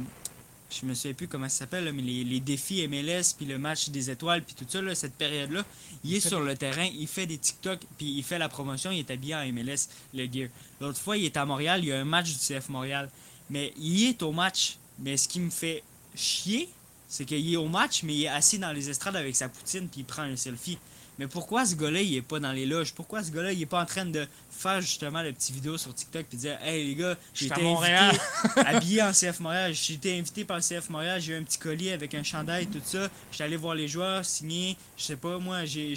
je 0.81 0.85
me 0.85 0.93
souviens 0.93 1.13
plus 1.13 1.27
comment 1.27 1.49
ça 1.49 1.59
s'appelle, 1.59 1.91
mais 1.93 2.01
les, 2.01 2.23
les, 2.23 2.39
défis 2.39 2.87
MLS, 2.87 3.33
puis 3.37 3.45
le 3.45 3.57
match 3.57 3.89
des 3.89 4.09
étoiles, 4.09 4.43
puis 4.43 4.55
tout 4.55 4.65
ça, 4.67 4.81
là, 4.81 4.95
cette 4.95 5.15
période-là, 5.15 5.63
il 6.03 6.15
est 6.15 6.19
sur 6.19 6.39
le 6.39 6.55
terrain, 6.55 6.85
il 6.85 7.07
fait 7.07 7.25
des 7.25 7.37
TikTok, 7.37 7.79
puis 7.97 8.17
il 8.17 8.23
fait 8.23 8.37
la 8.37 8.49
promotion, 8.49 8.91
il 8.91 8.99
est 8.99 9.11
habillé 9.11 9.35
en 9.35 9.45
MLS, 9.51 9.87
le 10.13 10.25
gear. 10.31 10.49
L'autre 10.81 10.99
fois, 10.99 11.17
il 11.17 11.25
est 11.25 11.37
à 11.37 11.45
Montréal, 11.45 11.81
il 11.83 11.87
y 11.87 11.91
a 11.91 11.99
un 11.99 12.05
match 12.05 12.31
du 12.31 12.37
CF 12.37 12.69
Montréal. 12.69 13.09
Mais 13.49 13.73
il 13.77 14.09
est 14.09 14.23
au 14.23 14.31
match. 14.31 14.77
Mais 14.99 15.17
ce 15.17 15.27
qui 15.27 15.39
me 15.39 15.49
fait 15.49 15.83
chier, 16.15 16.69
c'est 17.07 17.25
qu'il 17.25 17.53
est 17.53 17.57
au 17.57 17.67
match, 17.67 18.03
mais 18.03 18.15
il 18.15 18.23
est 18.23 18.29
assis 18.29 18.59
dans 18.59 18.71
les 18.71 18.89
estrades 18.89 19.15
avec 19.15 19.35
sa 19.35 19.49
poutine, 19.49 19.87
puis 19.87 20.01
il 20.01 20.05
prend 20.05 20.23
un 20.23 20.35
selfie. 20.35 20.77
Mais 21.19 21.27
pourquoi 21.27 21.65
ce 21.65 21.75
gars-là, 21.75 22.01
il 22.01 22.15
est 22.15 22.21
pas 22.21 22.39
dans 22.39 22.51
les 22.51 22.65
loges? 22.65 22.93
Pourquoi 22.93 23.23
ce 23.23 23.31
gars-là, 23.31 23.53
il 23.53 23.61
est 23.61 23.65
pas 23.65 23.81
en 23.81 23.85
train 23.85 24.05
de 24.05 24.27
faire 24.49 24.81
justement 24.81 25.21
le 25.21 25.31
petit 25.31 25.53
vidéo 25.53 25.77
sur 25.77 25.93
TikTok 25.93 26.25
puis 26.27 26.37
dire 26.37 26.57
Hey 26.61 26.87
les 26.87 26.95
gars, 26.95 27.17
j'ai 27.33 27.47
été 27.47 27.65
invité, 27.65 28.19
habillé 28.65 29.01
en 29.01 29.11
CF 29.11 29.39
Montréal, 29.39 29.73
j'ai 29.73 29.93
été 29.93 30.17
invité 30.17 30.45
par 30.45 30.57
le 30.57 30.63
CF 30.63 30.89
Montréal, 30.89 31.21
j'ai 31.21 31.33
eu 31.33 31.37
un 31.37 31.43
petit 31.43 31.57
collier 31.57 31.91
avec 31.91 32.13
un 32.15 32.23
chandail, 32.23 32.67
tout 32.67 32.81
ça. 32.83 33.09
J'étais 33.31 33.43
allé 33.43 33.57
voir 33.57 33.75
les 33.75 33.87
joueurs, 33.87 34.25
signer, 34.25 34.77
je 34.97 35.03
sais 35.03 35.15
pas, 35.15 35.37
moi, 35.37 35.65
j'ai 35.65 35.95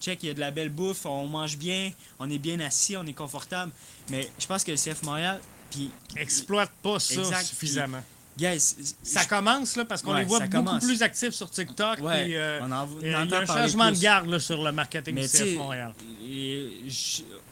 check, 0.00 0.22
il 0.22 0.26
y 0.26 0.30
a 0.30 0.34
de 0.34 0.40
la 0.40 0.50
belle 0.50 0.70
bouffe, 0.70 1.06
on 1.06 1.26
mange 1.26 1.56
bien, 1.56 1.92
on 2.18 2.30
est 2.30 2.38
bien 2.38 2.60
assis, 2.60 2.96
on 2.96 3.06
est 3.06 3.14
confortable. 3.14 3.72
Mais 4.10 4.30
je 4.38 4.46
pense 4.46 4.64
que 4.64 4.70
le 4.70 4.76
CF 4.76 5.02
Montréal, 5.02 5.40
puis. 5.70 5.90
Exploite 6.16 6.70
pas 6.82 6.98
ça 6.98 7.42
suffisamment 7.42 8.02
ça 9.02 9.24
commence 9.24 9.76
là, 9.76 9.84
parce 9.84 10.02
qu'on 10.02 10.14
les 10.14 10.24
voit 10.24 10.40
beaucoup 10.40 10.78
plus 10.78 11.02
actifs 11.02 11.34
sur 11.34 11.50
TikTok. 11.50 11.98
Euh, 12.00 12.60
on 12.62 13.00
il 13.02 13.10
y 13.10 13.14
a 13.14 13.20
un 13.20 13.46
changement 13.46 13.90
de 13.90 13.98
garde 13.98 14.38
sur 14.38 14.62
le 14.62 14.72
marketing 14.72 15.16
du 15.16 15.26
CF 15.26 15.56
Montréal. 15.56 15.92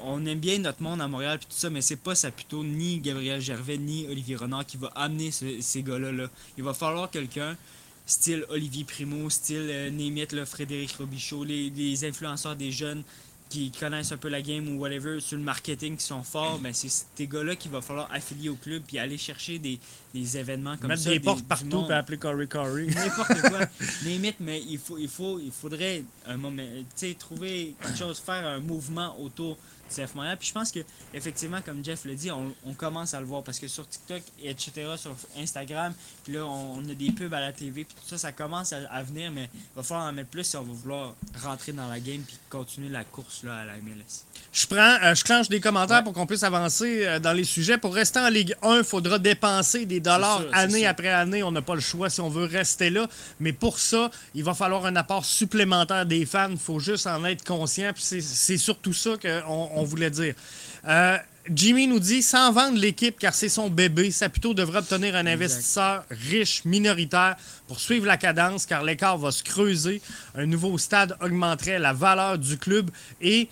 on 0.00 0.24
aime 0.26 0.38
bien 0.38 0.58
notre 0.58 0.82
monde 0.82 1.00
à 1.00 1.08
Montréal 1.08 1.38
et 1.40 1.44
tout 1.44 1.46
ça, 1.50 1.70
mais 1.70 1.80
c'est 1.80 1.96
pas 1.96 2.14
ça 2.14 2.30
plutôt 2.30 2.64
ni 2.64 2.98
Gabriel 2.98 3.40
Gervais 3.40 3.78
ni 3.78 4.06
Olivier 4.06 4.36
Renard 4.36 4.66
qui 4.66 4.76
va 4.76 4.88
amener 4.94 5.30
ces 5.30 5.82
gars-là. 5.82 6.12
Là. 6.12 6.28
Il 6.56 6.64
va 6.64 6.74
falloir 6.74 7.10
quelqu'un 7.10 7.56
style 8.06 8.44
Olivier 8.48 8.84
Primo, 8.84 9.28
style 9.28 9.68
euh, 9.70 10.46
Frédéric 10.46 10.92
Robichaud, 10.92 11.44
les, 11.44 11.70
les 11.70 12.04
influenceurs 12.04 12.56
des 12.56 12.72
jeunes 12.72 13.02
qui 13.48 13.70
connaissent 13.70 14.12
un 14.12 14.16
peu 14.16 14.28
la 14.28 14.42
game 14.42 14.68
ou 14.68 14.80
whatever 14.80 15.20
sur 15.20 15.38
le 15.38 15.44
marketing 15.44 15.96
qui 15.96 16.04
sont 16.04 16.22
forts, 16.22 16.58
ben 16.58 16.72
c'est 16.72 16.88
ces 16.88 17.26
gars-là 17.26 17.56
qu'il 17.56 17.70
va 17.70 17.80
falloir 17.80 18.08
affilier 18.12 18.48
au 18.48 18.56
club 18.56 18.82
puis 18.86 18.98
aller 18.98 19.18
chercher 19.18 19.58
des, 19.58 19.78
des 20.14 20.36
événements 20.36 20.76
comme 20.76 20.88
Mettre 20.88 21.02
ça. 21.02 21.10
Mettre 21.10 21.20
des, 21.20 21.24
portes 21.24 21.44
partout 21.46 21.86
et 21.88 21.92
appeler 21.92 22.18
Corey 22.18 22.46
Corey. 22.46 22.86
N'importe 22.86 23.40
quoi. 23.42 23.60
Limite, 24.04 24.36
mais 24.40 24.60
il 24.60 24.78
faut, 24.78 24.98
il 24.98 25.08
faut, 25.08 25.38
il 25.38 25.52
faudrait 25.52 26.04
un 26.26 26.36
moment, 26.36 26.62
trouver 27.18 27.74
quelque 27.80 27.98
chose, 27.98 28.18
faire 28.18 28.46
un 28.46 28.60
mouvement 28.60 29.18
autour 29.20 29.56
Puis 29.88 30.48
je 30.48 30.52
pense 30.52 30.70
que 30.70 30.80
effectivement, 31.14 31.60
comme 31.64 31.84
Jeff 31.84 32.04
le 32.04 32.14
dit, 32.14 32.30
on, 32.30 32.52
commence 32.74 33.14
à 33.14 33.20
le 33.20 33.26
voir 33.26 33.42
parce 33.42 33.58
que 33.58 33.66
sur 33.66 33.88
TikTok, 33.88 34.22
etc., 34.42 34.70
sur 34.96 35.14
Instagram, 35.36 35.92
puis 36.24 36.34
là, 36.34 36.44
on, 36.44 36.78
a 36.88 36.94
des 36.94 37.10
pubs 37.10 37.32
à 37.34 37.40
la 37.40 37.52
TV, 37.52 37.84
puis 37.84 37.94
tout 37.94 38.08
ça, 38.08 38.18
ça 38.18 38.32
commence 38.32 38.72
à, 38.72 39.02
venir, 39.02 39.32
mais 39.32 39.48
il 39.52 39.76
va 39.76 39.82
falloir 39.82 40.06
en 40.06 40.12
mettre 40.12 40.30
plus 40.30 40.44
si 40.44 40.56
on 40.56 40.62
va 40.62 40.72
vouloir 40.72 41.14
rentrer 41.42 41.72
dans 41.72 41.88
la 41.88 41.98
game 41.98 42.22
puis 42.26 42.36
continuer 42.48 42.88
la 42.88 43.04
course 43.04 43.42
là, 43.42 43.56
à 43.56 43.64
la 43.64 43.74
MLS. 43.78 44.24
Je 44.52 44.66
prends, 44.66 44.96
euh, 45.02 45.14
je 45.14 45.24
clenche 45.24 45.48
des 45.48 45.60
commentaires 45.60 46.02
pour 46.02 46.12
qu'on 46.12 46.26
puisse 46.26 46.42
avancer 46.42 47.06
euh, 47.06 47.18
dans 47.18 47.32
les 47.32 47.44
sujets. 47.44 47.78
Pour 47.78 47.94
rester 47.94 48.18
en 48.18 48.28
Ligue 48.28 48.54
1, 48.62 48.78
il 48.78 48.84
faudra 48.84 49.18
dépenser 49.18 49.86
des 49.86 50.00
dollars 50.00 50.42
année 50.52 50.86
après 50.86 51.08
année. 51.08 51.42
On 51.42 51.52
n'a 51.52 51.62
pas 51.62 51.74
le 51.74 51.80
choix 51.80 52.10
si 52.10 52.20
on 52.20 52.28
veut 52.28 52.44
rester 52.44 52.90
là. 52.90 53.08
Mais 53.40 53.52
pour 53.52 53.78
ça, 53.78 54.10
il 54.34 54.44
va 54.44 54.54
falloir 54.54 54.86
un 54.86 54.96
apport 54.96 55.24
supplémentaire 55.24 56.06
des 56.06 56.24
fans. 56.26 56.50
Il 56.50 56.58
faut 56.58 56.80
juste 56.80 57.06
en 57.06 57.24
être 57.24 57.44
conscient. 57.44 57.92
c'est 57.96 58.58
surtout 58.58 58.92
ça 58.92 59.10
qu'on 59.16 59.77
on 59.78 59.84
voulait 59.84 60.10
dire. 60.10 60.34
Euh, 60.86 61.16
Jimmy 61.50 61.86
nous 61.86 61.98
dit 61.98 62.22
sans 62.22 62.52
vendre 62.52 62.78
l'équipe 62.78 63.18
car 63.18 63.34
c'est 63.34 63.48
son 63.48 63.70
bébé, 63.70 64.10
Saputo 64.10 64.52
devrait 64.52 64.80
obtenir 64.80 65.16
un 65.16 65.26
investisseur 65.26 66.04
riche, 66.10 66.64
minoritaire 66.64 67.36
pour 67.66 67.80
suivre 67.80 68.06
la 68.06 68.18
cadence 68.18 68.66
car 68.66 68.82
l'écart 68.82 69.16
va 69.16 69.30
se 69.30 69.42
creuser. 69.42 70.02
Un 70.34 70.46
nouveau 70.46 70.76
stade 70.76 71.16
augmenterait 71.22 71.78
la 71.78 71.92
valeur 71.92 72.38
du 72.38 72.58
club 72.58 72.90
et 73.20 73.48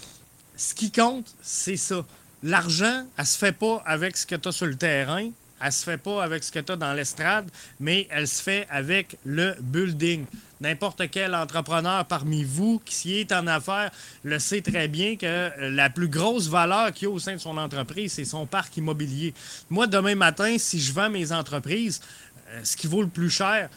ce 0.56 0.74
qui 0.74 0.90
compte, 0.90 1.26
c'est 1.42 1.76
ça. 1.76 2.04
L'argent, 2.42 3.04
elle 3.16 3.26
se 3.26 3.38
fait 3.38 3.52
pas 3.52 3.82
avec 3.86 4.16
ce 4.16 4.26
que 4.26 4.34
tu 4.34 4.48
as 4.48 4.52
sur 4.52 4.66
le 4.66 4.76
terrain, 4.76 5.30
elle 5.60 5.72
se 5.72 5.84
fait 5.84 5.98
pas 5.98 6.22
avec 6.22 6.44
ce 6.44 6.52
que 6.52 6.58
tu 6.58 6.72
as 6.72 6.76
dans 6.76 6.92
l'estrade, 6.92 7.50
mais 7.80 8.06
elle 8.10 8.28
se 8.28 8.42
fait 8.42 8.66
avec 8.70 9.16
le 9.24 9.54
building. 9.60 10.26
N'importe 10.60 11.10
quel 11.10 11.34
entrepreneur 11.34 12.04
parmi 12.06 12.42
vous 12.42 12.80
qui 12.84 13.18
est 13.18 13.32
en 13.32 13.46
affaires 13.46 13.90
le 14.22 14.38
sait 14.38 14.62
très 14.62 14.88
bien 14.88 15.16
que 15.16 15.50
la 15.70 15.90
plus 15.90 16.08
grosse 16.08 16.48
valeur 16.48 16.92
qu'il 16.92 17.08
y 17.08 17.10
a 17.10 17.14
au 17.14 17.18
sein 17.18 17.34
de 17.34 17.40
son 17.40 17.58
entreprise, 17.58 18.12
c'est 18.12 18.24
son 18.24 18.46
parc 18.46 18.76
immobilier. 18.76 19.34
Moi, 19.68 19.86
demain 19.86 20.14
matin, 20.14 20.56
si 20.58 20.80
je 20.80 20.92
vends 20.92 21.10
mes 21.10 21.32
entreprises, 21.32 22.00
euh, 22.48 22.60
ce 22.64 22.76
qui 22.76 22.86
vaut 22.86 23.02
le 23.02 23.08
plus 23.08 23.30
cher, 23.30 23.68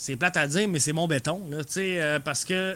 c'est 0.00 0.14
plate 0.14 0.36
à 0.36 0.46
dire, 0.46 0.68
mais 0.68 0.78
c'est 0.78 0.92
mon 0.92 1.08
béton, 1.08 1.42
euh, 1.76 2.18
parce 2.20 2.44
que 2.44 2.72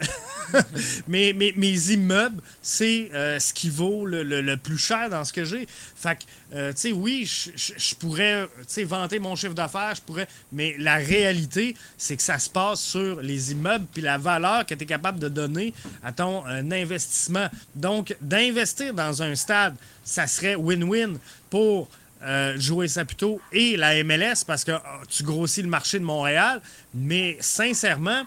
mes, 1.09 1.33
mes, 1.33 1.93
immeubles, 1.93 2.43
c'est 2.61 3.11
euh, 3.15 3.39
ce 3.39 3.55
qui 3.55 3.71
vaut 3.71 4.05
le, 4.05 4.57
plus 4.57 4.77
cher 4.77 5.09
dans 5.09 5.25
ce 5.25 5.33
que 5.33 5.45
j'ai. 5.45 5.69
Fait 5.95 6.17
que, 6.19 6.25
euh, 6.57 6.73
tu 6.73 6.81
sais, 6.81 6.93
oui, 6.93 7.25
je 7.25 7.95
pourrais, 7.95 8.49
vanter 8.79 9.21
mon 9.21 9.37
chiffre 9.37 9.55
d'affaires, 9.55 9.95
je 9.95 10.01
pourrais, 10.01 10.27
mais 10.51 10.75
la 10.81 10.97
réalité, 10.97 11.77
c'est 11.97 12.17
que 12.17 12.25
ça 12.25 12.41
se 12.41 12.51
passe 12.51 12.81
sur 12.81 13.23
les 13.23 13.53
immeubles, 13.53 13.87
puis 13.95 14.03
la 14.03 14.19
valeur 14.19 14.67
que 14.67 14.75
tu 14.75 14.83
es 14.83 14.87
capable 14.87 15.21
de 15.21 15.29
donner 15.29 15.73
à 16.03 16.11
ton 16.11 16.45
investissement. 16.45 17.47
Donc, 17.77 18.17
d'investir 18.21 18.95
dans 18.95 19.23
un 19.23 19.37
stade, 19.37 19.77
ça 20.05 20.27
serait 20.27 20.57
win-win 20.57 21.19
pour 21.51 21.89
euh, 22.25 22.59
jouer 22.59 22.89
ça 22.89 23.05
plutôt 23.05 23.41
et 23.51 23.77
la 23.77 24.03
MLS 24.05 24.45
parce 24.47 24.65
que 24.65 24.73
oh, 24.73 25.05
tu 25.09 25.23
grossis 25.25 25.63
le 25.63 25.69
marché 25.69 25.99
de 25.99 26.05
Montréal. 26.05 26.61
Mais 26.95 27.37
sincèrement, 27.41 28.23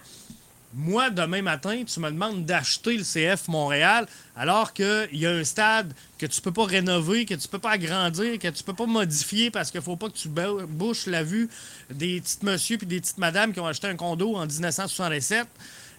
moi, 0.74 1.10
demain 1.10 1.42
matin, 1.42 1.84
tu 1.86 2.02
me 2.02 2.12
demandes 2.12 2.46
d'acheter 2.46 2.98
le 2.98 3.04
CF 3.04 3.48
Montréal 3.48 4.06
alors 4.36 4.74
qu'il 4.74 5.08
y 5.14 5.26
a 5.26 5.32
un 5.32 5.44
stade 5.46 5.94
que 6.18 6.26
tu 6.26 6.42
peux 6.42 6.52
pas 6.52 6.66
rénover, 6.66 7.26
que 7.26 7.36
tu 7.36 7.48
peux 7.48 7.60
pas 7.60 7.72
agrandir, 7.72 8.38
que 8.38 8.50
tu 8.50 8.64
peux 8.64 8.74
pas 8.74 8.86
modifier 8.86 9.50
parce 9.50 9.72
qu'il 9.72 9.82
faut 9.82 9.96
pas 9.96 10.10
que 10.10 10.18
tu 10.18 10.28
bouches 10.28 11.06
la 11.08 11.24
vue 11.24 11.50
des 11.90 12.20
petits 12.20 12.40
messieurs 12.44 12.78
et 12.82 12.86
des 12.86 13.00
petites 13.00 13.18
madames 13.18 13.54
qui 13.54 13.62
ont 13.62 13.68
acheté 13.68 13.88
un 13.88 13.96
condo 13.96 14.36
en 14.36 14.46
1967. 14.46 15.48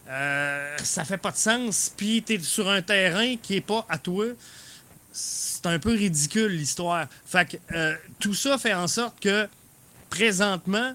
Euh, 0.08 0.76
ça 0.82 1.04
fait 1.06 1.16
pas 1.16 1.30
de 1.30 1.38
sens. 1.38 1.92
Puis 1.96 2.22
tu 2.22 2.34
es 2.34 2.38
sur 2.40 2.68
un 2.68 2.82
terrain 2.82 3.36
qui 3.36 3.56
est 3.56 3.60
pas 3.62 3.86
à 3.88 3.96
toi 3.96 4.26
c'est 5.16 5.66
un 5.66 5.78
peu 5.78 5.92
ridicule 5.92 6.52
l'histoire. 6.52 7.06
Fait 7.24 7.58
euh, 7.72 7.94
tout 8.18 8.34
ça 8.34 8.58
fait 8.58 8.74
en 8.74 8.86
sorte 8.86 9.18
que 9.18 9.48
présentement, 10.10 10.92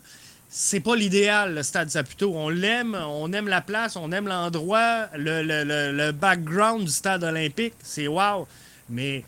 c'est 0.47 0.79
pas 0.79 0.95
l'idéal, 0.95 1.55
le 1.55 1.63
Stade 1.63 1.89
Saputo. 1.89 2.31
On 2.35 2.49
l'aime, 2.49 2.95
on 2.95 3.33
aime 3.33 3.47
la 3.47 3.61
place, 3.61 3.95
on 3.95 4.11
aime 4.11 4.27
l'endroit, 4.27 5.07
le, 5.15 6.11
background 6.11 6.85
du 6.85 6.91
Stade 6.91 7.23
olympique, 7.23 7.73
c'est 7.81 8.07
wow. 8.07 8.47
Mais 8.89 9.23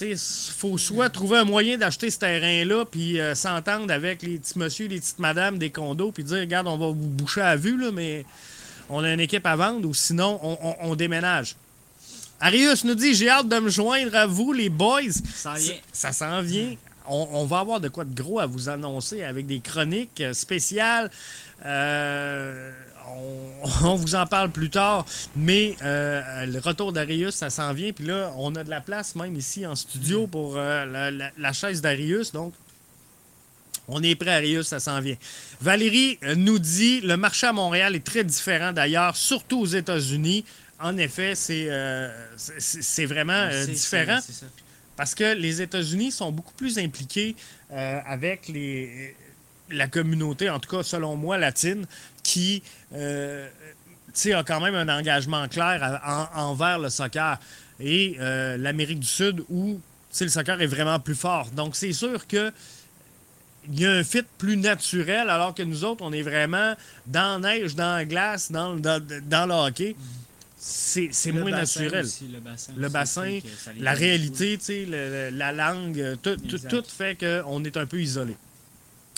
il 0.00 0.16
faut 0.16 0.78
soit 0.78 1.10
trouver 1.10 1.38
un 1.38 1.44
moyen 1.44 1.76
d'acheter 1.76 2.10
ce 2.10 2.20
terrain-là, 2.20 2.86
puis 2.86 3.20
euh, 3.20 3.34
s'entendre 3.34 3.92
avec 3.92 4.22
les 4.22 4.38
petits 4.38 4.58
monsieur, 4.58 4.88
les 4.88 5.00
petites 5.00 5.18
madames 5.18 5.58
des 5.58 5.70
condos, 5.70 6.12
puis 6.12 6.24
dire, 6.24 6.38
regarde, 6.38 6.68
on 6.68 6.78
va 6.78 6.86
vous 6.86 6.94
boucher 6.94 7.42
à 7.42 7.56
vue, 7.56 7.78
là, 7.78 7.90
mais 7.92 8.24
on 8.88 9.04
a 9.04 9.12
une 9.12 9.20
équipe 9.20 9.44
à 9.44 9.56
vendre, 9.56 9.86
ou 9.86 9.92
sinon, 9.92 10.40
on 10.80 10.94
déménage. 10.94 11.56
Arius 12.40 12.84
nous 12.84 12.94
dit 12.94 13.14
J'ai 13.14 13.28
hâte 13.28 13.48
de 13.48 13.58
me 13.58 13.68
joindre 13.68 14.14
à 14.14 14.26
vous, 14.26 14.52
les 14.52 14.68
boys. 14.68 15.12
Ça, 15.34 15.54
ça 15.92 16.12
s'en 16.12 16.42
vient. 16.42 16.74
On, 17.10 17.46
va 17.46 17.60
avoir 17.60 17.80
de 17.80 17.88
quoi 17.88 18.04
de 18.04 18.14
gros 18.14 18.38
à 18.38 18.44
vous 18.44 18.68
annoncer 18.68 19.24
avec 19.24 19.46
des 19.46 19.60
chroniques 19.60 20.22
spéciales. 20.34 21.10
Euh, 21.64 22.70
on, 23.84 23.94
vous 23.94 24.14
en 24.14 24.26
parle 24.26 24.50
plus 24.50 24.70
tard, 24.70 25.04
mais 25.36 25.76
euh, 25.82 26.46
le 26.46 26.58
retour 26.58 26.92
d'Arius, 26.92 27.34
ça 27.34 27.50
s'en 27.50 27.72
vient. 27.72 27.92
Puis 27.92 28.04
là, 28.06 28.32
on 28.36 28.54
a 28.54 28.64
de 28.64 28.70
la 28.70 28.80
place 28.80 29.14
même 29.14 29.34
ici 29.36 29.66
en 29.66 29.74
studio 29.74 30.26
pour 30.26 30.54
euh, 30.56 31.10
la, 31.36 31.52
chaise 31.52 31.80
d'Arius. 31.80 32.32
Donc, 32.32 32.54
On 33.88 34.02
est 34.02 34.14
prêt, 34.14 34.34
Arius, 34.34 34.66
ça 34.68 34.80
s'en 34.80 35.00
vient. 35.00 35.16
Valérie 35.60 36.18
euh, 36.22 36.34
nous 36.34 36.58
dit 36.58 37.00
le 37.00 37.16
marché 37.16 37.46
à 37.46 37.52
Montréal 37.52 37.94
est 37.94 38.04
très 38.04 38.24
différent 38.24 38.72
d'ailleurs, 38.72 39.16
surtout 39.16 39.60
aux 39.60 39.66
États-Unis. 39.66 40.44
En 40.80 40.96
effet, 40.96 41.34
c'est 41.34 41.66
euh, 41.68 42.08
c'est 42.36 43.06
vraiment 43.06 43.32
euh, 43.32 43.66
différent 43.66 44.20
ça. 44.20 44.46
parce 44.96 45.14
que 45.14 45.34
les 45.34 45.60
États-Unis 45.62 46.12
sont 46.12 46.30
beaucoup 46.30 46.54
plus 46.54 46.78
impliqués 46.78 47.34
euh, 47.72 48.00
avec 48.06 48.48
les, 48.48 49.16
la 49.70 49.88
communauté, 49.88 50.48
en 50.50 50.60
tout 50.60 50.70
cas 50.76 50.82
selon 50.84 51.16
moi, 51.16 51.36
latine, 51.38 51.84
qui 52.22 52.62
a 52.94 54.42
quand 54.44 54.60
même 54.60 54.74
un 54.74 54.88
engagement 54.88 55.48
clair 55.48 55.80
à- 55.82 56.30
en- 56.36 56.50
envers 56.50 56.78
le 56.78 56.90
soccer. 56.90 57.38
Et 57.80 58.16
l'Amérique 58.18 59.00
du 59.00 59.06
Sud, 59.06 59.44
où 59.48 59.80
le 60.20 60.28
soccer 60.28 60.60
est 60.60 60.66
vraiment 60.66 60.98
plus 60.98 61.14
fort. 61.14 61.48
Donc, 61.50 61.76
c'est 61.76 61.92
sûr 61.92 62.26
que 62.26 62.52
il 63.70 63.80
y 63.80 63.86
a 63.86 63.92
un 63.92 64.02
fit 64.02 64.22
plus 64.38 64.56
naturel, 64.56 65.28
alors 65.28 65.54
que 65.54 65.62
nous 65.62 65.84
autres, 65.84 66.02
on 66.02 66.12
est 66.12 66.22
vraiment 66.22 66.74
dans 67.06 67.40
la 67.42 67.50
neige, 67.58 67.74
dans 67.74 67.96
la 67.96 68.04
glace, 68.04 68.50
dans, 68.50 68.74
dans, 68.76 69.00
dans 69.26 69.46
le 69.46 69.54
hockey. 69.54 69.94
C'est 70.60 71.32
moins 71.32 71.50
naturel. 71.50 72.04
aussi, 72.04 72.28
le 72.28 72.40
bassin, 72.88 73.22
Le 73.76 73.82
La 73.82 73.92
réalité, 73.92 74.58
le- 74.86 75.30
la 75.30 75.52
langue, 75.52 76.00
euh, 76.00 76.16
tout, 76.20 76.36
tout, 76.68 76.82
fait 76.86 77.16
qu'on 77.18 77.62
est 77.64 77.76
un 77.76 77.86
peu 77.86 78.00
isolé. 78.00 78.36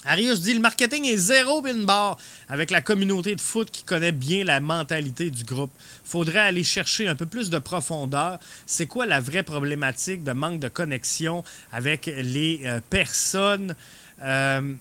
Arius 0.04 0.40
dit 0.40 0.54
le 0.54 0.60
marketing 0.60 1.04
est 1.04 1.16
zéro 1.18 1.60
bin 1.60 1.82
bar 1.84 2.16
avec 2.48 2.70
la 2.70 2.80
communauté 2.80 3.36
de 3.36 3.40
foot 3.40 3.70
qui 3.70 3.84
connaît 3.84 4.12
bien 4.12 4.44
la 4.44 4.58
mentalité 4.60 5.30
du 5.30 5.44
groupe. 5.44 5.70
Faudrait 6.04 6.38
aller 6.40 6.64
chercher 6.64 7.06
un 7.06 7.14
peu 7.14 7.26
plus 7.26 7.50
de 7.50 7.58
profondeur. 7.58 8.38
C'est 8.66 8.86
quoi 8.86 9.04
la 9.04 9.20
vraie 9.20 9.42
problématique 9.42 10.24
de 10.24 10.32
manque 10.32 10.58
de 10.58 10.68
connexion 10.68 11.44
avec 11.70 12.06
les 12.06 12.62
euh, 12.64 12.80
personnes? 12.88 13.74
Euh, 14.22 14.72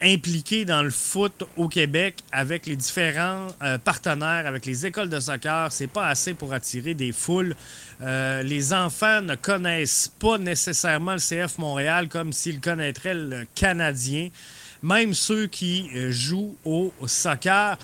impliqués 0.00 0.64
dans 0.64 0.82
le 0.82 0.90
foot 0.90 1.44
au 1.56 1.68
Québec 1.68 2.22
avec 2.30 2.66
les 2.66 2.76
différents 2.76 3.48
euh, 3.62 3.78
partenaires, 3.78 4.46
avec 4.46 4.64
les 4.64 4.86
écoles 4.86 5.08
de 5.08 5.18
soccer. 5.18 5.72
C'est 5.72 5.88
pas 5.88 6.06
assez 6.06 6.34
pour 6.34 6.52
attirer 6.52 6.94
des 6.94 7.12
foules. 7.12 7.56
Euh, 8.00 8.42
les 8.42 8.72
enfants 8.72 9.22
ne 9.22 9.34
connaissent 9.34 10.12
pas 10.18 10.38
nécessairement 10.38 11.14
le 11.14 11.18
CF 11.18 11.58
Montréal 11.58 12.08
comme 12.08 12.32
s'ils 12.32 12.60
connaîtraient 12.60 13.14
le 13.14 13.46
Canadien. 13.54 14.28
Même 14.82 15.14
ceux 15.14 15.48
qui 15.48 15.90
euh, 15.94 16.12
jouent 16.12 16.56
au 16.64 16.92
soccer, 17.06 17.76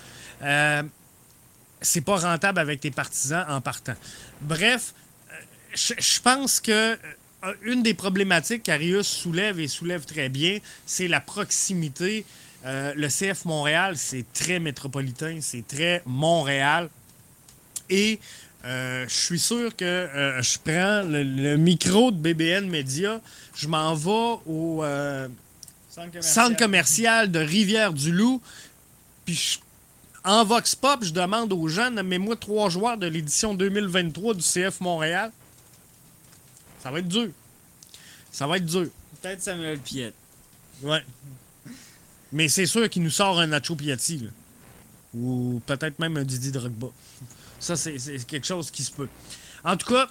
c'est 1.81 2.01
pas 2.01 2.17
rentable 2.17 2.59
avec 2.59 2.79
tes 2.79 2.91
partisans 2.91 3.45
en 3.49 3.61
partant. 3.61 3.95
Bref, 4.41 4.93
je 5.73 6.19
pense 6.21 6.59
que 6.59 6.97
une 7.63 7.83
des 7.83 7.93
problématiques 7.93 8.63
qu'Arius 8.63 9.07
soulève 9.07 9.59
et 9.59 9.67
soulève 9.67 10.05
très 10.05 10.29
bien, 10.29 10.59
c'est 10.85 11.07
la 11.07 11.19
proximité. 11.19 12.25
Euh, 12.65 12.93
le 12.95 13.07
CF 13.07 13.45
Montréal, 13.45 13.95
c'est 13.97 14.25
très 14.33 14.59
métropolitain, 14.59 15.37
c'est 15.41 15.67
très 15.67 16.01
Montréal. 16.05 16.89
Et 17.89 18.19
euh, 18.65 19.05
je 19.07 19.13
suis 19.13 19.39
sûr 19.39 19.75
que 19.75 19.85
euh, 19.85 20.41
je 20.41 20.57
prends 20.63 21.03
le, 21.07 21.21
le 21.23 21.57
micro 21.57 22.09
de 22.11 22.17
BBN 22.17 22.67
Media, 22.67 23.21
je 23.55 23.67
m'en 23.67 23.93
vais 23.93 24.39
au 24.47 24.83
Centre 25.89 26.07
commercial. 26.11 26.23
centre 26.23 26.57
commercial 26.57 27.31
de 27.31 27.39
Rivière-du-Loup, 27.39 28.41
puis 29.25 29.35
je- 29.35 29.59
en 30.27 30.43
Vox 30.43 30.73
Pop, 30.73 31.03
je 31.03 31.11
demande 31.11 31.53
aux 31.53 31.67
gens, 31.67 31.91
nommez-moi 31.91 32.35
trois 32.35 32.69
joueurs 32.69 32.97
de 32.97 33.05
l'édition 33.05 33.53
2023 33.53 34.33
du 34.33 34.41
CF 34.41 34.81
Montréal. 34.81 35.31
Ça 36.85 36.91
va 36.91 36.99
être 36.99 37.07
dur. 37.07 37.29
Ça 38.31 38.45
va 38.45 38.57
être 38.57 38.65
dur. 38.67 38.89
Peut-être 39.19 39.41
Samuel 39.41 39.79
Piette. 39.79 40.13
Ouais. 40.83 41.03
Mais 42.31 42.47
c'est 42.47 42.67
sûr 42.67 42.87
qu'il 42.91 43.01
nous 43.01 43.09
sort 43.09 43.39
un 43.39 43.47
Nacho 43.47 43.75
Piatti. 43.75 44.19
là. 44.19 44.29
Ou 45.15 45.63
peut-être 45.65 45.97
même 45.97 46.15
un 46.15 46.23
Didi 46.23 46.51
Drogba. 46.51 46.89
Ça, 47.59 47.75
c'est 47.75 47.97
quelque 48.27 48.45
chose 48.45 48.69
qui 48.69 48.83
se 48.83 48.91
peut. 48.91 49.09
En 49.63 49.75
tout 49.77 49.91
cas, 49.91 50.07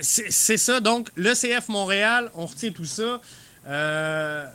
c'est 0.00 0.32
c'est 0.32 0.56
ça. 0.56 0.80
Donc, 0.80 1.10
le 1.14 1.32
CF 1.32 1.68
Montréal, 1.68 2.28
on 2.34 2.46
retient 2.46 2.72
tout 2.72 2.84
ça, 2.84 3.20
euh, 3.68 4.46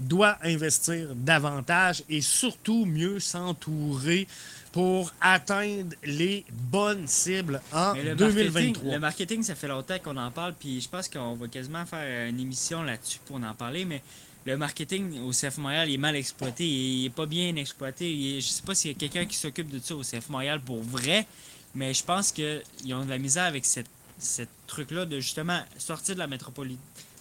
doit 0.00 0.38
investir 0.40 1.08
davantage 1.14 2.02
et 2.08 2.22
surtout 2.22 2.86
mieux 2.86 3.20
s'entourer 3.20 4.26
pour 4.72 5.12
atteindre 5.20 5.94
les 6.02 6.44
bonnes 6.50 7.06
cibles 7.06 7.60
en 7.72 7.92
Mais 7.94 8.02
le 8.04 8.14
2023. 8.14 8.62
Marketing, 8.72 8.92
le 8.92 8.98
marketing, 8.98 9.42
ça 9.42 9.54
fait 9.54 9.68
longtemps 9.68 9.98
qu'on 10.02 10.16
en 10.16 10.30
parle, 10.30 10.54
puis 10.58 10.80
je 10.80 10.88
pense 10.88 11.08
qu'on 11.08 11.34
va 11.34 11.46
quasiment 11.48 11.84
faire 11.86 12.28
une 12.28 12.40
émission 12.40 12.82
là-dessus 12.82 13.18
pour 13.26 13.36
en 13.36 13.54
parler, 13.54 13.84
mais 13.84 14.02
le 14.46 14.56
marketing 14.56 15.20
au 15.20 15.30
CF 15.30 15.58
Montréal 15.58 15.88
il 15.88 15.94
est 15.94 15.98
mal 15.98 16.16
exploité, 16.16 16.66
il 16.66 17.04
est 17.06 17.10
pas 17.10 17.26
bien 17.26 17.54
exploité. 17.56 18.10
Est- 18.10 18.40
je 18.40 18.48
sais 18.48 18.62
pas 18.62 18.74
s'il 18.74 18.90
y 18.92 18.94
a 18.94 18.98
quelqu'un 18.98 19.26
qui 19.26 19.36
s'occupe 19.36 19.68
de 19.70 19.78
ça 19.78 19.94
au 19.94 20.02
CF 20.02 20.28
Montréal 20.30 20.60
pour 20.60 20.82
vrai, 20.82 21.26
mais 21.74 21.92
je 21.94 22.02
pense 22.02 22.32
qu'ils 22.32 22.62
ont 22.94 23.04
de 23.04 23.10
la 23.10 23.18
misère 23.18 23.44
avec 23.44 23.64
cette, 23.66 23.86
cette 24.18 24.48
truc-là 24.66 25.04
de 25.04 25.20
justement 25.20 25.60
sortir 25.78 26.14
de 26.14 26.20
la 26.20 26.26
métropole. 26.26 26.70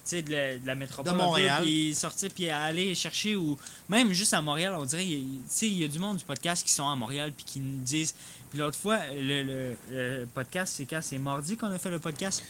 De 0.10 0.32
la, 0.32 0.58
de 0.58 0.66
la 0.68 0.76
métropole. 0.76 1.14
De 1.14 1.18
Montréal. 1.18 1.64
Puis 1.64 1.94
sortir, 1.96 2.30
puis 2.34 2.50
aller 2.50 2.96
chercher, 2.96 3.36
ou 3.36 3.58
même 3.88 4.12
juste 4.14 4.34
à 4.34 4.42
Montréal, 4.42 4.74
on 4.78 4.86
dirait, 4.86 5.06
il 5.06 5.12
y 5.12 5.16
a- 5.16 5.20
tu 5.20 5.40
sais, 5.50 5.68
il 5.68 5.78
y 5.78 5.84
a 5.84 5.88
du 5.88 6.00
monde 6.00 6.18
du 6.18 6.26
podcast 6.26 6.66
qui 6.66 6.72
sont 6.74 6.88
à 6.90 6.96
Montréal, 6.96 7.32
puis 7.36 7.46
qui 7.46 7.60
nous 7.60 7.84
disent. 7.84 8.14
Puis 8.50 8.60
l'autre 8.60 8.78
fois, 8.78 9.00
le, 9.16 9.44
le- 9.44 9.78
le 9.92 10.26
podcast, 10.34 10.74
c'est 10.76 10.86
quand? 10.86 11.00
C'est 11.02 11.18
mardi 11.18 11.56
qu'on 11.56 11.72
a 11.72 11.78
fait 11.80 11.92
le 11.92 12.00
podcast. 12.00 12.44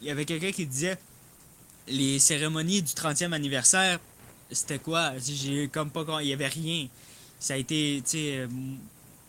Il 0.00 0.08
y 0.08 0.10
avait 0.10 0.24
quelqu'un 0.24 0.50
qui 0.50 0.66
disait 0.66 0.98
les 1.86 2.18
cérémonies 2.18 2.82
du 2.82 2.92
30e 2.92 3.32
anniversaire, 3.32 4.00
c'était 4.50 4.78
quoi? 4.78 5.12
J'ai 5.18 5.68
comme 5.68 5.90
pas. 5.90 6.04
Il 6.22 6.28
y 6.28 6.32
avait 6.32 6.48
rien. 6.48 6.88
Ça 7.38 7.54
a 7.54 7.56
été, 7.58 8.02
tu 8.04 8.10
sais, 8.12 8.38
euh, 8.38 8.48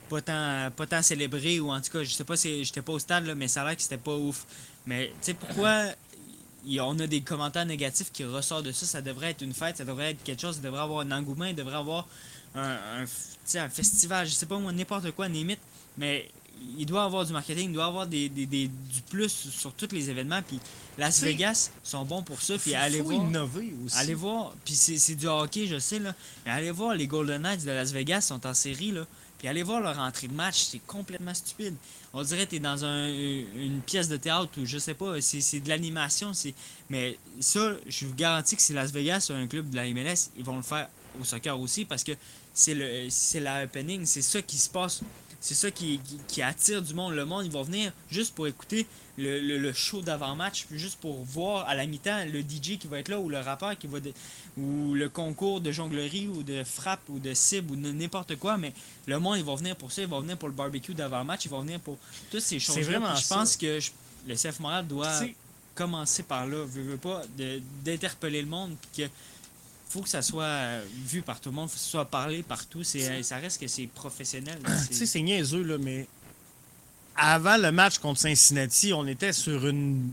pas 0.09 0.21
tant, 0.21 0.71
pas 0.75 0.87
tant 0.87 1.01
célébré, 1.01 1.59
ou 1.59 1.69
en 1.71 1.81
tout 1.81 1.91
cas, 1.91 2.03
je 2.03 2.09
sais 2.11 2.23
pas 2.23 2.37
si 2.37 2.63
j'étais 2.63 2.81
pas 2.81 2.93
au 2.93 2.99
stade, 2.99 3.25
là, 3.25 3.35
mais 3.35 3.47
ça 3.47 3.61
a 3.63 3.65
l'air 3.67 3.75
que 3.75 3.81
c'était 3.81 3.97
pas 3.97 4.15
ouf. 4.15 4.45
Mais, 4.85 5.07
tu 5.09 5.13
sais, 5.21 5.33
pourquoi 5.33 5.85
y 6.65 6.79
a- 6.79 6.85
on 6.85 6.97
a 6.99 7.07
des 7.07 7.21
commentaires 7.21 7.65
négatifs 7.65 8.11
qui 8.11 8.23
ressortent 8.23 8.65
de 8.65 8.71
ça 8.71 8.85
Ça 8.85 9.01
devrait 9.01 9.31
être 9.31 9.41
une 9.41 9.53
fête, 9.53 9.77
ça 9.77 9.85
devrait 9.85 10.11
être 10.11 10.23
quelque 10.23 10.41
chose, 10.41 10.55
ça 10.55 10.61
devrait 10.61 10.81
avoir 10.81 11.01
un 11.01 11.11
engouement, 11.11 11.45
il 11.45 11.55
devrait 11.55 11.75
avoir 11.77 12.07
un, 12.55 13.05
festival, 13.69 14.27
je 14.27 14.33
sais 14.33 14.45
pas 14.45 14.57
moi, 14.57 14.71
n'importe 14.71 15.11
quoi, 15.11 15.27
limite, 15.27 15.59
mais 15.97 16.29
il 16.77 16.85
doit 16.85 17.03
avoir 17.03 17.25
du 17.25 17.33
marketing, 17.33 17.69
il 17.69 17.73
doit 17.73 17.85
avoir 17.85 18.07
des, 18.07 18.29
des- 18.29 18.45
des- 18.45 18.67
du 18.69 19.01
plus 19.09 19.29
sur 19.29 19.73
tous 19.73 19.89
les 19.91 20.09
événements. 20.09 20.41
Puis 20.41 20.59
Las 20.97 21.21
Vegas 21.21 21.69
sont 21.83 22.05
bons 22.05 22.23
pour 22.23 22.41
ça. 22.41 22.57
Puis 22.57 22.71
Faut- 22.71 22.77
allez 22.77 23.01
voir. 23.01 23.15
innover 23.27 23.73
aussi. 23.85 23.97
Allez 23.97 24.13
voir, 24.13 24.53
puis 24.63 24.73
c'est 24.73 24.97
c'est 24.97 25.15
du 25.15 25.27
hockey, 25.27 25.67
je 25.67 25.77
sais, 25.79 25.99
là. 25.99 26.15
Mais 26.45 26.51
allez 26.51 26.71
voir, 26.71 26.95
les 26.95 27.07
Golden 27.07 27.41
Knights 27.41 27.65
de 27.65 27.71
Las 27.71 27.91
Vegas 27.91 28.21
sont 28.21 28.45
en 28.47 28.53
série, 28.53 28.91
là. 28.91 29.05
Puis 29.37 29.47
allez 29.47 29.63
voir 29.63 29.81
leur 29.81 29.99
entrée 29.99 30.27
de 30.27 30.33
match, 30.33 30.63
c'est 30.63 30.79
complètement 30.85 31.33
stupide. 31.33 31.75
On 32.13 32.23
dirait 32.23 32.45
que 32.45 32.51
t'es 32.51 32.59
dans 32.59 32.85
un- 32.85 33.07
une 33.09 33.81
pièce 33.85 34.07
de 34.07 34.17
théâtre 34.17 34.49
ou 34.57 34.65
je 34.65 34.77
sais 34.77 34.93
pas, 34.93 35.19
c'est 35.21 35.59
de 35.59 35.69
l'animation. 35.69 36.31
Mais 36.89 37.17
ça, 37.41 37.73
je 37.87 38.05
vous 38.05 38.13
garantis 38.15 38.55
que 38.55 38.61
si 38.61 38.73
Las 38.73 38.91
Vegas 38.91 39.27
a 39.29 39.33
un 39.33 39.47
club 39.47 39.69
de 39.69 39.75
la 39.75 39.85
MLS, 39.87 40.29
ils 40.37 40.43
vont 40.45 40.55
le 40.57 40.63
faire 40.63 40.87
au 41.19 41.23
soccer 41.23 41.59
aussi 41.59 41.85
parce 41.85 42.03
que 42.03 42.13
c'est 42.53 43.39
la 43.41 43.55
happening, 43.55 44.05
c'est 44.05 44.21
ça 44.21 44.41
qui 44.41 44.57
se 44.57 44.69
passe. 44.69 45.01
C'est 45.41 45.53
ça 45.55 45.69
qui, 45.69 45.99
qui 46.27 46.41
attire 46.41 46.81
du 46.81 46.93
monde. 46.93 47.13
Le 47.13 47.25
monde, 47.25 47.45
ils 47.45 47.51
vont 47.51 47.61
venir 47.63 47.91
juste 48.09 48.33
pour 48.33 48.47
écouter 48.47 48.87
le, 49.17 49.39
le- 49.39 49.57
le 49.59 49.73
show 49.73 50.01
d'avant-match, 50.01 50.65
juste 50.71 50.99
pour 50.99 51.23
voir 51.23 51.67
à 51.69 51.75
la 51.75 51.85
mi-temps 51.85 52.25
le 52.25 52.41
DJ 52.41 52.77
qui 52.77 52.87
va 52.87 52.99
être 52.99 53.07
là, 53.09 53.19
ou 53.19 53.29
le 53.29 53.39
rappeur 53.39 53.77
qui 53.77 53.87
va... 53.87 53.99
de- 53.99 54.13
ou 54.57 54.93
le 54.93 55.07
concours 55.09 55.61
de 55.61 55.71
jonglerie, 55.71 56.27
ou 56.27 56.43
de 56.43 56.63
frappe, 56.63 57.01
ou 57.09 57.19
de 57.19 57.33
cible, 57.33 57.71
ou 57.73 57.75
n'importe 57.75 58.35
quoi, 58.37 58.57
mais 58.57 58.73
le 59.05 59.19
monde, 59.19 59.37
ils 59.37 59.43
vont 59.43 59.55
venir 59.55 59.75
pour 59.75 59.91
ça, 59.91 60.01
ils 60.01 60.07
vont 60.07 60.19
venir 60.21 60.37
pour 60.37 60.49
le 60.49 60.53
barbecue 60.53 60.93
d'avant-match, 60.93 61.45
ils 61.45 61.51
vont 61.51 61.61
venir 61.61 61.79
pour 61.79 61.97
toutes 62.31 62.41
ces 62.41 62.59
choses-là. 62.59 62.83
vraiment 62.83 63.13
Puis 63.13 63.23
Je 63.23 63.27
pense 63.27 63.55
que 63.57 63.79
je- 63.79 63.91
le 64.27 64.35
CF 64.35 64.59
Montréal 64.59 64.87
doit 64.87 65.19
C'est- 65.19 65.35
commencer 65.75 66.23
par 66.23 66.45
là, 66.47 66.63
veut, 66.65 66.83
veut 66.83 66.97
pas, 66.97 67.21
d'interpeller 67.83 68.41
le 68.41 68.47
monde, 68.47 68.75
que 68.95 69.03
faut 69.89 70.01
que 70.01 70.09
ça 70.09 70.21
soit 70.21 70.43
euh, 70.43 70.85
vu 71.05 71.21
par 71.21 71.39
tout 71.39 71.49
le 71.49 71.55
monde, 71.55 71.69
faut 71.69 71.75
que 71.75 71.79
ça 71.81 71.89
soit 71.89 72.05
parlé 72.05 72.43
partout. 72.43 72.83
C'est, 72.83 73.23
ça 73.23 73.37
reste 73.37 73.61
que 73.61 73.67
c'est 73.67 73.87
professionnel. 73.87 74.59
c'est- 74.65 74.87
Tu 74.89 74.93
sais, 74.95 75.05
c'est 75.05 75.21
niaiseux, 75.21 75.63
là, 75.63 75.77
mais 75.77 76.07
avant 77.15 77.57
le 77.57 77.71
match 77.71 77.97
contre 77.99 78.19
Cincinnati, 78.21 78.93
on 78.93 79.07
était 79.07 79.33
sur 79.33 79.67
une 79.67 80.11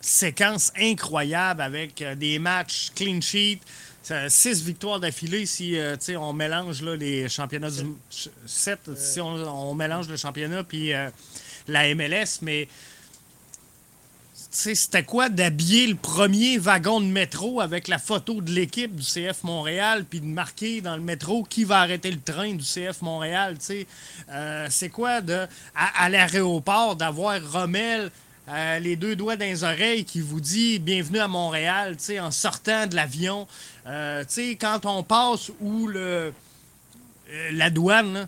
séquence 0.00 0.72
incroyable 0.78 1.60
avec 1.60 2.00
euh, 2.00 2.14
des 2.14 2.38
matchs 2.38 2.92
clean 2.94 3.20
sheet, 3.20 3.60
euh, 4.10 4.28
six 4.28 4.62
victoires 4.62 5.00
d'affilée 5.00 5.46
si 5.46 5.76
euh, 5.76 5.96
on 6.16 6.32
mélange 6.32 6.82
là, 6.82 6.94
les 6.94 7.28
championnats 7.28 7.70
du. 7.70 7.82
Sept, 8.46 8.90
si 8.96 9.20
on, 9.20 9.74
mélange 9.74 10.08
le 10.08 10.16
championnat 10.16 10.62
puis 10.64 10.92
la 11.68 11.94
MLS, 11.94 12.40
mais. 12.42 12.68
C'était 14.58 15.02
quoi 15.02 15.28
d'habiller 15.28 15.86
le 15.86 15.96
premier 15.96 16.56
wagon 16.56 17.02
de 17.02 17.04
métro 17.04 17.60
avec 17.60 17.88
la 17.88 17.98
photo 17.98 18.40
de 18.40 18.50
l'équipe 18.50 18.96
du 18.96 19.02
CF 19.02 19.44
Montréal, 19.44 20.06
puis 20.08 20.18
de 20.18 20.24
marquer 20.24 20.80
dans 20.80 20.96
le 20.96 21.02
métro 21.02 21.42
qui 21.42 21.64
va 21.64 21.80
arrêter 21.80 22.10
le 22.10 22.18
train 22.18 22.54
du 22.54 22.64
CF 22.64 23.02
Montréal. 23.02 23.58
Euh, 24.30 24.66
c'est 24.70 24.88
quoi 24.88 25.20
de 25.20 25.46
à, 25.74 26.08
l'aéroport 26.08 26.96
d'avoir 26.96 27.38
Rommel 27.52 28.10
euh, 28.48 28.78
les 28.78 28.96
deux 28.96 29.14
doigts 29.14 29.36
dans 29.36 29.44
les 29.44 29.62
oreilles 29.62 30.06
qui 30.06 30.22
vous 30.22 30.40
dit 30.40 30.78
bienvenue 30.78 31.18
à 31.18 31.28
Montréal, 31.28 31.98
en 32.18 32.30
sortant 32.30 32.86
de 32.86 32.96
l'avion. 32.96 33.46
Euh, 33.86 34.24
quand 34.58 34.86
on 34.86 35.02
passe 35.02 35.52
où 35.60 35.86
le, 35.86 36.32
euh, 37.30 37.50
la 37.52 37.68
douane, 37.68 38.26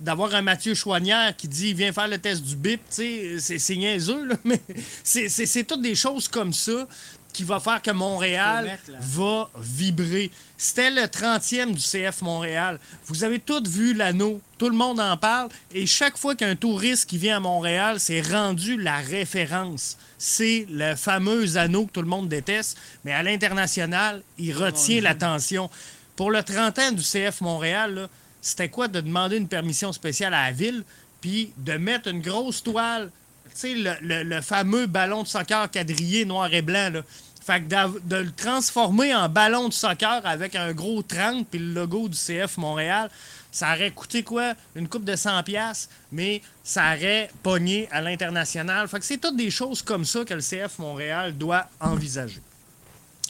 d'avoir 0.00 0.34
un 0.34 0.42
Mathieu 0.42 0.74
Chouanière 0.74 1.36
qui 1.36 1.48
dit 1.48 1.72
viens 1.74 1.92
faire 1.92 2.08
le 2.08 2.18
test 2.18 2.42
du 2.42 2.56
BIP, 2.56 2.80
c'est- 2.88 3.38
c'est 3.38 3.76
niaiseux, 3.76 4.24
là, 4.26 4.34
mais 4.44 4.60
c'est- 5.02 5.64
toutes 5.66 5.82
des 5.82 5.94
choses 5.94 6.28
comme 6.28 6.52
ça 6.52 6.86
qui 7.32 7.42
va 7.42 7.58
faire 7.58 7.82
que 7.82 7.90
Montréal 7.90 8.64
mettre, 8.64 8.92
va 9.00 9.50
vibrer. 9.58 10.30
C'était 10.56 10.90
le 10.90 11.08
30e 11.08 11.72
du 11.74 11.80
CF 11.80 12.22
Montréal. 12.22 12.78
Vous 13.06 13.24
avez 13.24 13.40
tous 13.40 13.62
vu 13.68 13.92
l'anneau, 13.92 14.40
tout 14.56 14.68
le 14.68 14.76
monde 14.76 15.00
en 15.00 15.16
parle, 15.16 15.48
et 15.72 15.84
chaque 15.84 16.16
fois 16.16 16.36
qu'un 16.36 16.54
touriste 16.54 17.08
qui 17.10 17.18
vient 17.18 17.38
à 17.38 17.40
Montréal, 17.40 17.98
c'est 17.98 18.20
rendu 18.20 18.76
la 18.80 18.98
référence. 18.98 19.96
C'est 20.16 20.66
le 20.70 20.94
fameux 20.94 21.56
anneau 21.56 21.86
que 21.86 21.92
tout 21.92 22.02
le 22.02 22.08
monde 22.08 22.28
déteste, 22.28 22.78
mais 23.04 23.12
à 23.12 23.22
l'international, 23.24 24.22
il 24.38 24.52
retient 24.56 25.00
l'attention. 25.00 25.68
Pour 26.14 26.30
le 26.30 26.40
30 26.42 26.78
ans 26.78 26.92
du 26.92 27.02
CF 27.02 27.40
Montréal, 27.40 27.94
là, 27.94 28.08
c'était 28.44 28.68
quoi 28.68 28.88
de 28.88 29.00
demander 29.00 29.36
une 29.38 29.48
permission 29.48 29.92
spéciale 29.92 30.34
à 30.34 30.44
la 30.46 30.52
ville, 30.52 30.84
puis 31.20 31.52
de 31.56 31.72
mettre 31.72 32.08
une 32.08 32.20
grosse 32.20 32.62
toile, 32.62 33.10
tu 33.46 33.50
sais, 33.54 33.74
le, 33.74 33.94
le- 34.02 34.22
le 34.22 34.40
fameux 34.42 34.86
ballon 34.86 35.22
de 35.22 35.28
soccer 35.28 35.70
quadrillé 35.70 36.24
noir 36.24 36.52
et 36.52 36.60
blanc, 36.62 36.90
là. 36.92 37.00
Fait 37.46 37.60
que 37.62 37.98
de 38.08 38.16
le 38.16 38.32
transformer 38.32 39.14
en 39.14 39.28
ballon 39.28 39.68
de 39.68 39.72
soccer 39.74 40.20
avec 40.24 40.54
un 40.54 40.72
gros 40.72 41.02
30 41.02 41.46
puis 41.48 41.58
le 41.58 41.74
logo 41.74 42.08
du 42.08 42.16
CF 42.16 42.56
Montréal, 42.56 43.10
ça 43.52 43.72
aurait 43.74 43.90
coûté 43.90 44.22
quoi? 44.22 44.54
Une 44.74 44.88
coupe 44.88 45.04
de 45.04 45.14
100 45.14 45.42
pièces, 45.42 45.88
mais 46.10 46.40
ça 46.62 46.94
aurait 46.94 47.30
pogné 47.42 47.86
à 47.92 48.00
l'international. 48.00 48.88
Fait 48.88 48.98
que 48.98 49.04
c'est 49.04 49.18
toutes 49.18 49.36
des 49.36 49.50
choses 49.50 49.82
comme 49.82 50.04
ça 50.06 50.24
que 50.24 50.32
le 50.34 50.40
CF 50.40 50.78
Montréal 50.78 51.36
doit 51.36 51.68
envisager. 51.80 52.40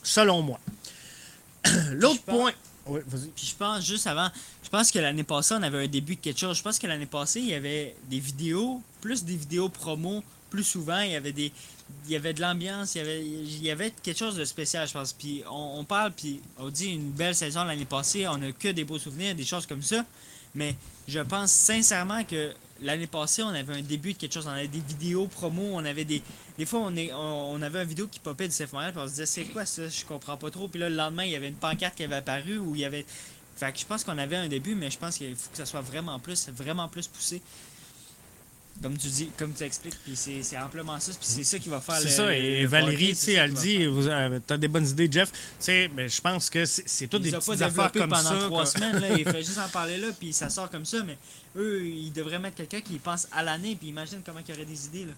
Selon 0.03 0.43
moi. 0.43 0.61
L'autre 1.93 2.23
point... 2.23 2.53
Oui, 2.87 3.01
vas-y. 3.07 3.29
Puis 3.29 3.47
je 3.47 3.55
pense 3.57 3.85
juste 3.85 4.07
avant, 4.07 4.29
pense 4.77 4.91
que 4.91 4.99
l'année 4.99 5.23
passée, 5.23 5.55
on 5.57 5.63
avait 5.63 5.85
un 5.85 5.87
début 5.87 6.17
de 6.17 6.21
quelque 6.21 6.41
chose. 6.41 6.59
Je 6.59 6.63
pense 6.65 6.81
que 6.81 6.89
l'année 6.89 7.07
passée, 7.07 7.39
il 7.39 7.47
y 7.47 7.55
avait 7.55 7.95
des 8.11 8.19
vidéos, 8.19 8.83
plus 9.01 9.23
des 9.23 9.37
vidéos 9.37 9.69
promo, 9.69 10.25
plus 10.51 10.65
souvent, 10.65 10.99
il 10.99 11.13
y 11.13 11.15
avait 11.15 11.33
des 11.33 11.53
il 12.07 12.13
y 12.13 12.17
avait 12.17 12.33
de 12.33 12.41
l'ambiance, 12.41 12.97
il 12.97 12.99
y 12.99 13.01
avait 13.03 13.25
il 13.25 13.63
y 13.63 13.71
avait 13.71 13.93
quelque 14.03 14.19
chose 14.19 14.35
de 14.35 14.45
spécial, 14.45 14.89
je 14.89 14.93
pense. 14.93 15.13
Puis 15.13 15.45
on, 15.49 15.85
parle 15.85 16.11
puis 16.11 16.41
on 16.59 16.71
dit 16.71 16.87
une 16.87 17.13
belle 17.13 17.37
saison 17.37 17.63
l'année 17.63 17.85
passée, 17.85 18.27
on 18.27 18.43
a 18.43 18.51
que 18.51 18.69
des 18.69 18.83
beaux 18.83 18.99
souvenirs, 18.99 19.37
des 19.37 19.45
choses 19.45 19.65
comme 19.65 19.83
ça. 19.83 20.05
Mais 20.57 20.75
je 21.07 21.21
pense 21.21 21.53
sincèrement 21.53 22.25
que 22.25 22.53
l'année 22.83 23.07
passée, 23.07 23.45
on 23.45 23.49
avait 23.49 23.75
un 23.75 23.83
début 23.83 24.15
de 24.15 24.19
quelque 24.19 24.33
chose. 24.33 24.47
On 24.49 24.51
avait 24.51 24.67
des 24.67 24.81
vidéos 24.81 25.29
promo, 25.29 25.63
on 25.73 25.85
avait 25.85 26.05
des. 26.05 26.21
Des 26.59 26.67
fois, 26.67 26.81
on, 26.83 26.97
est, 26.97 27.13
on, 27.13 27.53
on 27.53 27.63
avait 27.63 27.83
une 27.83 27.89
vidéo 27.89 28.09
qui 28.09 28.19
popait 28.19 28.49
du 28.49 28.55
CF 28.55 28.73
Montréal, 28.73 28.93
on 28.97 29.07
se 29.07 29.11
disait, 29.11 29.27
c'est 29.27 29.45
quoi 29.45 29.67
ça? 29.67 29.89
Je 29.89 30.05
comprends 30.05 30.37
pas 30.37 30.51
trop. 30.51 30.67
Puis 30.67 30.81
là, 30.81 30.89
le 30.89 30.97
lendemain, 30.97 31.25
il 31.25 31.31
y 31.31 31.37
avait 31.37 31.49
une 31.49 31.55
pancarte 31.55 31.95
qui 31.95 32.05
avait 32.05 32.17
apparu 32.17 32.59
où 32.59 32.75
il 32.75 32.81
y 32.81 32.85
avait. 32.85 33.07
Fait 33.57 33.73
que 33.73 33.79
je 33.79 33.85
pense 33.87 34.03
qu'on 34.05 34.19
avait 34.19 34.37
un 34.37 34.49
début, 34.49 34.75
mais 34.75 34.91
je 34.91 34.99
pense 34.99 35.17
qu'il 35.17 35.35
faut 35.37 35.51
que 35.51 35.57
ça 35.57 35.67
soit 35.67 35.81
vraiment 35.81 36.19
plus, 36.19 36.49
vraiment 36.51 36.89
plus 36.89 37.07
poussé. 37.07 37.41
Comme 38.83 38.99
tu 38.99 39.07
dis, 39.07 39.31
comme 39.39 39.55
tu 39.55 39.63
expliques, 39.63 39.95
puis 40.05 40.17
c'est 40.17 40.43
c'est 40.43 40.59
amplement 40.59 40.99
ça, 40.99 41.13
puis 41.13 41.21
c'est 41.23 41.45
ça 41.45 41.61
qui 41.61 41.69
va 41.69 41.81
faire 41.81 41.95
C'est 41.99 42.05
le- 42.07 42.11
ça, 42.11 42.27
le- 42.27 42.33
et 42.35 42.63
le 42.63 42.67
Valérie, 42.69 43.09
tu 43.11 43.15
c'est 43.15 43.27
sais, 43.27 43.35
ça 43.37 43.45
elle 43.45 43.55
dit, 43.55 43.87
vous 43.87 44.09
avez- 44.09 44.41
t'as 44.41 44.57
des 44.57 44.67
bonnes 44.67 44.87
idées, 44.89 45.09
Jeff. 45.09 45.31
Tu 45.31 45.39
sais, 45.61 45.89
mais 45.95 46.09
je 46.09 46.21
pense 46.21 46.51
que 46.51 46.65
c'est 46.65 46.83
c'est 46.89 47.07
toutes 47.07 47.21
Il 47.25 47.31
des 47.31 47.35
a 47.37 47.39
pas 47.39 47.45
petites 47.47 47.63
affaires 47.63 47.93
comme 47.93 48.09
pendant 48.11 48.31
ça. 48.31 48.39
trois 48.47 48.67
semaines, 48.67 48.99
là, 48.99 49.17
il 49.17 49.25
fait 49.31 49.45
juste 49.45 49.59
en 49.59 49.69
parler 49.69 49.97
là, 49.99 50.09
puis 50.19 50.33
ça 50.33 50.51
sort 50.51 50.69
comme 50.71 50.85
ça, 50.85 51.05
mais 51.05 51.17
eux, 51.57 51.87
ils 51.87 52.13
devraient 52.13 52.41
mettre 52.41 52.57
quelqu'un 52.57 52.81
qui 52.81 52.99
pense 52.99 53.29
à 53.31 53.45
l'année, 53.45 53.77
puis 53.77 53.89
imagine 53.91 54.23
comment 54.27 54.41
il 54.41 54.51
y 54.53 54.57
aurait 54.57 54.67
des 54.67 54.87
idées, 54.87 55.05
là. 55.05 55.13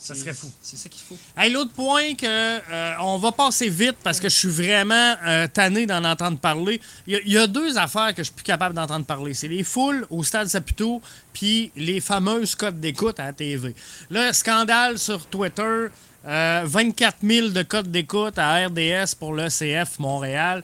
Ça 0.00 0.14
serait 0.14 0.32
fou. 0.32 0.48
C'est 0.62 0.76
ça 0.76 0.88
qu'il 0.88 1.02
faut. 1.02 1.16
Hey, 1.36 1.50
L'autre 1.52 1.72
point 1.72 2.14
que 2.14 2.24
euh, 2.26 2.92
on 3.00 3.18
va 3.18 3.32
passer 3.32 3.68
vite 3.68 3.96
parce 4.04 4.20
que 4.20 4.28
je 4.28 4.34
suis 4.34 4.48
vraiment 4.48 5.14
euh, 5.26 5.48
tanné 5.48 5.86
d'en 5.86 6.04
entendre 6.04 6.38
parler. 6.38 6.80
Il 7.06 7.14
y, 7.14 7.16
a- 7.16 7.20
il 7.26 7.32
y 7.32 7.36
a 7.38 7.46
deux 7.48 7.76
affaires 7.76 8.10
que 8.14 8.18
je 8.22 8.26
suis 8.28 8.32
plus 8.34 8.44
capable 8.44 8.76
d'entendre 8.76 9.04
parler. 9.04 9.34
C'est 9.34 9.48
les 9.48 9.64
foules 9.64 10.06
au 10.08 10.22
stade 10.22 10.46
Saputo 10.46 11.02
puis 11.32 11.72
les 11.74 12.00
fameuses 12.00 12.54
codes 12.54 12.78
d'écoute 12.80 13.18
à 13.18 13.24
la 13.26 13.32
TV. 13.32 13.74
Là, 14.08 14.32
scandale 14.32 14.98
sur 14.98 15.26
Twitter. 15.26 15.88
euh, 16.26 16.62
24 16.64 17.16
000 17.22 17.48
de 17.48 17.62
codes 17.62 17.90
d'écoute 17.90 18.38
à 18.38 18.66
RDS 18.66 19.14
pour 19.18 19.32
le 19.34 19.48
CF 19.48 19.98
Montréal. 19.98 20.62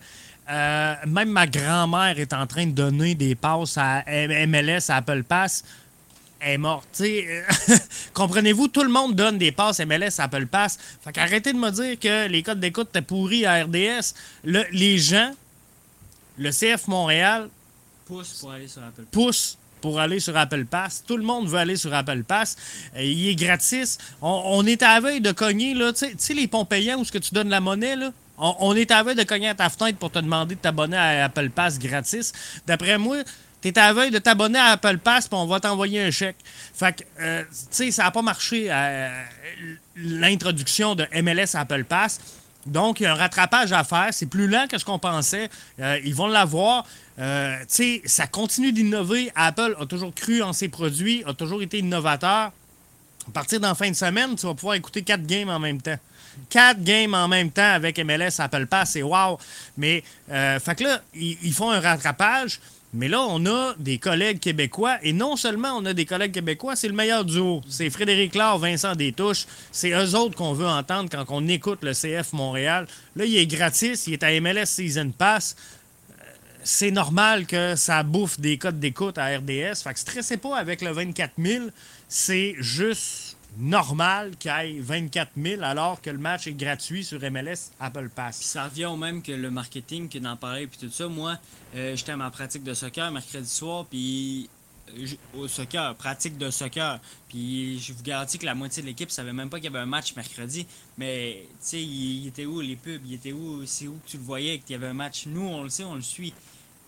Euh, 0.50 0.94
même 1.06 1.30
ma 1.30 1.46
grand-mère 1.46 2.18
est 2.18 2.32
en 2.34 2.46
train 2.46 2.66
de 2.66 2.72
donner 2.72 3.14
des 3.14 3.34
passes 3.34 3.78
à 3.78 4.04
MLS, 4.36 4.90
à 4.90 4.96
Apple 4.96 5.22
Pass 5.22 5.64
est 6.44 6.58
morte. 6.58 7.00
euh, 7.00 7.42
Comprenez-vous, 8.12 8.68
tout 8.68 8.82
le 8.82 8.88
monde 8.90 9.14
donne 9.14 9.38
des 9.38 9.52
passes 9.52 9.80
MLS 9.80 10.18
à 10.18 10.24
Apple 10.24 10.46
Pass. 10.46 10.78
Fait 11.02 11.12
qu'arrêtez 11.12 11.52
de 11.52 11.58
me 11.58 11.70
dire 11.70 11.98
que 11.98 12.28
les 12.28 12.42
codes 12.42 12.60
d'écoute 12.60 12.88
étaient 12.90 13.02
pourris 13.02 13.46
à 13.46 13.64
RDS. 13.64 14.14
Le- 14.44 14.64
les 14.72 14.98
gens, 14.98 15.32
le 16.38 16.50
CF 16.50 16.86
Montréal, 16.88 17.48
Pousse 18.06 18.34
pour 18.40 18.52
aller 18.52 18.68
sur 18.68 18.82
Apple. 18.82 19.02
pousse 19.10 19.56
pour 19.80 19.98
aller 20.00 20.20
sur 20.20 20.36
Apple 20.36 20.64
Pass. 20.66 21.02
Tout 21.06 21.16
le 21.16 21.22
monde 21.24 21.48
veut 21.48 21.58
aller 21.58 21.76
sur 21.76 21.92
Apple 21.94 22.22
Pass. 22.22 22.56
Euh, 22.96 23.02
il 23.02 23.28
est 23.28 23.34
gratis. 23.34 23.98
On, 24.20 24.42
on 24.46 24.66
est 24.66 24.82
à 24.82 24.94
la 24.94 25.00
veille 25.00 25.20
de 25.20 25.32
cogner, 25.32 25.74
là. 25.74 25.92
Tu 25.92 26.00
sais- 26.00 26.10
tu 26.10 26.16
sais, 26.18 26.34
les 26.34 26.46
ponts 26.48 26.64
payants 26.66 26.98
où 26.98 27.04
ce 27.04 27.12
que 27.12 27.18
tu 27.18 27.32
donnes 27.34 27.48
la 27.48 27.60
monnaie, 27.60 27.96
là? 27.96 28.12
On, 28.36 28.54
on 28.60 28.74
est 28.76 28.90
à 28.90 28.96
la 28.96 29.02
veille 29.04 29.14
de 29.14 29.22
cogner 29.22 29.48
à 29.48 29.54
ta 29.54 29.70
fenêtre 29.70 29.96
pour 29.98 30.10
te 30.10 30.18
demander 30.18 30.54
de 30.56 30.60
t'abonner 30.60 30.96
à 30.96 31.24
Apple 31.26 31.48
Pass 31.50 31.78
gratis. 31.78 32.32
D'après 32.66 32.98
moi, 32.98 33.18
tu 33.72 33.78
es 33.78 33.82
à 33.82 33.88
la 33.88 33.92
veille 33.94 34.10
de 34.10 34.18
t'abonner 34.18 34.58
à 34.58 34.72
Apple 34.72 34.98
Pass 34.98 35.26
puis 35.26 35.38
on 35.38 35.46
va 35.46 35.58
t'envoyer 35.58 36.02
un 36.02 36.10
chèque. 36.10 36.36
Fait 36.74 36.94
que, 36.94 37.04
euh, 37.20 37.42
tu 37.44 37.56
sais, 37.70 37.90
ça 37.90 38.04
n'a 38.04 38.10
pas 38.10 38.20
marché 38.20 38.66
euh, 38.68 39.22
l'introduction 39.96 40.94
de 40.94 41.06
MLS 41.22 41.54
à 41.54 41.60
Apple 41.60 41.84
Pass. 41.84 42.20
Donc, 42.66 43.00
il 43.00 43.04
y 43.04 43.06
a 43.06 43.12
un 43.12 43.16
rattrapage 43.16 43.72
à 43.72 43.84
faire. 43.84 44.08
C'est 44.12 44.26
plus 44.26 44.48
lent 44.48 44.66
que 44.68 44.76
ce 44.76 44.84
qu'on 44.84 44.98
pensait. 44.98 45.48
Euh, 45.80 45.98
ils 46.04 46.14
vont 46.14 46.26
l'avoir. 46.26 46.84
Tu 47.16 47.22
sais, 47.68 48.02
ça 48.04 48.26
continue 48.26 48.72
d'innover. 48.72 49.30
Apple 49.34 49.76
a 49.80 49.86
toujours 49.86 50.14
cru 50.14 50.42
en 50.42 50.52
ses 50.52 50.68
produits, 50.68 51.22
a 51.26 51.32
toujours 51.32 51.62
été 51.62 51.78
innovateur. 51.78 52.52
À 53.26 53.30
partir 53.32 53.60
d'en 53.60 53.74
fin 53.74 53.88
de 53.88 53.96
semaine, 53.96 54.36
tu 54.36 54.46
vas 54.46 54.54
pouvoir 54.54 54.74
écouter 54.74 55.02
quatre 55.02 55.24
games 55.24 55.48
en 55.48 55.58
même 55.58 55.80
temps. 55.80 55.96
Quatre 56.50 56.82
games 56.82 57.14
en 57.14 57.28
même 57.28 57.50
temps 57.50 57.72
avec 57.72 57.98
MLS, 57.98 58.40
Apple 58.40 58.66
Pass, 58.66 58.90
c'est 58.92 59.02
wow. 59.02 59.38
Mais, 59.76 60.02
fait 60.28 60.80
là, 60.80 61.00
ils 61.14 61.52
font 61.52 61.70
un 61.70 61.80
rattrapage. 61.80 62.58
Mais 62.94 63.08
là, 63.08 63.22
on 63.28 63.44
a 63.44 63.74
des 63.78 63.98
collègues 63.98 64.38
québécois. 64.38 64.98
Et 65.02 65.12
non 65.12 65.36
seulement 65.36 65.76
on 65.76 65.84
a 65.84 65.92
des 65.92 66.06
collègues 66.06 66.32
québécois, 66.32 66.76
c'est 66.76 66.88
le 66.88 66.94
meilleur 66.94 67.24
duo. 67.24 67.60
C'est 67.68 67.90
Frédéric 67.90 68.34
Laure, 68.34 68.58
Vincent 68.58 68.94
Détouche. 68.94 69.46
C'est 69.72 69.90
eux 69.90 70.14
autres 70.14 70.36
qu'on 70.36 70.52
veut 70.52 70.66
entendre 70.66 71.10
quand 71.10 71.24
on 71.28 71.46
écoute 71.48 71.80
le 71.82 71.92
CF 71.92 72.32
Montréal. 72.32 72.86
Là, 73.16 73.24
il 73.24 73.36
est 73.36 73.46
gratis. 73.46 74.06
Il 74.06 74.12
est 74.12 74.22
à 74.22 74.40
MLS 74.40 74.66
Season 74.66 75.10
Pass 75.10 75.56
c'est 76.66 76.90
normal 76.90 77.46
que 77.46 77.76
ça 77.76 78.02
bouffe 78.02 78.40
des 78.40 78.56
codes 78.56 78.80
d'écoute 78.80 79.18
à 79.18 79.26
RDS. 79.26 79.82
Fait 79.84 79.92
que 79.92 79.98
stressez 80.00 80.38
pas 80.38 80.56
avec 80.56 80.80
le 80.80 80.92
24 80.92 81.32
000. 81.38 81.66
C'est 82.08 82.54
juste 82.58 83.33
normal 83.58 84.36
qu'il 84.38 84.50
y 84.50 84.76
ait 84.76 84.80
24 84.80 85.32
000 85.36 85.62
alors 85.62 86.00
que 86.00 86.10
le 86.10 86.18
match 86.18 86.46
est 86.46 86.54
gratuit 86.54 87.04
sur 87.04 87.20
MLS 87.30 87.70
Apple 87.80 88.08
Pass. 88.14 88.40
ça 88.40 88.64
revient 88.64 88.86
au 88.86 88.96
même 88.96 89.22
que 89.22 89.32
le 89.32 89.50
marketing, 89.50 90.08
que 90.08 90.18
d'en 90.18 90.36
parler, 90.36 90.66
puis 90.66 90.78
tout 90.78 90.90
ça. 90.90 91.08
Moi, 91.08 91.38
euh, 91.74 91.96
j'étais 91.96 92.12
à 92.12 92.16
ma 92.16 92.30
pratique 92.30 92.64
de 92.64 92.74
soccer 92.74 93.10
mercredi 93.10 93.48
soir, 93.48 93.86
puis 93.86 94.48
euh, 94.96 95.06
au 95.36 95.48
soccer, 95.48 95.94
pratique 95.94 96.38
de 96.38 96.50
soccer. 96.50 97.00
Puis 97.28 97.78
je 97.80 97.92
vous 97.92 98.02
garantis 98.02 98.38
que 98.38 98.46
la 98.46 98.54
moitié 98.54 98.82
de 98.82 98.88
l'équipe 98.88 99.10
savait 99.10 99.32
même 99.32 99.50
pas 99.50 99.58
qu'il 99.58 99.66
y 99.66 99.68
avait 99.68 99.78
un 99.78 99.86
match 99.86 100.14
mercredi. 100.16 100.66
Mais, 100.98 101.46
tu 101.50 101.56
sais, 101.60 101.82
il, 101.82 102.22
il 102.22 102.26
était 102.28 102.46
où 102.46 102.60
les 102.60 102.76
pubs? 102.76 103.02
Il 103.06 103.14
était 103.14 103.32
où? 103.32 103.64
C'est 103.66 103.88
où 103.88 103.98
que 104.04 104.10
tu 104.10 104.16
le 104.16 104.22
voyais 104.22 104.58
qu'il 104.58 104.72
y 104.72 104.74
avait 104.76 104.88
un 104.88 104.94
match? 104.94 105.26
Nous, 105.26 105.46
on 105.46 105.62
le 105.62 105.70
sait, 105.70 105.84
on 105.84 105.94
le 105.94 106.02
suit. 106.02 106.34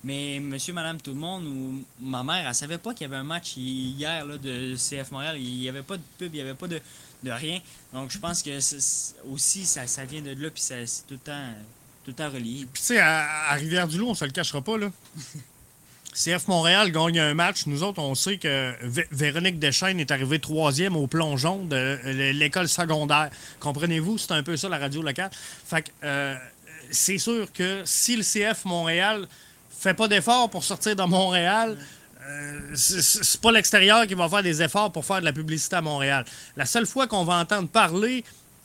Mais 0.04 0.38
monsieur, 0.40 0.72
madame, 0.72 1.00
tout 1.00 1.10
le 1.12 1.16
monde, 1.18 1.44
ou 1.46 1.84
ma 2.00 2.22
mère, 2.22 2.46
elle 2.46 2.54
savait 2.54 2.78
pas 2.78 2.94
qu'il 2.94 3.02
y 3.06 3.08
avait 3.08 3.16
un 3.16 3.24
match 3.24 3.54
hier 3.56 4.24
là, 4.24 4.36
de 4.38 4.76
CF 4.76 5.10
Montréal. 5.10 5.36
Il 5.38 5.58
n'y 5.58 5.68
avait 5.68 5.82
pas 5.82 5.96
de 5.96 6.02
pub, 6.18 6.32
il 6.32 6.36
n'y 6.36 6.40
avait 6.42 6.54
pas 6.54 6.68
de, 6.68 6.80
de 7.24 7.30
rien. 7.30 7.60
Donc 7.92 8.10
je 8.10 8.18
pense 8.18 8.42
que 8.42 8.58
aussi, 9.28 9.66
ça, 9.66 9.86
ça 9.86 10.04
vient 10.04 10.20
de 10.22 10.30
là, 10.30 10.50
puis 10.50 10.62
c'est 10.62 10.84
tout 11.08 11.14
le 11.14 11.18
temps, 11.18 11.48
tout 12.04 12.14
relié. 12.18 12.66
Puis 12.72 12.82
tu 12.82 12.86
sais, 12.88 13.00
à, 13.00 13.52
Rivière-du-Loup, 13.54 14.08
on 14.10 14.14
se 14.14 14.24
le 14.24 14.30
cachera 14.30 14.62
pas, 14.62 14.78
là. 14.78 14.90
CF 16.14 16.48
Montréal 16.48 16.92
gagne 16.92 17.18
un 17.18 17.34
match. 17.34 17.66
Nous 17.66 17.82
autres, 17.82 18.00
on 18.00 18.14
sait 18.14 18.38
que 18.38 18.72
Vé- 18.86 19.06
Véronique 19.10 19.58
Deschaines 19.58 20.00
est 20.00 20.10
arrivée 20.10 20.38
troisième 20.38 20.96
au 20.96 21.06
plongeon 21.06 21.64
de 21.66 21.76
euh, 21.76 22.32
l'école 22.32 22.68
secondaire. 22.68 23.28
Comprenez-vous? 23.60 24.16
C'est 24.16 24.32
un 24.32 24.42
peu 24.42 24.56
ça, 24.56 24.70
la 24.70 24.78
radio 24.78 25.02
locale. 25.02 25.30
Fait 25.32 25.82
que 25.82 25.90
euh, 26.04 26.36
c'est 26.90 27.18
sûr 27.18 27.52
que 27.52 27.82
si 27.84 28.16
le 28.16 28.22
CF 28.22 28.64
Montréal 28.64 29.28
fait 29.78 29.94
pas 29.94 30.08
d'efforts 30.08 30.50
pour 30.50 30.64
sortir 30.64 30.96
de 30.96 31.02
Montréal, 31.02 31.76
euh, 32.28 32.60
c'est- 32.74 33.40
pas 33.40 33.52
l'extérieur 33.52 34.06
qui 34.06 34.14
va 34.14 34.28
faire 34.28 34.42
des 34.42 34.62
efforts 34.62 34.90
pour 34.92 35.04
faire 35.04 35.20
de 35.20 35.24
la 35.24 35.32
publicité 35.32 35.76
à 35.76 35.80
Montréal. 35.82 36.24
La 36.56 36.66
seule 36.66 36.86
fois 36.86 37.06
qu'on 37.06 37.24
va 37.24 37.34
entendre 37.38 37.68
parler 37.68 38.24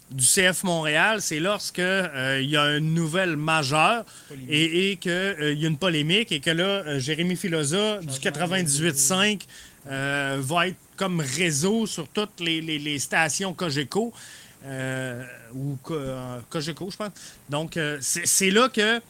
du 0.09 0.25
CF 0.25 0.63
Montréal, 0.63 1.21
c'est 1.21 1.39
lorsque 1.39 1.79
euh, 1.79 2.39
il 2.43 2.49
y 2.49 2.57
a 2.57 2.75
une 2.77 2.93
nouvelle 2.93 3.37
majeure 3.37 4.03
et, 4.49 4.91
et 4.91 4.95
qu'il 4.97 5.11
y 5.57 5.65
a 5.65 5.67
une 5.67 5.77
polémique 5.77 6.31
et 6.33 6.39
que 6.41 6.49
là, 6.49 6.63
euh, 6.85 6.99
Jérémy 6.99 7.35
Filosa 7.37 7.99
du 7.99 8.19
98.5 8.19 9.41
euh, 9.89 10.37
va 10.41 10.67
être 10.67 10.75
comme 10.97 11.21
réseau 11.21 11.85
sur 11.87 12.07
toutes 12.09 12.39
les, 12.39 12.61
les- 12.61 12.77
les 12.79 12.99
stations 12.99 13.53
Cogeco. 13.53 14.13
euh, 14.65 15.23
ou 15.55 15.75
Co- 15.81 15.95
euh, 15.95 16.37
Cogeco, 16.49 16.91
je 16.91 16.97
pense. 16.97 17.09
Donc, 17.49 17.77
euh, 17.77 17.97
c'est 18.01 18.51
là 18.51 18.69
que 18.69 19.01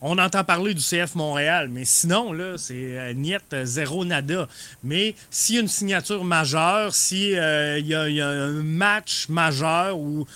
on 0.00 0.18
entend 0.18 0.44
parler 0.44 0.74
du 0.74 0.82
CF 0.82 1.14
Montréal, 1.14 1.68
mais 1.70 1.84
sinon, 1.84 2.32
là, 2.32 2.58
c'est 2.58 2.74
euh, 2.74 3.14
niet, 3.14 3.38
euh, 3.52 3.64
zéro 3.64 4.04
nada. 4.04 4.48
Mais 4.82 5.14
s'il 5.30 5.54
y 5.54 5.58
a 5.58 5.60
une 5.62 5.68
signature 5.68 6.24
majeure, 6.24 6.94
s'il 6.94 7.38
euh, 7.38 7.78
y, 7.78 7.94
a 7.94 8.28
un 8.28 8.62
match 8.62 9.28
majeur 9.28 9.98
ou 9.98 10.26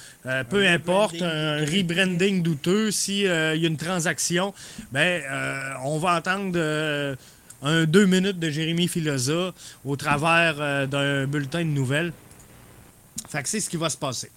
peu 0.50 0.66
importe, 0.66 1.22
un 1.22 1.64
rebranding 1.64 2.42
douteux, 2.42 2.90
s'il 2.90 3.22
y 3.22 3.28
a 3.28 3.54
une 3.54 3.76
transaction, 3.76 4.54
ben, 4.92 5.22
on 5.84 5.98
va 5.98 6.16
entendre 6.16 6.59
un 7.62 7.84
deux 7.84 8.04
minutes 8.04 8.38
de 8.38 8.50
Jérémy 8.50 8.88
Filosa 8.88 9.52
au 9.84 9.96
travers 9.96 10.86
d'un 10.86 11.26
bulletin 11.26 11.61
de 11.61 11.70
nouvelles. 11.70 12.12
Fait 13.28 13.42
que 13.42 13.48
c'est 13.48 13.61
ce 13.61 13.70
qui 13.70 13.76
va 13.76 13.88
se 13.88 13.96
passer. 13.96 14.30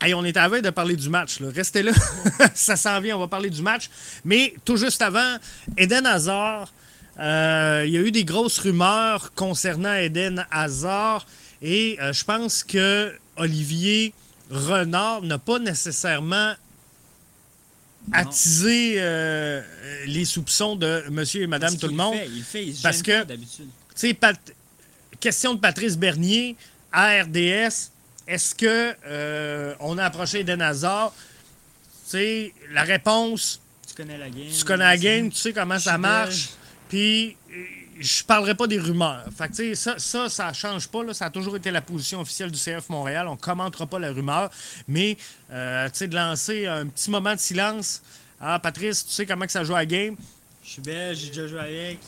Hey, 0.00 0.12
on 0.12 0.24
est 0.24 0.36
à 0.36 0.48
veille 0.48 0.62
de 0.62 0.70
parler 0.70 0.94
du 0.94 1.08
match. 1.08 1.38
Restez 1.40 1.82
là. 1.82 1.92
ça 2.54 2.76
s'en 2.76 3.00
vient. 3.00 3.16
On 3.16 3.20
va 3.20 3.28
parler 3.28 3.48
du 3.48 3.62
match. 3.62 3.88
Mais 4.24 4.54
tout 4.64 4.76
juste 4.76 5.00
avant, 5.00 5.36
Eden 5.76 6.04
Hazard. 6.06 6.72
Euh, 7.18 7.84
il 7.86 7.92
y 7.94 7.96
a 7.96 8.00
eu 8.00 8.12
des 8.12 8.24
grosses 8.24 8.58
rumeurs 8.58 9.32
concernant 9.34 9.94
Eden 9.94 10.46
Hazard. 10.50 11.26
Et 11.62 11.96
euh, 12.00 12.12
je 12.12 12.24
pense 12.24 12.62
que 12.62 13.14
Olivier 13.36 14.12
Renard 14.50 15.22
n'a 15.22 15.38
pas 15.38 15.58
nécessairement 15.58 16.54
attisé 18.12 18.96
euh, 18.98 19.62
les 20.06 20.24
soupçons 20.24 20.76
de 20.76 21.04
monsieur 21.10 21.42
et 21.42 21.46
madame 21.46 21.76
tout 21.76 21.88
le 21.88 21.94
monde. 21.94 22.14
il 22.34 22.42
fait, 22.42 22.66
il 22.66 22.76
parce 22.80 23.02
que, 23.02 23.24
d'habitude. 23.24 23.68
question 25.18 25.54
de 25.54 25.58
Patrice 25.58 25.96
Bernier, 25.96 26.54
ARDS, 26.92 27.90
est-ce 28.26 28.54
que 28.54 28.94
euh, 29.06 29.74
on 29.80 29.98
a 29.98 30.04
approché 30.04 30.40
Eden 30.40 30.62
Hazard? 30.62 31.12
sais, 32.06 32.52
la 32.72 32.82
réponse. 32.82 33.60
Tu 33.86 33.94
connais 33.94 34.18
la 34.18 34.30
game. 34.30 34.48
Tu 34.56 34.64
connais 34.64 34.84
la 34.84 34.96
game, 34.96 35.30
tu 35.30 35.36
sais 35.36 35.52
comment 35.52 35.78
ça 35.78 35.98
marche. 35.98 36.50
Puis, 36.88 37.36
euh, 37.50 37.64
je 37.98 38.22
parlerai 38.24 38.54
pas 38.54 38.66
des 38.66 38.78
rumeurs. 38.78 39.24
Fait 39.36 39.48
que, 39.48 39.74
ça, 39.74 39.98
ça, 39.98 40.28
ça 40.28 40.52
change 40.52 40.88
pas. 40.88 41.02
Là. 41.02 41.14
Ça 41.14 41.26
a 41.26 41.30
toujours 41.30 41.56
été 41.56 41.70
la 41.70 41.80
position 41.80 42.20
officielle 42.20 42.50
du 42.50 42.58
CF 42.58 42.88
Montréal. 42.88 43.26
On 43.28 43.36
commentera 43.36 43.86
pas 43.86 43.98
la 43.98 44.12
rumeur. 44.12 44.50
Mais, 44.86 45.16
euh, 45.50 45.88
tu 45.88 45.98
sais, 45.98 46.08
de 46.08 46.14
lancer 46.14 46.66
un 46.66 46.86
petit 46.86 47.10
moment 47.10 47.34
de 47.34 47.40
silence. 47.40 48.02
Ah, 48.40 48.58
Patrice, 48.58 49.04
tu 49.06 49.12
sais 49.12 49.26
comment 49.26 49.46
que 49.46 49.52
ça 49.52 49.64
joue 49.64 49.74
à 49.74 49.78
la 49.78 49.86
game? 49.86 50.16
Je 50.62 50.70
suis 50.70 50.82
belge, 50.82 51.18
j'ai 51.18 51.28
déjà 51.28 51.46
joué 51.46 51.60
avec. 51.60 51.98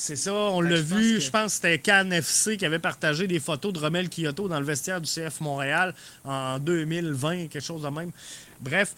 C'est 0.00 0.16
ça, 0.16 0.32
on 0.32 0.62
l'a 0.62 0.80
vu. 0.80 1.20
Je 1.20 1.30
pense 1.30 1.60
que 1.60 1.68
c'était 1.68 1.78
KNFC 1.78 2.56
qui 2.56 2.64
avait 2.64 2.78
partagé 2.78 3.26
des 3.26 3.38
photos 3.38 3.70
de 3.70 3.78
Romel 3.78 4.08
Kyoto 4.08 4.48
dans 4.48 4.58
le 4.58 4.64
vestiaire 4.64 4.98
du 4.98 5.06
CF 5.06 5.42
Montréal 5.42 5.94
en 6.24 6.58
2020, 6.58 7.48
quelque 7.48 7.60
chose 7.60 7.82
de 7.82 7.88
même. 7.88 8.10
Bref, 8.62 8.94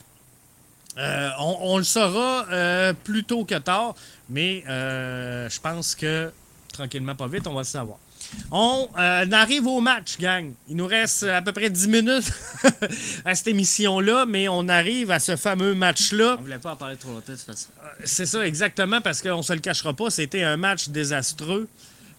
euh, 0.99 1.29
on, 1.41 1.77
le 1.79 1.83
saura 1.83 2.47
euh, 2.53 2.93
plus 2.93 3.25
tôt 3.25 3.45
que 3.45 3.57
tard, 3.57 3.97
mais 4.31 4.63
euh, 4.69 5.51
je 5.51 5.61
pense 5.61 5.97
que 5.97 6.31
tranquillement, 6.73 7.17
pas 7.17 7.27
vite, 7.27 7.49
on 7.49 7.55
va 7.55 7.63
le 7.63 7.67
savoir. 7.67 7.99
On 8.51 8.89
euh, 8.99 9.31
arrive 9.33 9.67
au 9.67 9.81
match, 9.81 10.19
gang. 10.19 10.53
Il 10.69 10.77
nous 10.77 10.87
reste 10.87 11.23
à 11.23 11.41
peu 11.43 11.53
près 11.53 11.71
10 11.71 11.89
minutes 11.89 12.33
à 13.25 13.35
cette 13.35 13.49
émission-là, 13.49 14.27
mais 14.27 14.49
on 14.49 14.69
arrive 14.69 15.11
à 15.11 15.19
ce 15.19 15.37
fameux 15.37 15.75
match-là. 15.75 16.37
On 16.39 16.43
voulait 16.43 16.59
pas 16.59 16.73
en 16.73 16.77
parler 16.77 16.97
trop 16.97 17.11
longtemps, 17.11 17.33
de 17.33 17.37
toute 17.37 17.47
façon. 17.47 17.69
Euh, 17.83 17.89
c'est 18.05 18.27
ça, 18.27 18.47
exactement, 18.47 19.01
parce 19.01 19.23
qu'on 19.23 19.43
se 19.43 19.53
le 19.53 19.61
cachera 19.61 19.95
pas, 19.95 20.11
c'était 20.11 20.43
un 20.43 20.57
match 20.57 20.89
désastreux. 20.89 21.69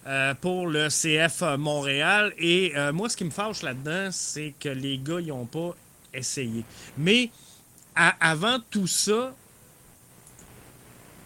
Euh, 0.06 0.34
pour 0.34 0.66
le 0.66 0.88
CF 0.88 1.40
Montréal. 1.56 2.34
Et 2.36 2.74
moi, 2.92 3.08
ce 3.08 3.16
qui 3.16 3.24
me 3.24 3.30
fâche 3.30 3.62
là-dedans, 3.62 4.10
c'est 4.12 4.52
que 4.60 4.68
les 4.68 4.98
gars, 4.98 5.18
ils 5.18 5.28
n'ont 5.28 5.46
pas 5.46 5.74
essayé. 6.12 6.62
Mais 6.98 7.30
avant 7.94 8.58
tout 8.70 8.86
ça, 8.86 9.34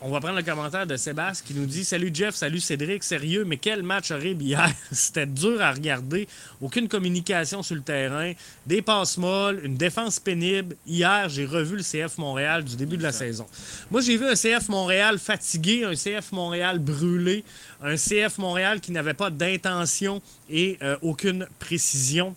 on 0.00 0.10
va 0.10 0.20
prendre 0.20 0.36
le 0.36 0.42
commentaire 0.42 0.86
de 0.86 0.96
Sébastien 0.96 1.44
qui 1.46 1.54
nous 1.54 1.66
dit 1.66 1.84
Salut 1.84 2.10
Jeff, 2.12 2.34
salut 2.34 2.60
Cédric, 2.60 3.02
sérieux, 3.02 3.44
mais 3.44 3.56
quel 3.56 3.82
match 3.82 4.10
horrible 4.10 4.42
hier. 4.42 4.70
C'était 4.92 5.26
dur 5.26 5.60
à 5.60 5.72
regarder. 5.72 6.28
Aucune 6.60 6.88
communication 6.88 7.62
sur 7.62 7.74
le 7.74 7.82
terrain, 7.82 8.32
des 8.66 8.80
passes 8.80 9.18
molles, 9.18 9.60
une 9.64 9.76
défense 9.76 10.20
pénible. 10.20 10.76
Hier, 10.86 11.28
j'ai 11.28 11.44
revu 11.44 11.76
le 11.76 11.82
CF 11.82 12.18
Montréal 12.18 12.64
du 12.64 12.76
début 12.76 12.96
de 12.96 13.02
la 13.02 13.12
saison. 13.12 13.46
Moi, 13.90 14.00
j'ai 14.00 14.16
vu 14.16 14.26
un 14.26 14.34
CF 14.34 14.68
Montréal 14.68 15.18
fatigué, 15.18 15.84
un 15.84 15.94
CF 15.94 16.32
Montréal 16.32 16.78
brûlé, 16.78 17.44
un 17.82 17.96
CF 17.96 18.38
Montréal 18.38 18.80
qui 18.80 18.92
n'avait 18.92 19.14
pas 19.14 19.30
d'intention 19.30 20.22
et 20.48 20.78
euh, 20.82 20.96
aucune 21.02 21.46
précision. 21.58 22.36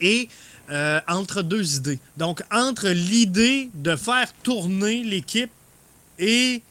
Et 0.00 0.28
euh, 0.70 1.00
entre 1.06 1.42
deux 1.42 1.76
idées. 1.76 1.98
Donc, 2.16 2.42
entre 2.50 2.88
l'idée 2.88 3.68
de 3.74 3.94
faire 3.94 4.32
tourner 4.42 5.02
l'équipe 5.02 5.50
et 6.22 6.62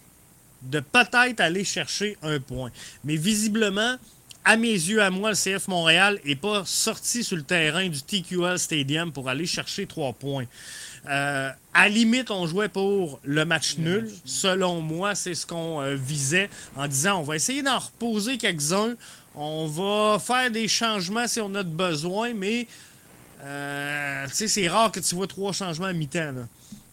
de 0.61 0.79
peut-être 0.79 1.41
aller 1.41 1.63
chercher 1.63 2.17
un 2.23 2.39
point. 2.39 2.71
Mais 3.03 3.17
visiblement, 3.17 3.97
à 4.45 4.57
mes 4.57 4.71
yeux, 4.71 5.01
à 5.01 5.09
moi, 5.09 5.31
le 5.31 5.35
CF 5.35 5.67
Montréal 5.67 6.19
n'est 6.25 6.35
pas 6.35 6.63
sorti 6.65 7.23
sur 7.23 7.35
le 7.35 7.43
terrain 7.43 7.87
du 7.87 8.01
TQL 8.01 8.57
Stadium 8.57 9.11
pour 9.11 9.29
aller 9.29 9.45
chercher 9.45 9.85
trois 9.85 10.13
points. 10.13 10.45
Euh, 11.09 11.51
à 11.73 11.89
limite, 11.89 12.31
on 12.31 12.47
jouait 12.47 12.69
pour 12.69 13.19
le 13.23 13.43
match 13.43 13.77
nul. 13.77 14.09
Selon 14.23 14.81
moi, 14.81 15.15
c'est 15.15 15.35
ce 15.35 15.45
qu'on 15.45 15.81
euh, 15.81 15.95
visait 15.95 16.49
en 16.75 16.87
disant 16.87 17.19
on 17.19 17.23
va 17.23 17.35
essayer 17.35 17.61
d'en 17.61 17.79
reposer 17.79 18.37
quelques-uns. 18.37 18.95
On 19.35 19.67
va 19.67 20.19
faire 20.19 20.49
des 20.51 20.67
changements 20.67 21.27
si 21.27 21.41
on 21.41 21.53
a 21.55 21.63
besoin, 21.63 22.33
mais 22.33 22.67
euh, 23.43 24.25
c'est 24.31 24.67
rare 24.67 24.91
que 24.91 24.99
tu 24.99 25.15
vois 25.15 25.27
trois 25.27 25.53
changements 25.53 25.87
à 25.87 25.93
mi-temps. 25.93 26.33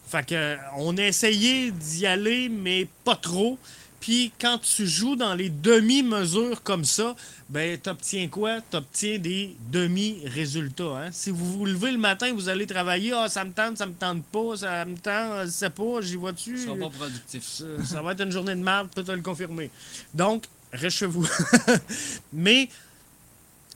Fait 0.09 0.25
que, 0.25 0.57
on 0.77 0.97
a 0.97 1.03
essayé 1.03 1.69
d'y 1.69 2.07
aller, 2.07 2.49
mais 2.49 2.87
pas 3.03 3.15
trop. 3.15 3.59
Puis 3.99 4.31
quand 4.39 4.57
tu 4.57 4.87
joues 4.87 5.15
dans 5.15 5.35
les 5.35 5.49
demi-mesures 5.49 6.63
comme 6.63 6.85
ça, 6.85 7.15
ben 7.49 7.77
t'obtiens 7.77 8.27
quoi? 8.27 8.61
T'obtiens 8.61 9.19
des 9.19 9.55
demi-résultats. 9.71 10.83
Hein? 10.83 11.09
Si 11.11 11.29
vous 11.29 11.45
vous 11.45 11.65
levez 11.65 11.91
le 11.91 11.97
matin, 11.97 12.33
vous 12.33 12.49
allez 12.49 12.65
travailler, 12.65 13.11
ah, 13.13 13.27
ça 13.27 13.43
me 13.43 13.51
tente, 13.51 13.77
ça 13.77 13.85
me 13.85 13.93
tente 13.93 14.23
pas, 14.25 14.57
ça 14.57 14.85
me 14.85 14.95
tente, 14.95 15.45
je 15.45 15.51
sais 15.51 15.69
pas, 15.69 16.01
j'y 16.01 16.15
vois-tu? 16.15 16.57
Ça 16.57 16.73
pas 16.75 16.89
productif. 16.89 17.61
Ça, 17.85 18.01
va 18.01 18.13
être 18.13 18.21
une 18.21 18.31
journée 18.31 18.55
de 18.55 18.63
merde, 18.63 18.87
peut 18.95 19.03
te 19.03 19.11
le 19.11 19.21
confirmer. 19.21 19.69
Donc, 20.13 20.45
reste 20.71 20.97
chez 20.97 21.05
vous. 21.05 21.27
Mais 22.33 22.69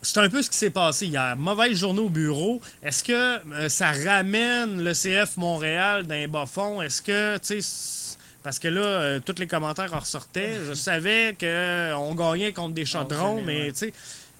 c'est 0.03 0.19
un 0.19 0.29
peu 0.29 0.41
ce 0.41 0.49
qui 0.49 0.57
s'est 0.57 0.69
passé 0.69 1.07
hier. 1.07 1.35
Mauvaise 1.37 1.77
journée 1.77 2.01
au 2.01 2.09
bureau. 2.09 2.61
Est-ce 2.81 3.03
que 3.03 3.13
euh, 3.53 3.69
ça 3.69 3.91
ramène 3.91 4.83
le 4.83 4.93
CF 4.93 5.37
Montréal 5.37 6.05
d'un 6.05 6.27
bas 6.27 6.45
fond? 6.45 6.81
Est-ce 6.81 7.01
que, 7.01 7.37
tu 7.37 7.61
sais, 7.61 8.17
parce 8.43 8.59
que 8.59 8.67
là, 8.67 8.81
euh, 8.81 9.19
tous 9.25 9.39
les 9.39 9.47
commentaires 9.47 9.93
en 9.93 9.99
ressortaient. 9.99 10.59
Je 10.67 10.73
savais 10.73 11.35
qu'on 11.39 11.45
euh, 11.45 12.13
gagnait 12.13 12.51
contre 12.51 12.73
des 12.73 12.85
chaudrons, 12.85 13.41
mais 13.41 13.71
tu 13.71 13.77
sais. 13.79 13.93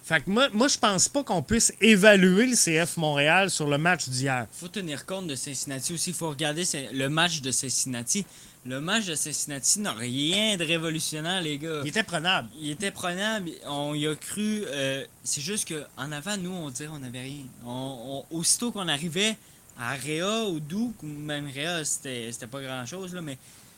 Fait 0.04 0.22
que 0.22 0.30
moi, 0.30 0.50
moi 0.52 0.68
je 0.68 0.78
pense 0.78 1.08
pas 1.08 1.24
qu'on 1.24 1.42
puisse 1.42 1.74
évaluer 1.80 2.46
le 2.46 2.56
CF 2.56 2.98
Montréal 2.98 3.50
sur 3.50 3.70
le 3.70 3.78
match 3.78 4.10
d'hier. 4.10 4.48
faut 4.52 4.68
tenir 4.68 5.06
compte 5.06 5.28
de 5.28 5.36
Cincinnati 5.36 5.94
aussi. 5.94 6.10
Il 6.10 6.16
faut 6.16 6.30
regarder 6.30 6.64
le 6.92 7.08
match 7.08 7.40
de 7.40 7.52
Cincinnati. 7.52 8.26
Le 8.66 8.80
match 8.80 9.08
de 9.08 9.16
Cincinnati 9.16 9.82
n'a 9.82 9.92
rien 9.92 10.56
de 10.56 10.64
révolutionnaire, 10.64 11.42
les 11.42 11.58
gars. 11.58 11.82
Il 11.84 11.90
était 11.90 12.04
prenable. 12.04 12.48
Il 12.62 12.72
était 12.72 12.92
prenable. 12.92 13.52
On 13.68 13.94
y 13.94 14.08
a 14.08 14.16
cru. 14.16 14.64
Euh, 14.68 15.04
c'est 15.24 15.42
juste 15.42 15.68
qu'en 15.68 16.12
avant, 16.14 16.38
nous, 16.38 16.52
on 16.52 16.70
dirait 16.70 16.88
qu'on 16.88 17.00
n'avait 17.00 17.24
rien. 17.24 17.44
On, 17.66 18.24
aussitôt 18.32 18.72
qu'on 18.72 18.88
arrivait 18.88 19.36
à 19.78 19.96
Réa 19.96 20.46
ou 20.46 20.62
Douk, 20.62 20.94
ou 21.04 21.08
même 21.08 21.50
Réa, 21.54 21.84
c'était 21.84 22.48
pas 22.50 22.62
grand 22.62 22.86
chose, 22.86 23.14
là, 23.14 23.22
mais 23.22 23.38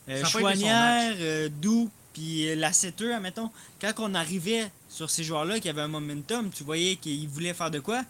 euh, 0.09 0.23
Chouanière, 0.25 1.15
euh, 1.19 1.49
Douk, 1.49 1.89
puis 2.13 2.53
la 2.55 2.71
7 2.71 3.01
admettons, 3.13 3.49
quand 3.81 3.93
on 3.99 4.13
arrivait 4.13 4.69
sur 4.87 5.09
ces 5.09 5.23
joueurs-là 5.23 5.59
qui 5.59 5.67
avaient 5.67 5.81
un 5.81 5.87
momentum, 5.87 6.49
tu 6.51 6.63
voyais 6.63 6.95
qu'ils 6.97 7.27
voulaient 7.27 7.53
faire 7.53 7.71
de 7.71 7.79
quoi. 7.79 8.03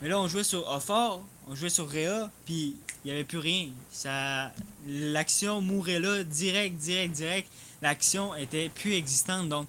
Mais 0.00 0.08
là, 0.08 0.20
on 0.20 0.28
jouait 0.28 0.44
sur 0.44 0.68
Offort, 0.70 1.22
on 1.48 1.54
jouait 1.54 1.70
sur 1.70 1.88
Réa, 1.88 2.30
puis 2.46 2.76
il 3.04 3.08
n'y 3.08 3.10
avait 3.12 3.24
plus 3.24 3.38
rien. 3.38 3.68
Ça, 3.90 4.52
l'action 4.86 5.60
mourait 5.60 6.00
là, 6.00 6.24
direct, 6.24 6.76
direct, 6.76 7.14
direct. 7.14 7.48
L'action 7.82 8.34
était 8.34 8.68
plus 8.68 8.94
existante. 8.94 9.48
Donc, 9.48 9.68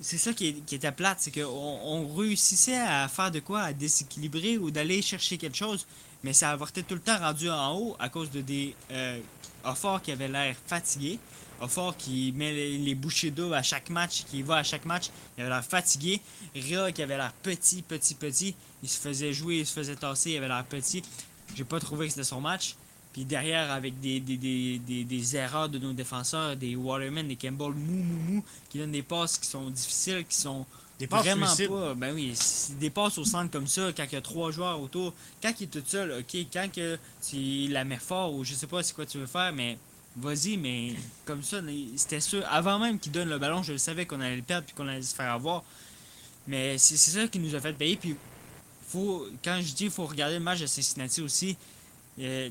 c'est 0.00 0.18
ça 0.18 0.32
qui, 0.32 0.62
était 0.70 0.92
plate, 0.92 1.18
c'est 1.20 1.30
qu'on 1.30 1.46
on 1.46 2.14
réussissait 2.14 2.78
à 2.78 3.08
faire 3.08 3.30
de 3.30 3.40
quoi, 3.40 3.62
à 3.62 3.72
déséquilibrer 3.72 4.58
ou 4.58 4.70
d'aller 4.70 5.00
chercher 5.00 5.38
quelque 5.38 5.56
chose, 5.56 5.86
mais 6.22 6.32
ça 6.32 6.50
avortait 6.50 6.82
tout 6.82 6.94
le 6.94 7.00
temps 7.00 7.18
rendu 7.18 7.48
en 7.48 7.74
haut 7.76 7.96
à 7.98 8.08
cause 8.08 8.30
de 8.30 8.40
des 8.40 8.74
euh, 8.90 9.20
qui 10.02 10.12
avaient 10.12 10.28
l'air 10.28 10.56
fatigués. 10.66 11.18
Offort 11.60 11.96
qui 11.96 12.32
met 12.36 12.52
les, 12.52 12.94
bouchées 12.94 13.30
d'eau 13.30 13.54
à 13.54 13.62
chaque 13.62 13.88
match, 13.88 14.24
qui 14.24 14.42
va 14.42 14.56
à 14.56 14.62
chaque 14.62 14.84
match, 14.84 15.06
il 15.36 15.40
avait 15.40 15.50
l'air 15.50 15.64
fatigué. 15.64 16.20
Ria 16.54 16.92
qui 16.92 17.02
avait 17.02 17.16
l'air 17.16 17.32
petit, 17.42 17.80
petit, 17.80 18.14
petit. 18.14 18.54
Il 18.86 18.88
se 18.88 19.00
faisait 19.00 19.32
jouer, 19.32 19.56
il 19.58 19.66
se 19.66 19.72
faisait 19.72 19.96
tasser, 19.96 20.30
il 20.30 20.36
avait 20.36 20.46
l'air 20.46 20.64
petit. 20.64 21.02
J'ai 21.56 21.64
pas 21.64 21.80
trouvé 21.80 22.06
que 22.06 22.12
c'était 22.12 22.22
son 22.22 22.40
match. 22.40 22.76
Puis 23.12 23.24
derrière, 23.24 23.72
avec 23.72 23.98
des, 23.98 24.20
des, 24.20 24.36
des, 24.36 24.78
des, 24.78 25.02
des 25.02 25.36
erreurs 25.36 25.68
de 25.68 25.80
nos 25.80 25.92
défenseurs, 25.92 26.54
des 26.54 26.76
Waterman, 26.76 27.26
des 27.26 27.34
Campbell 27.34 27.72
mou, 27.72 28.02
mou, 28.04 28.32
mou, 28.34 28.44
qui 28.70 28.78
donnent 28.78 28.92
des 28.92 29.02
passes 29.02 29.38
qui 29.38 29.48
sont 29.48 29.68
difficiles, 29.70 30.24
qui 30.24 30.36
sont 30.36 30.64
Des 31.00 31.08
passes 31.08 31.24
vraiment 31.24 31.46
pas. 31.68 31.94
Ben 31.94 32.14
oui, 32.14 32.32
des 32.78 32.90
passes 32.90 33.18
au 33.18 33.24
centre 33.24 33.50
comme 33.50 33.66
ça, 33.66 33.90
quand 33.96 34.04
il 34.04 34.12
y 34.12 34.16
a 34.16 34.20
trois 34.20 34.52
joueurs 34.52 34.80
autour, 34.80 35.12
quand 35.42 35.52
il 35.58 35.64
est 35.64 35.66
tout 35.66 35.82
seul, 35.84 36.12
ok, 36.20 36.46
quand 36.52 36.68
que 36.72 36.96
tu 37.28 37.66
la 37.72 37.84
mets 37.84 37.96
fort 37.96 38.32
ou 38.32 38.44
je 38.44 38.54
sais 38.54 38.68
pas 38.68 38.84
c'est 38.84 38.94
quoi 38.94 39.04
tu 39.04 39.18
veux 39.18 39.26
faire, 39.26 39.52
mais 39.52 39.78
vas-y, 40.16 40.56
mais 40.56 40.94
comme 41.24 41.42
ça, 41.42 41.58
c'était 41.96 42.20
sûr. 42.20 42.44
Avant 42.48 42.78
même 42.78 43.00
qu'il 43.00 43.10
donne 43.10 43.30
le 43.30 43.38
ballon, 43.38 43.64
je 43.64 43.72
le 43.72 43.78
savais 43.78 44.06
qu'on 44.06 44.20
allait 44.20 44.36
le 44.36 44.42
perdre 44.42 44.66
puis 44.66 44.76
qu'on 44.76 44.86
allait 44.86 45.02
se 45.02 45.14
faire 45.14 45.32
avoir. 45.32 45.64
Mais 46.46 46.78
c'est 46.78 46.96
c'est 46.96 47.12
ça 47.18 47.26
qui 47.28 47.38
nous 47.38 47.54
a 47.54 47.60
fait 47.60 47.72
payer. 47.72 47.96
Puis 47.96 48.14
faut, 48.88 49.26
quand 49.44 49.56
je 49.60 49.66
dis 49.68 49.74
qu'il 49.74 49.90
faut 49.90 50.06
regarder 50.06 50.34
le 50.34 50.40
match 50.44 50.60
de 50.60 50.66
Cincinnati 50.66 51.20
aussi, 51.20 51.56
euh, 52.18 52.48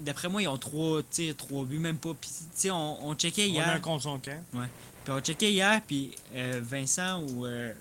d'après 0.00 0.28
moi, 0.28 0.42
ils 0.42 0.48
ont 0.48 0.58
trois, 0.58 1.02
trois 1.36 1.64
buts, 1.64 1.78
même 1.78 1.98
pas. 1.98 2.14
Puis, 2.14 2.70
on, 2.70 3.06
on 3.08 3.14
checkait 3.14 3.44
On 3.44 3.52
hier. 3.52 3.68
a 3.68 3.72
un 3.74 3.80
contre 3.80 4.02
son 4.04 4.18
camp. 4.18 4.42
Puis 4.52 5.12
on 5.12 5.20
checkait 5.20 5.52
hier, 5.52 5.80
puis 5.86 6.12
euh, 6.34 6.60
Vincent 6.64 7.22
ou 7.22 7.44
euh, 7.46 7.72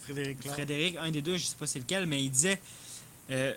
Frédéric. 0.00 0.46
Frédéric, 0.48 0.96
un 0.98 1.10
des 1.10 1.22
deux, 1.22 1.36
je 1.36 1.44
sais 1.46 1.56
pas 1.58 1.66
c'est 1.66 1.78
lequel, 1.78 2.06
mais 2.06 2.22
il 2.24 2.30
disait 2.30 2.60
euh, 3.30 3.52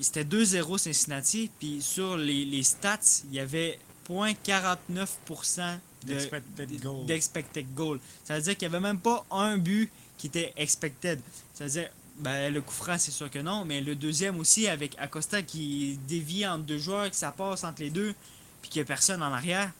c'était 0.00 0.24
2-0 0.24 0.78
Cincinnati, 0.78 1.50
puis 1.58 1.82
sur 1.82 2.16
les, 2.16 2.44
les 2.44 2.62
stats, 2.62 2.98
il 3.28 3.34
y 3.34 3.40
avait 3.40 3.78
0.49% 4.08 5.78
de- 6.06 6.14
D'expected 6.14 6.80
goal. 6.82 7.06
d'expected 7.06 7.74
goal. 7.74 8.00
Ça 8.24 8.36
veut 8.36 8.42
dire 8.42 8.56
qu'il 8.56 8.68
n'y 8.68 8.74
avait 8.74 8.82
même 8.82 8.98
pas 8.98 9.24
un 9.30 9.58
but 9.58 9.90
qui 10.18 10.26
était 10.28 10.52
expected. 10.56 11.20
Ça 11.54 11.64
veut 11.64 11.70
dire, 11.70 11.88
ben, 12.18 12.52
le 12.52 12.60
coup 12.60 12.72
franc, 12.74 12.96
c'est 12.98 13.10
sûr 13.10 13.30
que 13.30 13.38
non, 13.38 13.64
mais 13.64 13.80
le 13.80 13.94
deuxième 13.94 14.38
aussi, 14.38 14.68
avec 14.68 14.94
Acosta 14.98 15.42
qui 15.42 15.98
dévie 16.08 16.46
entre 16.46 16.64
deux 16.64 16.78
joueurs, 16.78 17.10
que 17.10 17.16
ça 17.16 17.32
passe 17.32 17.64
entre 17.64 17.80
les 17.82 17.90
deux, 17.90 18.14
puis 18.60 18.70
qu'il 18.70 18.80
n'y 18.80 18.84
a 18.84 18.86
personne 18.86 19.22
en 19.22 19.32
arrière, 19.32 19.70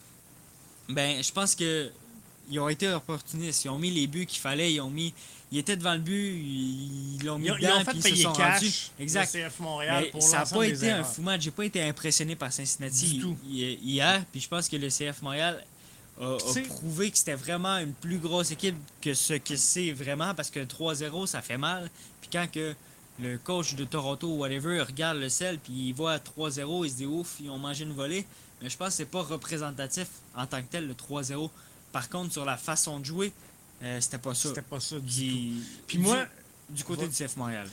ben, 0.89 1.23
je 1.23 1.33
pense 1.33 1.55
que 1.55 1.91
ils 2.51 2.59
ont 2.59 2.69
été 2.69 2.89
opportunistes. 2.89 3.65
Ils 3.65 3.69
ont 3.71 3.79
mis 3.79 3.91
les 3.91 4.07
buts 4.09 4.27
qu'il 4.27 4.41
fallait, 4.41 4.73
ils 4.75 4.81
ont 4.81 4.91
mis... 4.91 5.15
Ils 5.53 5.59
étaient 5.59 5.77
devant 5.77 5.93
le 5.93 6.01
but, 6.01 6.35
ils 6.35 7.21
l'ont 7.25 7.39
mis 7.39 7.47
Ils 7.47 7.53
ont, 7.53 7.57
ils 7.57 7.61
dedans, 7.63 7.77
ont 7.81 7.85
fait 7.85 7.91
puis 7.91 7.99
ils 7.99 8.03
se 8.03 8.09
payer 8.09 8.23
sont 8.25 8.33
cash 8.33 8.55
rendus. 8.55 8.91
Exact. 8.99 9.35
le 9.35 9.41
CF 9.49 9.61
Montréal 9.61 10.03
Mais 10.05 10.11
pour 10.11 10.23
ça 10.23 10.39
n'a 10.39 10.47
pas 10.47 10.63
été 10.67 10.91
un 10.91 11.05
fou 11.05 11.23
match. 11.23 11.43
J'ai 11.43 11.51
pas 11.51 11.65
été 11.67 11.83
impressionné 11.83 12.35
par 12.37 12.53
Cincinnati 12.53 13.07
Du 13.15 13.21
tout. 13.21 13.37
hi- 13.47 13.79
hier. 13.83 14.25
Puis 14.33 14.41
je 14.41 14.49
pense 14.49 14.67
que 14.69 14.77
le 14.77 14.89
CF 14.89 15.21
Montréal 15.23 15.63
a, 16.21 16.37
prouvé 16.69 17.11
que 17.11 17.19
c'était 17.19 17.35
vraiment 17.35 17.79
une 17.79 17.93
plus 17.93 18.19
grosse 18.19 18.51
équipe 18.51 18.77
que 19.01 19.15
ce 19.15 19.35
que 19.35 19.57
c'est 19.57 19.93
vraiment. 19.93 20.35
Parce 20.35 20.51
que 20.51 20.61
3-0, 20.61 21.27
ça 21.27 21.43
fait 21.43 21.59
mal. 21.59 21.91
Puis 22.21 22.31
quand 22.33 22.47
que 22.51 22.75
le 23.21 23.39
coach 23.39 23.75
de 23.75 23.85
Toronto 23.85 24.29
ou 24.29 24.39
whatever 24.39 24.81
regarde 24.81 25.19
le 25.19 25.29
sel 25.29 25.59
puis 25.59 25.89
il 25.89 25.93
voit 25.93 26.17
3-0, 26.19 26.85
il 26.85 26.91
se 26.91 26.97
dit 26.97 27.07
ouf, 27.07 27.37
ils 27.41 27.51
ont 27.51 27.59
mangé 27.59 27.85
une 27.85 27.93
volée. 27.93 28.27
Mais 28.61 28.69
je 28.69 28.77
pense 28.77 28.89
que 28.89 28.95
c'est 28.95 29.07
pas 29.07 29.23
représentatif 29.23 30.09
en 30.37 30.47
tant 30.47 30.63
que 30.63 30.69
tel 30.71 30.87
le 30.87 30.95
3-0. 30.95 31.51
Par 31.91 32.09
contre, 32.09 32.33
sur 32.33 32.45
la 32.45 32.57
façon 32.57 33.01
de 33.01 33.05
jouer, 33.05 33.33
euh, 33.83 34.01
c'était 34.01 34.19
pas 34.19 34.35
ça. 34.35 34.49
C'était 34.49 34.63
pas 34.63 34.81
ça 34.81 34.97
du 34.97 35.01
tout. 35.03 35.07
Puis, 35.07 35.65
Puis 35.87 35.99
moi, 35.99 36.25
du, 36.73 36.85
côté 36.85 37.07
du 37.07 37.15
CF 37.15 37.37
Montréal? 37.37 37.67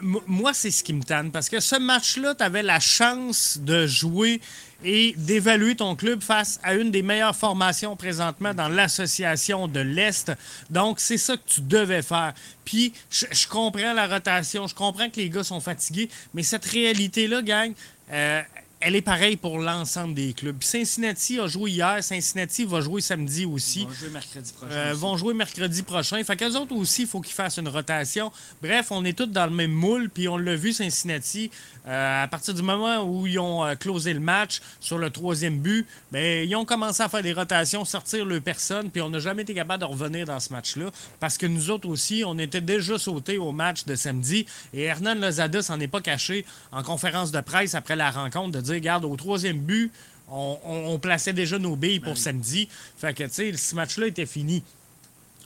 Moi, 0.00 0.54
c'est 0.54 0.70
ce 0.70 0.82
qui 0.82 0.92
me 0.92 1.02
tanne. 1.02 1.30
Parce 1.30 1.48
que 1.48 1.60
ce 1.60 1.76
match-là, 1.76 2.34
tu 2.34 2.42
avais 2.42 2.62
la 2.62 2.80
chance 2.80 3.58
de 3.60 3.86
jouer 3.86 4.40
et 4.84 5.14
d'évaluer 5.16 5.76
ton 5.76 5.96
club 5.96 6.22
face 6.22 6.60
à 6.62 6.74
une 6.74 6.90
des 6.90 7.02
meilleures 7.02 7.36
formations 7.36 7.96
présentement 7.96 8.54
dans 8.54 8.68
l'association 8.68 9.68
de 9.68 9.80
l'Est. 9.80 10.32
Donc, 10.70 11.00
c'est 11.00 11.18
ça 11.18 11.36
que 11.36 11.46
tu 11.46 11.60
devais 11.60 12.02
faire. 12.02 12.34
Puis, 12.64 12.92
je, 13.10 13.26
je 13.30 13.48
comprends 13.48 13.92
la 13.92 14.06
rotation, 14.06 14.66
je 14.66 14.74
comprends 14.74 15.08
que 15.08 15.16
les 15.16 15.30
gars 15.30 15.44
sont 15.44 15.60
fatigués, 15.60 16.08
mais 16.34 16.42
cette 16.42 16.64
réalité-là, 16.64 17.42
gang, 17.42 17.72
euh, 18.12 18.42
elle 18.86 18.94
est 18.94 19.02
pareille 19.02 19.36
pour 19.36 19.58
l'ensemble 19.58 20.14
des 20.14 20.32
clubs. 20.32 20.62
Cincinnati 20.62 21.40
a 21.40 21.48
joué 21.48 21.72
hier, 21.72 22.04
Cincinnati 22.04 22.64
va 22.64 22.80
jouer 22.80 23.00
samedi 23.00 23.44
aussi. 23.44 23.80
Ils 23.80 23.86
vont 23.88 23.94
jouer 23.94 24.10
mercredi 24.10 24.52
prochain. 24.52 24.72
Euh, 24.72 24.94
vont 24.94 25.16
jouer 25.16 25.34
mercredi 25.34 25.82
prochain. 25.82 26.22
Fait 26.22 26.36
qu'eux 26.36 26.54
autres 26.56 26.76
aussi, 26.76 27.02
il 27.02 27.08
faut 27.08 27.20
qu'ils 27.20 27.34
fassent 27.34 27.56
une 27.56 27.66
rotation. 27.66 28.30
Bref, 28.62 28.92
on 28.92 29.04
est 29.04 29.18
tous 29.18 29.26
dans 29.26 29.46
le 29.46 29.50
même 29.50 29.72
moule, 29.72 30.08
puis 30.08 30.28
on 30.28 30.36
l'a 30.36 30.54
vu, 30.54 30.72
Cincinnati, 30.72 31.50
euh, 31.86 32.24
à 32.24 32.28
partir 32.28 32.52
du 32.54 32.62
moment 32.62 33.02
où 33.04 33.26
ils 33.26 33.38
ont 33.38 33.64
euh, 33.64 33.74
closé 33.76 34.12
le 34.12 34.20
match 34.20 34.60
sur 34.80 34.98
le 34.98 35.10
troisième 35.10 35.58
but, 35.58 35.86
ben, 36.10 36.48
ils 36.48 36.56
ont 36.56 36.64
commencé 36.64 37.02
à 37.02 37.08
faire 37.08 37.22
des 37.22 37.32
rotations, 37.32 37.84
sortir 37.84 38.24
le 38.24 38.40
personne, 38.40 38.90
puis 38.90 39.00
on 39.02 39.08
n'a 39.10 39.18
jamais 39.20 39.42
été 39.42 39.54
capable 39.54 39.82
de 39.82 39.86
revenir 39.88 40.26
dans 40.26 40.40
ce 40.40 40.52
match-là, 40.52 40.90
parce 41.20 41.38
que 41.38 41.46
nous 41.46 41.70
autres 41.70 41.88
aussi, 41.88 42.24
on 42.26 42.38
était 42.38 42.60
déjà 42.60 42.98
sautés 42.98 43.38
au 43.38 43.52
match 43.52 43.84
de 43.84 43.94
samedi, 43.94 44.46
et 44.74 44.82
Hernan 44.82 45.14
Lozada 45.14 45.62
s'en 45.62 45.78
est 45.80 45.86
pas 45.88 46.00
caché 46.00 46.44
en 46.72 46.82
conférence 46.82 47.30
de 47.30 47.40
presse 47.40 47.74
après 47.74 47.96
la 47.96 48.10
rencontre 48.10 48.52
de 48.52 48.60
dire, 48.60 48.74
regarde, 48.74 49.04
au 49.04 49.14
troisième 49.16 49.58
but, 49.58 49.92
on, 50.28 50.58
on- 50.64 50.86
on 50.94 50.98
plaçait 50.98 51.32
déjà 51.32 51.56
nos 51.58 51.76
billes 51.76 52.00
pour 52.00 52.14
oui. 52.14 52.18
samedi. 52.18 52.68
Fait 52.98 53.14
que, 53.14 53.22
tu 53.24 53.30
sais, 53.32 53.52
ce 53.56 53.74
match-là 53.76 54.08
était 54.08 54.26
fini. 54.26 54.64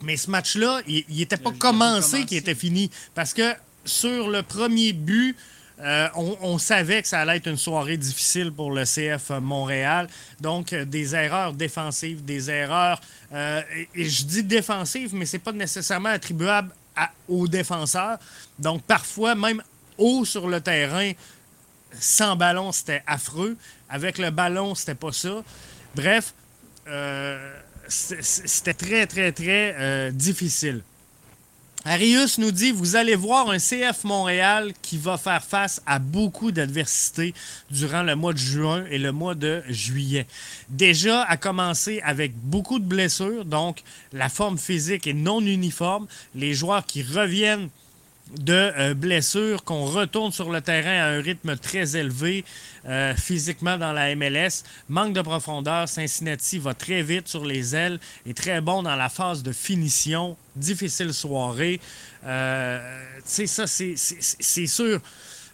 Mais 0.03 0.17
ce 0.17 0.31
match-là, 0.31 0.81
il 0.89 1.05
n'était 1.11 1.37
pas 1.37 1.51
Il 1.53 1.59
commencé. 1.59 2.25
qu'il 2.25 2.39
était 2.39 2.55
fini. 2.55 2.91
Parce 3.15 3.35
que 3.35 3.53
sur 3.85 4.31
le 4.31 4.43
premier 4.43 4.95
but, 4.95 5.37
euh, 5.83 6.09
on, 6.15 6.59
savait 6.59 7.01
que 7.01 7.09
ça 7.09 7.21
allait 7.21 7.39
être 7.39 7.47
une 7.47 7.57
soirée 7.57 7.97
difficile 7.97 8.53
pour 8.53 8.71
le 8.71 8.85
CF 8.85 9.31
Montréal. 9.41 10.09
Donc, 10.39 10.73
euh, 10.73 10.85
des 10.85 11.15
erreurs 11.15 11.55
défensives, 11.55 12.25
des 12.25 12.51
erreurs. 12.51 13.01
euh, 13.33 13.63
et, 13.95 14.09
je 14.09 14.25
dis 14.25 14.43
défensives, 14.43 15.15
mais 15.15 15.25
c'est 15.25 15.39
pas 15.39 15.53
nécessairement 15.53 16.11
attribuable 16.11 16.71
aux 17.29 17.49
défenseurs. 17.49 18.19
Donc, 18.59 18.83
parfois, 18.83 19.35
même 19.35 19.63
haut 19.97 20.25
sur 20.27 20.49
le 20.49 20.61
terrain, 20.61 21.13
sans 21.99 22.37
ballon, 22.37 22.73
c'était 22.73 23.03
affreux. 23.07 23.57
Avec 23.89 24.19
le 24.19 24.31
ballon, 24.31 24.75
c'était 24.75 24.95
pas 24.95 25.13
ça. 25.13 25.43
Bref, 25.95 26.35
c'était 27.89 28.75
très, 28.75 29.07
très, 29.07 29.33
très 29.33 30.13
difficile. 30.13 30.83
Arius 31.87 32.37
nous 32.37 32.51
dit 32.51 32.73
Vous 32.73 32.97
allez 32.97 33.15
voir 33.15 33.49
un 33.49 33.57
CF 33.57 34.05
Montréal 34.05 34.75
qui 34.83 34.99
va 34.99 35.17
faire 35.17 35.43
face 35.43 35.81
à 35.87 35.99
beaucoup 35.99 36.53
d'adversités 36.53 37.33
durant 37.71 38.03
le 38.03 38.17
mois 38.17 38.35
de 38.35 38.39
juin 38.39 38.85
et 38.91 38.99
le 38.99 39.13
mois 39.13 39.35
de 39.35 39.63
juillet. 39.67 40.27
Déjà, 40.69 41.23
à 41.23 41.39
commencer 41.39 42.03
avec 42.05 42.37
beaucoup 42.37 42.81
de 42.81 42.85
blessures, 42.85 43.47
donc 43.47 43.83
la 44.13 44.29
forme 44.29 44.59
physique 44.59 45.07
est 45.07 45.15
non 45.15 45.41
uniforme. 45.41 46.07
Les 46.35 46.53
joueurs 46.53 46.85
qui 46.85 47.03
reviennent 47.03 47.71
de 48.39 48.53
euh, 48.53 48.95
blessures, 48.95 49.65
qu'on 49.65 49.85
retourne 49.85 50.31
sur 50.33 50.51
le 50.51 50.61
terrain 50.61 50.99
à 51.03 51.07
un 51.17 51.21
rythme 51.21 51.57
très 51.57 51.97
élevé 51.97 52.45
euh, 52.87 53.15
physiquement 53.17 53.77
dans 53.77 53.93
la 53.93 54.15
MLS. 54.15 54.63
Manque 54.89 55.13
de 55.15 55.21
profondeur. 55.23 55.89
Cincinnati 55.89 56.59
va 56.59 56.75
très 56.75 57.03
vite 57.03 57.27
sur 57.29 57.45
les 57.45 57.75
ailes 57.75 57.99
et 58.27 58.33
très 58.35 58.61
bon 58.61 58.83
dans 58.83 58.97
la 58.97 59.09
phase 59.09 59.43
de 59.43 59.53
finition. 59.53 60.37
Difficile 60.57 61.13
soirée. 61.13 61.81
Euh, 62.25 62.81
tu 63.17 63.23
sais, 63.27 63.47
ça, 63.47 63.67
c'est- 63.67 63.95
c'est 63.97 64.19
c'est 64.21 64.67
sûr. 64.67 65.01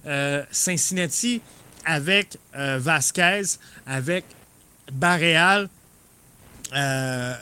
Euh, 0.06 0.44
Cincinnati 0.50 1.40
avec 1.84 2.36
euh, 2.56 2.78
Vasquez, 2.80 3.42
avec 3.86 4.24
Barreal, 4.92 5.68
euh, 6.74 7.34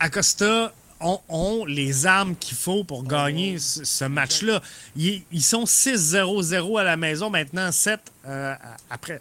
Acosta 0.00 0.72
ont, 1.00 1.20
ont 1.28 1.64
les 1.64 2.06
armes 2.06 2.36
qu'il 2.36 2.56
faut 2.56 2.84
pour 2.84 3.04
gagner 3.04 3.58
ce, 3.58 3.84
ce 3.84 4.04
match-là. 4.04 4.62
Ils, 4.96 5.22
ils 5.32 5.42
sont 5.42 5.64
6-0-0 5.64 6.80
à 6.80 6.84
la 6.84 6.96
maison, 6.96 7.30
maintenant 7.30 7.70
7 7.72 8.00
euh, 8.26 8.54
après. 8.90 9.20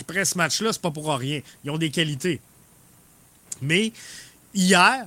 Après 0.00 0.24
ce 0.24 0.38
match-là, 0.38 0.72
c'est 0.72 0.82
pas 0.82 0.90
pour 0.90 1.08
rien. 1.08 1.40
Ils 1.64 1.70
ont 1.70 1.78
des 1.78 1.90
qualités. 1.90 2.40
Mais 3.60 3.92
hier, 4.54 5.06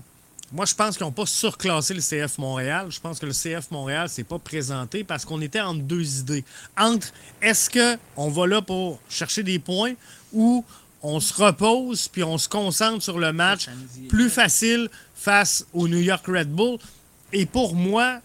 moi, 0.52 0.66
je 0.66 0.76
pense 0.76 0.98
qu'ils 0.98 1.06
n'ont 1.06 1.14
pas 1.14 1.26
surclassé 1.26 1.94
le 1.94 2.02
CF 2.02 2.38
Montréal. 2.38 2.88
Je 2.90 3.00
pense 3.00 3.20
que 3.20 3.26
le 3.26 3.32
CF 3.32 3.72
Montréal 3.72 4.10
s'est 4.10 4.26
pas 4.26 4.38
présenté 4.38 5.06
parce 5.06 5.24
qu'on 5.24 5.40
était 5.42 5.62
entre 5.62 5.82
deux 5.82 6.20
idées. 6.20 6.44
Entre 6.78 7.14
est-ce 7.42 7.70
qu'on 7.70 8.30
va 8.30 8.48
là 8.48 8.62
pour 8.62 9.00
chercher 9.10 9.44
des 9.44 9.60
points 9.60 9.94
ou 10.34 10.66
on 11.04 11.20
se 11.20 11.34
repose 11.34 12.08
puis 12.08 12.24
on 12.24 12.38
se 12.38 12.48
concentre 12.50 13.04
sur 13.04 13.18
le 13.20 13.34
match 13.34 13.68
plus 14.10 14.30
facile 14.30 14.90
face 15.16 15.66
au 15.74 15.88
New 15.88 16.00
York 16.00 16.26
Red 16.28 16.50
Bull. 16.50 16.78
Et 17.34 17.46
pour 17.46 17.76
moi, 17.76 18.20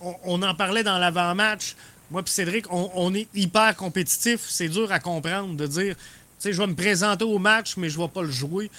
on, 0.00 0.14
on 0.24 0.42
en 0.42 0.54
parlait 0.54 0.82
dans 0.82 0.98
l'avant-match. 0.98 1.76
Moi 2.10 2.22
puis 2.22 2.32
Cédric, 2.32 2.70
on, 2.72 2.90
on 2.94 3.14
est 3.14 3.28
hyper 3.34 3.74
compétitif. 3.76 4.40
C'est 4.48 4.68
dur 4.68 4.90
à 4.92 5.00
comprendre 5.00 5.54
de 5.56 5.66
dire, 5.66 5.94
tu 5.96 6.02
sais, 6.38 6.52
je 6.52 6.58
vais 6.58 6.66
me 6.66 6.74
présenter 6.74 7.24
au 7.24 7.38
match, 7.38 7.76
mais 7.76 7.88
je 7.88 7.98
ne 7.98 8.04
vais 8.04 8.08
pas 8.10 8.22
le 8.22 8.30
jouer. 8.30 8.70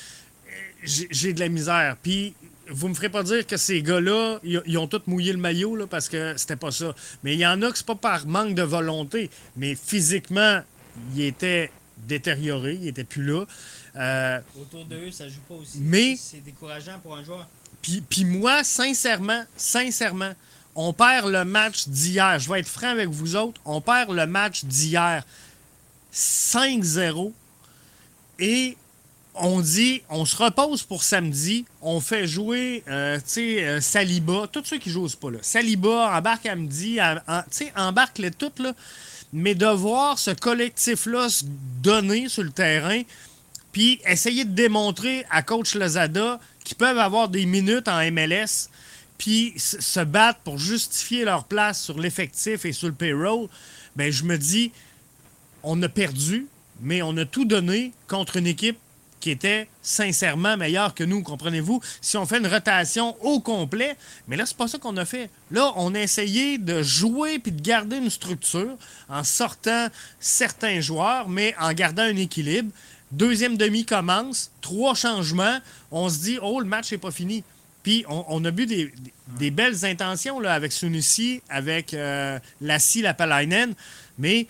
Euh, 0.48 0.52
J'ai 0.84 1.34
de 1.34 1.40
la 1.40 1.50
misère. 1.50 1.98
Puis, 2.02 2.34
vous 2.70 2.88
me 2.88 2.94
ferez 2.94 3.10
pas 3.10 3.24
dire 3.24 3.46
que 3.46 3.58
ces 3.58 3.82
gars-là, 3.82 4.40
ils, 4.44 4.62
ils 4.66 4.78
ont 4.78 4.88
tous 4.88 5.02
mouillé 5.08 5.34
le 5.34 5.38
maillot 5.40 5.76
là, 5.76 5.86
parce 5.86 6.08
que 6.08 6.36
c'était 6.38 6.56
pas 6.56 6.72
ça. 6.72 6.96
Mais 7.24 7.34
il 7.34 7.40
y 7.40 7.46
en 7.46 7.62
a 7.62 7.72
que 7.72 7.78
c'est 7.78 7.86
pas 7.86 7.96
par 7.96 8.26
manque 8.26 8.56
de 8.56 8.64
volonté, 8.64 9.30
mais 9.58 9.76
physiquement, 9.76 10.62
ils 11.16 11.24
étaient 11.24 11.72
détériorés, 12.08 12.78
ils 12.82 12.88
étaient 12.88 13.04
plus 13.04 13.24
là. 13.24 13.46
Euh, 13.96 14.40
Autour 14.60 14.86
de 14.86 14.96
eux, 14.96 15.12
ça 15.12 15.28
joue 15.30 15.42
pas 15.48 15.56
aussi. 15.56 15.78
Mais- 15.80 16.16
C'est 16.20 16.44
décourageant 16.44 17.00
pour 17.02 17.16
un 17.16 17.24
joueur. 17.24 17.48
Puis, 18.10 18.24
moi, 18.26 18.64
sincèrement, 18.64 19.44
sincèrement, 19.58 20.32
on 20.76 20.94
perd 20.94 21.30
le 21.30 21.44
match 21.46 21.88
d'hier. 21.88 22.40
Je 22.40 22.50
vais 22.50 22.62
être 22.62 22.68
franc 22.68 22.88
avec 22.88 23.10
vous 23.10 23.36
autres. 23.36 23.60
On 23.66 23.82
perd 23.82 24.12
le 24.12 24.26
match 24.26 24.64
d'hier. 24.66 25.24
5-0. 26.12 27.34
Et 28.40 28.78
on 29.36 29.62
dit, 29.62 30.02
on 30.10 30.26
se 30.26 30.36
repose 30.36 30.84
pour 30.84 31.04
samedi. 31.04 31.66
On 31.82 32.00
fait 32.00 32.28
jouer, 32.28 32.84
euh, 32.88 33.18
tu 33.18 33.24
sais, 33.28 33.64
euh, 33.66 33.82
Saliba. 33.82 34.48
Tous 34.52 34.64
ceux 34.64 34.78
qui 34.78 34.90
jouent 34.90 35.08
pas, 35.20 35.32
là. 35.32 35.40
Saliba, 35.42 36.16
embarque 36.18 36.46
à 36.46 36.56
midi. 36.56 37.00
Tu 37.26 37.32
sais, 37.52 37.74
embarque-les 37.76 38.32
toutes, 38.32 38.60
là. 38.60 38.74
Mais 39.34 39.56
de 39.56 39.66
voir 39.66 40.18
ce 40.20 40.32
collectif-là 40.32 41.28
se 41.28 41.44
donner 41.82 42.30
sur 42.30 42.44
le 42.44 42.52
terrain, 42.52 43.02
puis 43.72 44.00
essayer 44.08 44.46
de 44.46 44.52
démontrer 44.54 45.26
à 45.30 45.42
coach 45.42 45.76
Lazada 45.76 46.40
qu'ils 46.64 46.78
peuvent 46.78 47.00
avoir 47.00 47.28
des 47.28 47.46
minutes 47.46 47.88
en 47.88 48.00
MLS, 48.12 48.70
puis 49.18 49.54
se 49.58 50.00
battre 50.00 50.40
pour 50.42 50.58
justifier 50.58 51.26
leur 51.26 51.46
place 51.46 51.82
sur 51.82 52.00
l'effectif 52.00 52.66
et 52.66 52.72
sur 52.72 52.88
le 52.88 52.94
payroll, 52.94 53.48
ben 53.96 54.12
je 54.12 54.24
me 54.24 54.38
dis, 54.38 54.72
on 55.64 55.82
a 55.82 55.90
perdu, 55.90 56.48
mais 56.82 57.02
on 57.02 57.16
a 57.18 57.26
tout 57.26 57.46
donné 57.46 57.92
contre 58.08 58.38
une 58.38 58.48
équipe 58.48 58.78
qui 59.24 59.32
était 59.32 59.70
sincèrement 59.82 60.58
meilleure 60.58 60.94
que 60.94 61.06
nous, 61.06 61.24
comprenez-vous? 61.24 61.80
Si 62.02 62.18
on 62.18 62.26
fait 62.26 62.40
une 62.40 62.48
rotation 62.48 63.16
au 63.24 63.40
complet, 63.40 63.96
mais 64.28 64.36
là, 64.36 64.46
c'est 64.46 64.58
pas 64.58 64.68
ça 64.68 64.80
qu'on 64.80 64.98
a 64.98 65.06
fait. 65.06 65.30
Là, 65.50 65.72
on 65.78 65.96
a 65.96 66.02
essayé 66.02 66.58
de 66.58 66.84
jouer 66.84 67.40
puis 67.40 67.54
de 67.54 67.62
garder 67.62 67.96
une 67.96 68.10
structure 68.10 68.76
en 69.08 69.24
sortant 69.24 69.88
certains 70.20 70.82
joueurs, 70.82 71.30
mais 71.30 71.56
en 71.58 71.72
gardant 71.72 72.04
un 72.04 72.18
équilibre. 72.18 72.70
Deuxième 73.14 73.56
demi 73.56 73.86
commence, 73.86 74.52
trois 74.60 74.94
changements. 74.94 75.60
On 75.90 76.10
se 76.10 76.20
dit, 76.20 76.38
oh, 76.42 76.60
le 76.60 76.66
match 76.66 76.92
n'est 76.92 76.98
pas 76.98 77.12
fini. 77.12 77.46
Puis 77.82 78.04
on, 78.10 78.44
a 78.44 78.52
bu 78.52 78.66
des, 78.66 79.52
belles 79.52 79.86
intentions 79.86 80.42
là, 80.42 80.54
avec 80.54 80.74
Sunusi, 80.74 81.42
avec 81.48 81.94
euh, 81.94 82.40
Lassie 82.60 83.02
Lapalainen, 83.02 83.74
mais 84.18 84.48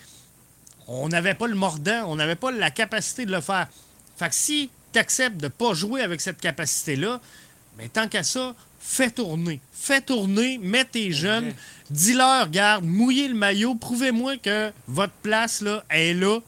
on 0.88 1.08
n'avait 1.08 1.34
pas 1.34 1.46
le 1.46 1.54
mordant, 1.54 2.06
on 2.06 2.16
n'avait 2.16 2.34
pas 2.34 2.50
la 2.50 2.72
capacité 2.72 3.24
de 3.24 3.30
le 3.30 3.40
faire. 3.40 3.68
Fait 4.16 4.28
que 4.28 4.34
si 4.34 4.70
tu 4.92 4.98
acceptes 4.98 5.38
de 5.38 5.46
ne 5.46 5.48
pas 5.48 5.74
jouer 5.74 6.02
avec 6.02 6.20
cette 6.20 6.40
capacité-là, 6.40 7.20
mais 7.78 7.88
tant 7.88 8.08
qu'à 8.08 8.22
ça, 8.22 8.54
fais 8.78 9.10
tourner. 9.10 9.60
Fais 9.72 10.00
tourner, 10.00 10.58
mets 10.58 10.84
tes 10.84 11.10
jeunes, 11.12 11.52
dis-leur, 11.90 12.48
garde, 12.50 12.84
mouillez 12.84 13.28
le 13.28 13.34
maillot, 13.34 13.74
prouvez-moi 13.74 14.36
que 14.36 14.72
votre 14.86 15.12
place 15.14 15.60
là, 15.60 15.84
est 15.90 16.14
là, 16.14 16.38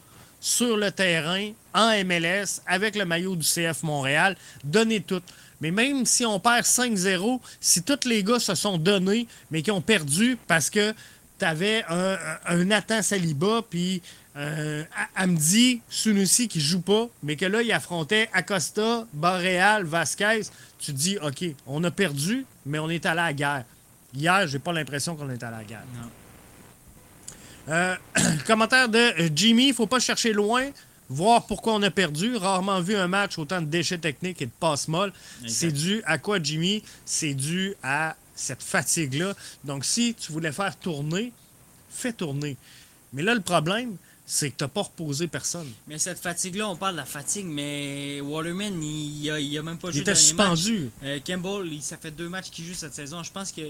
sur 0.41 0.77
le 0.77 0.93
terrain, 0.93 1.51
en 1.75 1.91
MLS, 2.05 2.61
avec 2.67 2.95
le 2.95 3.05
maillot 3.05 3.35
du 3.35 3.47
CF 3.47 3.83
Montréal. 3.83 4.37
Donnez 4.63 5.01
tout. 5.01 5.23
Mais 5.61 5.71
même 5.71 6.07
si 6.07 6.25
on 6.25 6.39
perd 6.39 6.65
5-0, 6.65 7.41
si 7.61 7.83
tous 7.83 8.07
les 8.07 8.23
gars 8.23 8.39
se 8.39 8.55
sont 8.55 8.79
donnés, 8.79 9.27
mais 9.51 9.63
qui 9.63 9.71
ont 9.71 9.81
perdu 9.81 10.39
parce 10.47 10.71
que 10.71 10.95
tu 11.39 11.45
avais 11.45 11.85
un, 11.89 12.17
un 12.47 12.65
Nathan 12.65 13.03
Saliba, 13.03 13.63
puis 13.69 14.03
euh, 14.37 14.85
Amdi 15.17 15.81
Sunusi 15.89 16.49
qui 16.49 16.61
joue 16.61 16.83
pas, 16.83 17.09
mais 17.23 17.37
que 17.37 17.47
là, 17.47 17.63
il 17.63 17.73
affrontait 17.73 18.29
Acosta, 18.33 19.07
Barreal, 19.15 19.85
Vasquez. 19.85 20.43
Tu 20.79 20.93
dis, 20.93 21.17
OK, 21.19 21.45
on 21.67 21.83
a 21.85 21.91
perdu, 21.91 22.45
mais 22.67 22.79
on 22.79 22.91
est 22.91 23.07
allé 23.07 23.21
à 23.21 23.25
la 23.27 23.33
guerre. 23.33 23.65
Hier, 24.15 24.47
j'ai 24.47 24.59
pas 24.59 24.73
l'impression 24.73 25.17
qu'on 25.17 25.31
est 25.31 25.43
allé 25.43 25.55
à 25.55 25.59
la 25.59 25.65
guerre. 25.65 25.85
Euh, 27.69 27.97
commentaire 28.47 28.89
de 28.89 28.99
euh, 28.99 29.29
Jimmy, 29.35 29.69
il 29.69 29.75
faut 29.75 29.87
pas 29.87 30.01
chercher 30.01 30.33
loin, 30.33 30.69
voir 31.09 31.47
pourquoi 31.47 31.75
on 31.75 31.83
a 31.83 31.91
perdu. 31.91 32.37
Rarement 32.37 32.81
vu 32.81 32.95
un 32.95 33.09
match 33.09 33.39
autant 33.39 33.61
de 33.63 33.67
déchets 33.67 33.99
techniques 33.99 34.43
et 34.43 34.47
de 34.47 34.53
passes 34.61 34.87
molles. 34.89 35.13
C'est 35.47 35.73
dû 35.73 36.03
à 36.05 36.19
quoi, 36.19 36.43
Jimmy? 36.43 36.83
C'est 37.07 37.35
dû 37.35 37.75
à 37.83 38.17
cette 38.35 38.63
fatigue-là. 38.63 39.35
Donc, 39.65 39.85
si 39.85 40.15
tu 40.15 40.31
voulais 40.31 40.53
faire 40.53 40.77
tourner, 40.77 41.33
fais 41.91 42.13
tourner. 42.13 42.57
Mais 43.13 43.23
là, 43.23 43.35
le 43.35 43.41
problème, 43.41 43.97
c'est 44.29 44.51
que 44.51 44.57
tu 44.57 44.65
n'as 44.65 44.69
pas 44.69 44.83
reposé 44.83 45.29
personne. 45.29 45.73
Mais 45.87 45.99
cette 45.99 46.19
fatigue-là, 46.19 46.69
on 46.69 46.75
parle 46.75 46.95
de 46.95 46.99
la 46.99 47.05
fatigue, 47.05 47.47
mais 47.47 48.21
Waterman, 48.21 48.83
il, 48.83 49.31
a, 49.31 49.63
même 49.63 49.79
pas 49.79 49.93
joué. 49.93 50.01
Il 50.01 50.03
était 50.03 50.17
suspendu. 50.17 50.91
Euh, 51.05 51.21
Campbell, 51.25 51.81
ça 51.81 51.97
fait 51.97 52.11
deux 52.11 52.29
matchs 52.29 52.51
qu'il 52.51 52.65
joue 52.65 52.75
cette 52.75 52.93
saison. 52.95 53.23
Je 53.23 53.31
pense 53.31 53.53
que 53.53 53.63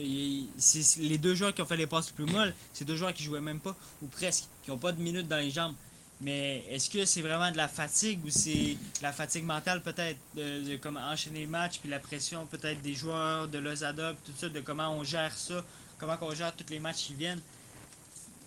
c'est 0.56 1.00
les 1.00 1.18
deux 1.18 1.34
joueurs 1.34 1.52
qui 1.52 1.60
ont 1.60 1.66
fait 1.66 1.76
les 1.76 1.86
passes 1.86 2.06
les 2.06 2.24
plus 2.24 2.32
molles, 2.32 2.54
c'est 2.72 2.86
deux 2.86 2.96
joueurs 2.96 3.12
qui 3.12 3.22
jouaient 3.22 3.42
même 3.42 3.60
pas, 3.60 3.76
ou 4.00 4.06
presque, 4.06 4.44
qui 4.64 4.70
n'ont 4.70 4.78
pas 4.78 4.92
de 4.92 5.00
minutes 5.00 5.28
dans 5.28 5.36
les 5.36 5.50
jambes. 5.50 5.74
Mais 6.22 6.64
est-ce 6.70 6.88
que 6.88 7.04
c'est 7.04 7.20
vraiment 7.20 7.50
de 7.50 7.58
la 7.58 7.68
fatigue 7.68 8.24
ou 8.24 8.30
c'est 8.30 8.78
la 9.02 9.12
fatigue 9.12 9.44
mentale 9.44 9.82
peut-être 9.82 10.18
de, 10.34 10.76
comment 10.76 11.00
enchaîner 11.00 11.40
les 11.40 11.46
matchs 11.46 11.78
puis 11.78 11.90
la 11.90 11.98
pression 11.98 12.46
peut-être 12.46 12.80
des 12.80 12.94
joueurs 12.94 13.48
de 13.48 13.58
Lozada 13.58 14.14
tout 14.24 14.32
ça 14.38 14.48
de 14.48 14.60
comment 14.60 14.96
on 14.96 15.04
gère 15.04 15.36
ça, 15.36 15.62
comment 15.98 16.16
on 16.22 16.34
gère 16.34 16.56
tous 16.56 16.70
les 16.70 16.78
matchs 16.78 17.08
qui 17.08 17.14
viennent? 17.14 17.42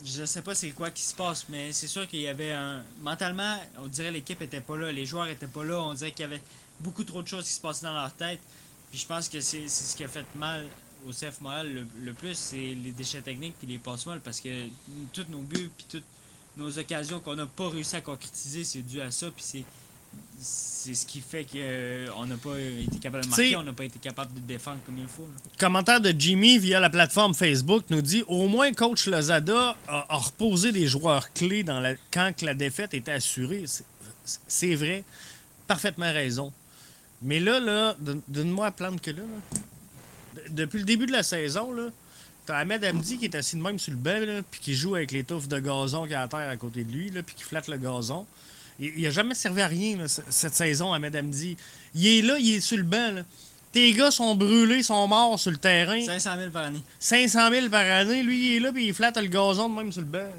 Je 0.03 0.25
sais 0.25 0.41
pas 0.41 0.55
c'est 0.55 0.71
quoi 0.71 0.91
qui 0.91 1.01
se 1.01 1.13
passe, 1.13 1.45
mais 1.49 1.73
c'est 1.73 1.87
sûr 1.87 2.07
qu'il 2.07 2.21
y 2.21 2.27
avait 2.27 2.51
un. 2.51 2.83
Mentalement, 3.01 3.57
on 3.77 3.87
dirait 3.87 4.11
l'équipe 4.11 4.41
était 4.41 4.61
pas 4.61 4.77
là, 4.77 4.91
les 4.91 5.05
joueurs 5.05 5.27
étaient 5.27 5.47
pas 5.47 5.63
là, 5.63 5.81
on 5.81 5.93
dirait 5.93 6.11
qu'il 6.11 6.21
y 6.21 6.25
avait 6.25 6.41
beaucoup 6.79 7.03
trop 7.03 7.21
de 7.21 7.27
choses 7.27 7.45
qui 7.45 7.53
se 7.53 7.61
passaient 7.61 7.85
dans 7.85 7.93
leur 7.93 8.13
tête. 8.13 8.39
Puis 8.89 8.99
je 8.99 9.05
pense 9.05 9.29
que 9.29 9.39
c'est 9.41 9.67
ce 9.67 9.95
qui 9.95 10.03
a 10.03 10.07
fait 10.07 10.25
mal 10.35 10.67
au 11.07 11.11
CF 11.11 11.41
Montréal 11.41 11.87
le, 12.01 12.13
plus, 12.13 12.35
c'est 12.35 12.57
les 12.57 12.91
déchets 12.91 13.21
techniques 13.21 13.55
puis 13.57 13.67
les 13.67 13.77
passes 13.77 14.05
molles 14.05 14.21
parce 14.21 14.41
que 14.41 14.67
tous 15.13 15.25
nos 15.29 15.39
buts 15.39 15.71
puis 15.77 15.85
toutes 15.89 16.03
nos 16.57 16.77
occasions 16.77 17.19
qu'on 17.19 17.35
n'a 17.35 17.45
pas 17.45 17.69
réussi 17.69 17.95
à 17.95 18.01
concrétiser, 18.01 18.63
c'est 18.63 18.81
dû 18.81 18.99
à 19.01 19.11
ça. 19.11 19.29
Puis 19.31 19.43
c'est 19.43 19.63
c'est 20.41 20.93
ce 20.93 21.05
qui 21.05 21.19
fait 21.19 21.43
qu'on 21.43 21.57
euh, 21.57 22.25
n'a 22.25 22.37
pas 22.37 22.57
été 22.59 22.99
capable 22.99 23.25
de 23.25 23.29
marquer, 23.29 23.55
on 23.57 23.63
n'a 23.63 23.73
pas 23.73 23.83
été 23.83 23.99
capable 23.99 24.33
de 24.33 24.39
défendre 24.39 24.79
comme 24.85 24.97
il 24.97 25.07
faut. 25.07 25.27
Commentaire 25.57 25.99
de 25.99 26.13
Jimmy 26.17 26.57
via 26.57 26.79
la 26.79 26.89
plateforme 26.89 27.33
Facebook 27.33 27.83
nous 27.89 28.01
dit 28.01 28.23
au 28.27 28.47
moins 28.47 28.71
coach 28.71 29.07
Lozada 29.07 29.75
a, 29.87 30.05
reposé 30.17 30.71
des 30.71 30.87
joueurs 30.87 31.33
clés 31.33 31.63
dans 31.63 31.79
la, 31.79 31.95
quand 32.11 32.41
la 32.41 32.53
défaite 32.53 32.93
était 32.93 33.11
assurée. 33.11 33.65
C'est 34.47 34.75
vrai, 34.75 35.03
parfaitement 35.67 36.11
raison. 36.11 36.53
Mais 37.21 37.39
là, 37.39 37.59
là 37.59 37.95
donne-moi 38.27 38.65
la 38.65 38.71
plante 38.71 39.01
que 39.01 39.11
là, 39.11 39.23
Depuis 40.49 40.79
le 40.79 40.85
début 40.85 41.05
de 41.05 41.11
la 41.11 41.23
saison, 41.23 41.73
là, 41.73 41.89
T'as 42.45 42.57
Ahmed 42.57 42.83
Amdi 42.83 43.19
qui 43.19 43.25
est 43.25 43.35
assis 43.35 43.57
de 43.57 43.61
même 43.61 43.77
sur 43.77 43.91
le 43.91 43.99
banc, 43.99 44.41
puis 44.49 44.59
qui 44.59 44.73
joue 44.73 44.95
avec 44.95 45.11
les 45.11 45.23
touffes 45.23 45.47
de 45.47 45.59
gazon 45.59 46.07
qui 46.07 46.15
a 46.15 46.23
à 46.23 46.27
terre 46.27 46.49
à 46.49 46.57
côté 46.57 46.83
de 46.83 46.91
lui, 46.91 47.11
puis 47.11 47.35
qui 47.35 47.43
flatte 47.43 47.67
le 47.67 47.77
gazon. 47.77 48.25
Il 48.79 49.01
n'a 49.01 49.09
jamais 49.09 49.35
servi 49.35 49.61
à 49.61 49.67
rien 49.67 49.97
cette 50.07 50.55
saison 50.55 50.93
à 50.93 50.99
Madame 50.99 51.29
Di. 51.29 51.57
Il 51.95 52.07
est 52.07 52.21
là, 52.21 52.37
il 52.39 52.55
est 52.55 52.61
sur 52.61 52.77
le 52.77 52.83
banc. 52.83 53.23
Tes 53.71 53.91
gars 53.91 54.09
sont 54.09 54.35
brûlés, 54.35 54.81
sont 54.83 55.07
morts 55.07 55.39
sur 55.39 55.51
le 55.51 55.57
terrain. 55.57 56.03
500 56.03 56.37
000 56.37 56.49
par 56.51 56.63
année. 56.63 56.81
500 56.99 57.51
000 57.51 57.69
par 57.69 57.85
année. 57.85 58.23
Lui, 58.23 58.47
il 58.47 58.55
est 58.55 58.59
là, 58.59 58.71
puis 58.71 58.87
il 58.87 58.93
flatte 58.93 59.17
le 59.17 59.27
gazon 59.27 59.69
de 59.69 59.75
même 59.75 59.91
sur 59.91 60.01
le 60.01 60.07
banc. 60.07 60.31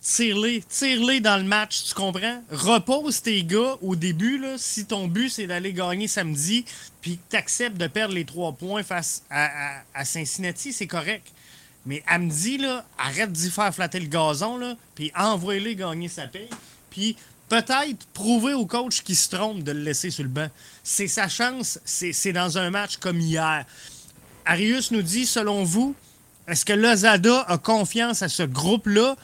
Tire-les, 0.00 0.62
tire-les 0.62 1.20
dans 1.20 1.36
le 1.36 1.44
match, 1.44 1.84
tu 1.84 1.94
comprends? 1.94 2.42
Repose 2.50 3.20
tes 3.20 3.44
gars 3.44 3.76
au 3.82 3.94
début, 3.94 4.38
là, 4.38 4.56
si 4.56 4.86
ton 4.86 5.06
but 5.06 5.28
c'est 5.28 5.46
d'aller 5.46 5.72
gagner 5.72 6.08
samedi, 6.08 6.64
puis 7.02 7.18
que 7.18 7.22
tu 7.30 7.36
acceptes 7.36 7.76
de 7.76 7.86
perdre 7.88 8.14
les 8.14 8.24
trois 8.24 8.52
points 8.52 8.82
face 8.82 9.22
à, 9.28 9.82
à 9.92 10.04
Cincinnati, 10.04 10.72
c'est 10.72 10.86
correct. 10.86 11.26
Mais 11.86 12.02
Amdi, 12.08 12.58
là, 12.58 12.84
arrête 12.98 13.32
d'y 13.32 13.50
faire 13.50 13.74
flatter 13.74 14.00
le 14.00 14.08
gazon, 14.08 14.58
là, 14.58 14.76
puis 14.94 15.10
envoie-le 15.16 15.72
gagner 15.72 16.08
sa 16.08 16.26
paix. 16.26 16.48
Puis 16.90 17.16
peut-être 17.48 18.06
prouver 18.12 18.54
au 18.54 18.66
coach 18.66 19.02
qui 19.02 19.14
se 19.14 19.28
trompe 19.30 19.62
de 19.62 19.72
le 19.72 19.80
laisser 19.80 20.10
sur 20.10 20.22
le 20.22 20.28
banc. 20.28 20.48
C'est 20.82 21.08
sa 21.08 21.28
chance, 21.28 21.78
c'est 21.84 22.32
dans 22.32 22.58
un 22.58 22.70
match 22.70 22.98
comme 22.98 23.20
hier. 23.20 23.64
Arius 24.44 24.90
nous 24.90 25.02
dit, 25.02 25.26
selon 25.26 25.64
vous, 25.64 25.94
est-ce 26.46 26.64
que 26.64 26.72
Lozada 26.72 27.42
a 27.42 27.58
confiance 27.58 28.22
à 28.22 28.28
ce 28.28 28.42
groupe-là? 28.42 29.16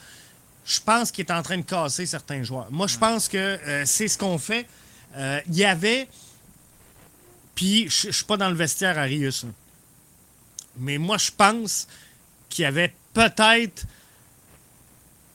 Je 0.66 0.80
pense 0.80 1.10
qu'il 1.10 1.24
est 1.24 1.32
en 1.32 1.42
train 1.42 1.58
de 1.58 1.62
casser 1.62 2.06
certains 2.06 2.42
joueurs. 2.42 2.70
Moi, 2.70 2.86
je 2.86 2.98
pense 2.98 3.28
que 3.28 3.38
euh, 3.38 3.84
c'est 3.86 4.08
ce 4.08 4.18
qu'on 4.18 4.38
fait. 4.38 4.66
Euh, 5.16 5.40
il 5.48 5.56
y 5.56 5.64
avait. 5.64 6.08
Puis, 7.54 7.88
je 7.88 8.08
ne 8.08 8.12
suis 8.12 8.24
pas 8.24 8.36
dans 8.36 8.48
le 8.48 8.54
vestiaire, 8.54 8.98
Arius. 8.98 9.46
Mais 10.76 10.98
moi, 10.98 11.18
je 11.18 11.30
pense 11.30 11.86
qu'il 12.54 12.62
y 12.62 12.66
avait 12.66 12.94
peut-être 13.12 13.84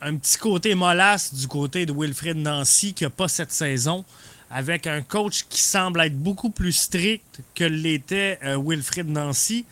un 0.02 0.16
petit 0.16 0.38
côté 0.38 0.74
mollasse 0.74 1.34
du 1.34 1.48
côté 1.48 1.86
de 1.86 1.92
Wilfred 1.92 2.38
Nancy 2.38 2.94
qui 2.94 3.04
n'a 3.04 3.10
pas 3.10 3.28
cette 3.28 3.52
saison, 3.52 4.06
avec 4.50 4.88
un 4.88 5.02
coach 5.02 5.46
qui 5.50 5.62
semble 5.62 6.00
être 6.00 6.18
beaucoup 6.18 6.50
plus 6.50 6.72
strict 6.72 7.42
que 7.54 7.66
l'était 7.66 8.40
euh, 8.44 8.58
Wilfred 8.58 9.10
Nancy, 9.10 9.66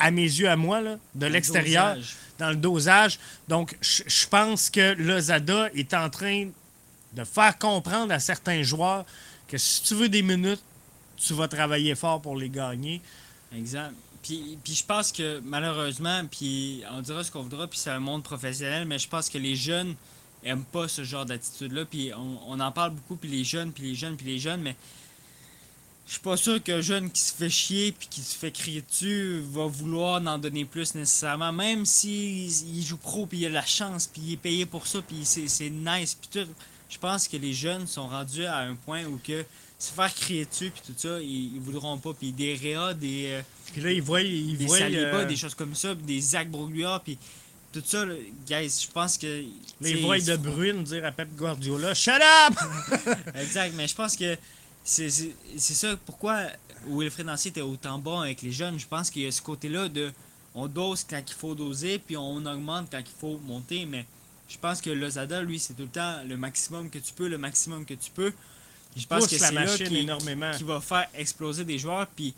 à 0.00 0.10
mes 0.10 0.22
yeux, 0.22 0.48
à 0.48 0.56
moi, 0.56 0.80
de 1.14 1.26
l'extérieur, 1.26 1.96
dans 2.36 2.50
le 2.50 2.56
dosage. 2.56 3.20
Donc, 3.46 3.76
je 3.80 4.26
pense 4.26 4.68
que 4.68 4.94
Lozada 4.94 5.70
est 5.74 5.94
en 5.94 6.10
train 6.10 6.48
de 7.12 7.24
faire 7.24 7.56
comprendre 7.58 8.12
à 8.12 8.18
certains 8.18 8.62
joueurs 8.62 9.04
que 9.46 9.56
si 9.56 9.82
tu 9.82 9.94
veux 9.94 10.08
des 10.08 10.22
minutes, 10.22 10.62
tu 11.16 11.32
vas 11.34 11.46
travailler 11.46 11.94
fort 11.94 12.20
pour 12.20 12.36
les 12.36 12.48
gagner. 12.48 13.00
Exact. 13.56 13.92
Puis, 14.28 14.74
je 14.74 14.84
pense 14.84 15.10
que 15.12 15.40
malheureusement, 15.44 16.22
puis 16.30 16.82
on 16.90 17.00
dira 17.00 17.24
ce 17.24 17.30
qu'on 17.30 17.42
voudra, 17.42 17.66
puis 17.66 17.78
c'est 17.78 17.90
un 17.90 18.00
monde 18.00 18.22
professionnel, 18.22 18.86
mais 18.86 18.98
je 18.98 19.08
pense 19.08 19.28
que 19.28 19.38
les 19.38 19.56
jeunes 19.56 19.94
aiment 20.44 20.64
pas 20.64 20.88
ce 20.88 21.02
genre 21.02 21.24
d'attitude-là. 21.24 21.84
Puis 21.86 22.12
on, 22.14 22.60
en 22.60 22.72
parle 22.72 22.92
beaucoup, 22.92 23.16
puis 23.16 23.30
les 23.30 23.44
jeunes, 23.44 23.72
puis 23.72 23.84
les 23.84 23.94
jeunes, 23.94 24.16
puis 24.16 24.26
les 24.26 24.38
jeunes, 24.38 24.60
mais 24.60 24.76
je 26.06 26.12
suis 26.12 26.22
pas 26.22 26.36
sûr 26.36 26.62
qu'un 26.62 26.80
jeune 26.80 27.10
qui 27.10 27.20
se 27.20 27.34
fait 27.34 27.50
chier 27.50 27.92
puis 27.92 28.08
qui 28.08 28.22
se 28.22 28.34
fait 28.34 28.50
crier 28.50 28.82
dessus 28.82 29.42
va 29.50 29.66
vouloir 29.66 30.22
en 30.26 30.38
donner 30.38 30.64
plus 30.64 30.94
nécessairement. 30.94 31.52
Même 31.52 31.84
s'il 31.84 32.46
il 32.46 32.82
joue 32.82 32.96
pro 32.96 33.26
puis 33.26 33.40
il 33.40 33.46
a 33.46 33.50
la 33.50 33.66
chance 33.66 34.06
puis 34.06 34.22
il 34.24 34.32
est 34.32 34.38
payé 34.38 34.64
pour 34.64 34.86
ça 34.86 35.02
puis 35.02 35.18
c'est 35.24 35.68
nice 35.68 36.14
puis 36.14 36.30
tout. 36.32 36.50
Je 36.88 36.96
pense 36.96 37.28
que 37.28 37.36
les 37.36 37.52
jeunes 37.52 37.86
sont 37.86 38.08
rendus 38.08 38.46
à 38.46 38.60
un 38.60 38.74
point 38.74 39.04
où 39.04 39.20
que 39.22 39.44
se 39.78 39.92
faire 39.92 40.14
crier 40.14 40.46
dessus 40.46 40.70
puis 40.70 40.80
tout 40.86 40.94
ça, 40.96 41.20
ils, 41.20 41.54
ils 41.56 41.60
voudront 41.60 41.98
pas. 41.98 42.14
Puis 42.14 42.32
des 42.32 42.54
Réa, 42.54 42.94
des, 42.94 43.26
euh, 43.26 43.42
Puis 43.72 43.82
là, 43.82 43.92
il 43.92 44.02
voit, 44.02 44.22
il 44.22 44.56
des 44.56 44.68
Saliba, 44.68 45.00
euh, 45.00 45.24
des 45.24 45.36
choses 45.36 45.54
comme 45.54 45.74
ça, 45.74 45.94
puis 45.94 46.04
des 46.04 46.20
Zach 46.20 46.48
Bruglia 46.48 47.00
puis 47.04 47.18
tout 47.72 47.82
ça, 47.84 48.04
là, 48.04 48.14
guys, 48.46 48.86
je 48.86 48.90
pense 48.90 49.18
que... 49.18 49.44
les 49.80 49.94
voix 50.00 50.18
de 50.18 50.36
Brune 50.36 50.82
dire 50.84 51.04
à 51.04 51.12
Pep 51.12 51.28
Guardiola 51.36 51.94
Shut 51.94 52.14
up! 52.14 52.54
Exact, 53.34 53.74
mais 53.76 53.86
je 53.86 53.94
pense 53.94 54.16
que 54.16 54.36
c'est 54.84 55.10
ça 55.58 55.96
pourquoi 56.06 56.46
Wilfred 56.86 57.26
Nancy 57.26 57.48
était 57.48 57.60
autant 57.60 57.98
bon 57.98 58.20
avec 58.20 58.40
les 58.42 58.52
jeunes. 58.52 58.78
Je 58.78 58.86
pense 58.86 59.10
qu'il 59.10 59.22
y 59.22 59.26
a 59.26 59.30
ce 59.30 59.42
côté-là 59.42 59.88
de 59.88 60.12
on 60.54 60.66
dose 60.66 61.04
quand 61.08 61.22
il 61.26 61.34
faut 61.34 61.54
doser, 61.54 61.98
puis 61.98 62.16
on 62.16 62.44
augmente 62.46 62.88
quand 62.90 63.00
il 63.00 63.20
faut 63.20 63.38
monter. 63.46 63.84
Mais 63.84 64.06
je 64.48 64.56
pense 64.58 64.80
que 64.80 64.90
Lozada, 64.90 65.42
lui, 65.42 65.58
c'est 65.58 65.74
tout 65.74 65.82
le 65.82 65.88
temps 65.88 66.16
le 66.26 66.36
maximum 66.36 66.88
que 66.88 66.98
tu 66.98 67.12
peux, 67.12 67.28
le 67.28 67.38
maximum 67.38 67.84
que 67.84 67.94
tu 67.94 68.10
peux. 68.10 68.32
Je 68.96 69.06
pense 69.06 69.20
Pousse 69.20 69.30
que 69.30 69.38
c'est 69.38 69.52
là 69.52 69.66
qui, 69.66 69.98
énormément. 69.98 70.50
qui 70.56 70.64
va 70.64 70.80
faire 70.80 71.06
exploser 71.14 71.64
des 71.64 71.78
joueurs, 71.78 72.06
puis 72.06 72.34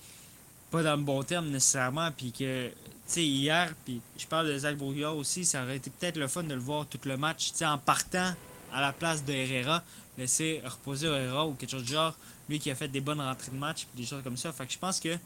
pas 0.71 0.83
dans 0.83 0.97
le 0.97 1.03
bon 1.03 1.23
terme 1.23 1.49
nécessairement. 1.49 2.11
Puis 2.16 2.33
que, 2.33 2.68
tu 2.68 2.75
sais, 3.07 3.25
hier, 3.25 3.73
puis 3.85 4.01
je 4.18 4.27
parle 4.27 4.49
de 4.49 4.59
Zach 4.59 4.77
Bourguillard 4.77 5.16
aussi, 5.16 5.45
ça 5.45 5.62
aurait 5.62 5.77
été 5.77 5.91
peut-être 5.91 6.16
le 6.16 6.29
fun 6.29 6.43
de 6.43 6.55
le 6.55 6.61
voir 6.61 6.87
tout 6.87 7.01
le 7.05 7.16
match, 7.16 7.53
tu 7.53 7.59
sais, 7.59 7.66
en 7.66 7.79
partant 7.79 8.33
à 8.73 8.81
la 8.81 8.93
place 8.93 9.25
de 9.25 9.33
Herrera, 9.33 9.83
laisser 10.16 10.62
reposer 10.64 11.09
Herrera 11.09 11.47
ou 11.47 11.55
quelque 11.55 11.71
chose 11.71 11.85
du 11.85 11.93
genre. 11.93 12.14
Lui 12.49 12.59
qui 12.59 12.71
a 12.71 12.75
fait 12.75 12.89
des 12.89 13.01
bonnes 13.01 13.21
rentrées 13.21 13.53
de 13.53 13.57
match, 13.57 13.87
puis 13.93 14.03
des 14.03 14.09
choses 14.09 14.23
comme 14.25 14.37
ça. 14.37 14.53
Fait 14.53 14.66
que 14.66 14.73
je 14.73 14.79
pense 14.79 14.99
que 14.99 15.16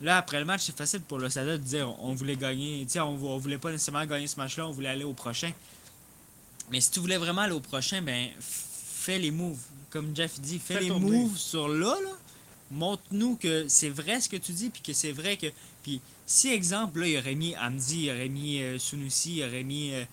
là, 0.00 0.16
après 0.16 0.38
le 0.38 0.46
match, 0.46 0.62
c'est 0.64 0.76
facile 0.76 1.00
pour 1.00 1.18
le 1.18 1.28
Sada 1.28 1.58
de 1.58 1.62
dire 1.62 1.94
on 2.02 2.14
voulait 2.14 2.36
gagner. 2.36 2.84
Tu 2.86 2.92
sais, 2.92 3.00
on, 3.00 3.10
on 3.10 3.38
voulait 3.38 3.58
pas 3.58 3.70
nécessairement 3.70 4.06
gagner 4.06 4.26
ce 4.26 4.36
match-là, 4.36 4.66
on 4.66 4.70
voulait 4.72 4.88
aller 4.88 5.04
au 5.04 5.12
prochain. 5.12 5.52
Mais 6.70 6.80
si 6.80 6.90
tu 6.90 7.00
voulais 7.00 7.16
vraiment 7.16 7.42
aller 7.42 7.52
au 7.52 7.60
prochain, 7.60 8.02
ben, 8.02 8.30
fais 8.40 9.18
les 9.18 9.30
moves. 9.30 9.60
Comme 9.90 10.14
Jeff 10.14 10.38
dit, 10.40 10.58
fais 10.58 10.74
Fais 10.74 10.80
les 10.80 10.90
moves 10.90 11.36
sur 11.36 11.68
là, 11.68 11.96
là. 12.02 12.10
Montre-nous 12.70 13.36
que 13.36 13.66
c'est 13.68 13.88
vrai 13.88 14.20
ce 14.20 14.28
que 14.28 14.36
tu 14.36 14.52
dis, 14.52 14.70
puis 14.70 14.82
que 14.82 14.92
c'est 14.92 15.12
vrai 15.12 15.36
que. 15.36 15.46
Puis, 15.82 16.00
si, 16.26 16.48
exemple, 16.48 17.00
là, 17.00 17.06
il 17.08 17.18
aurait 17.18 17.34
mis 17.34 17.54
Hamdi, 17.56 18.04
il 18.04 18.10
aurait 18.10 18.28
mis 18.28 18.60
euh, 18.60 18.78
Sunusi, 18.78 19.36
il 19.38 19.44
aurait 19.44 19.62
mis 19.62 19.94
euh, 19.94 20.04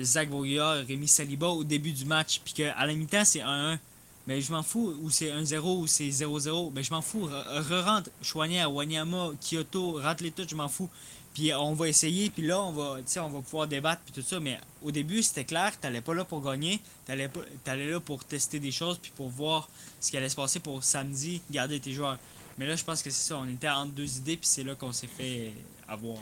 Zach 0.00 0.30
Bourguillard, 0.30 0.78
il 0.78 0.84
aurait 0.84 0.96
mis 0.96 1.08
Saliba 1.08 1.48
au 1.48 1.64
début 1.64 1.92
du 1.92 2.06
match, 2.06 2.40
puis 2.44 2.54
qu'à 2.54 2.86
la 2.86 2.94
mi-temps, 2.94 3.24
c'est 3.24 3.40
1-1. 3.40 3.78
Mais 4.26 4.42
je 4.42 4.52
m'en 4.52 4.62
fous, 4.62 4.94
ou 5.02 5.10
c'est 5.10 5.30
1-0, 5.30 5.58
ou 5.80 5.86
c'est 5.86 6.08
0-0. 6.08 6.70
Mais 6.74 6.82
je 6.82 6.92
m'en 6.92 7.00
fous. 7.02 7.26
Re- 7.28 7.62
Re-rentre 7.62 8.10
Chouanière, 8.22 8.72
Wanyama, 8.72 9.30
Kyoto, 9.40 10.00
rentre 10.00 10.22
les 10.22 10.30
tous, 10.30 10.46
je 10.48 10.54
m'en 10.54 10.68
fous. 10.68 10.88
Puis 11.34 11.52
on 11.54 11.74
va 11.74 11.88
essayer, 11.88 12.30
puis 12.30 12.46
là, 12.46 12.60
on 12.60 12.72
va, 12.72 12.96
tu 13.10 13.18
on 13.20 13.28
va 13.28 13.40
pouvoir 13.40 13.68
débattre, 13.68 14.02
puis 14.04 14.12
tout 14.22 14.28
ça. 14.28 14.40
Mais 14.40 14.58
au 14.82 14.90
début, 14.90 15.22
c'était 15.22 15.44
clair, 15.44 15.72
t'allais 15.80 16.00
pas 16.00 16.14
là 16.14 16.24
pour 16.24 16.42
gagner, 16.42 16.80
t'allais 17.06 17.28
pas- 17.28 17.44
t'allais 17.64 17.90
là 17.90 18.00
pour 18.00 18.24
tester 18.24 18.58
des 18.58 18.72
choses, 18.72 18.98
puis 18.98 19.12
pour 19.14 19.28
voir 19.28 19.68
ce 20.00 20.10
qui 20.10 20.16
allait 20.16 20.28
se 20.28 20.36
passer 20.36 20.58
pour 20.58 20.82
samedi, 20.82 21.40
garder 21.50 21.78
tes 21.78 21.92
joueurs. 21.92 22.18
Mais 22.58 22.66
là, 22.66 22.74
je 22.74 22.82
pense 22.82 23.02
que 23.02 23.10
c'est 23.10 23.28
ça, 23.28 23.38
on 23.38 23.48
était 23.48 23.68
entre 23.68 23.92
deux 23.92 24.16
idées, 24.16 24.36
puis 24.36 24.48
c'est 24.48 24.64
là 24.64 24.74
qu'on 24.74 24.92
s'est 24.92 25.06
fait 25.06 25.52
avoir. 25.86 26.18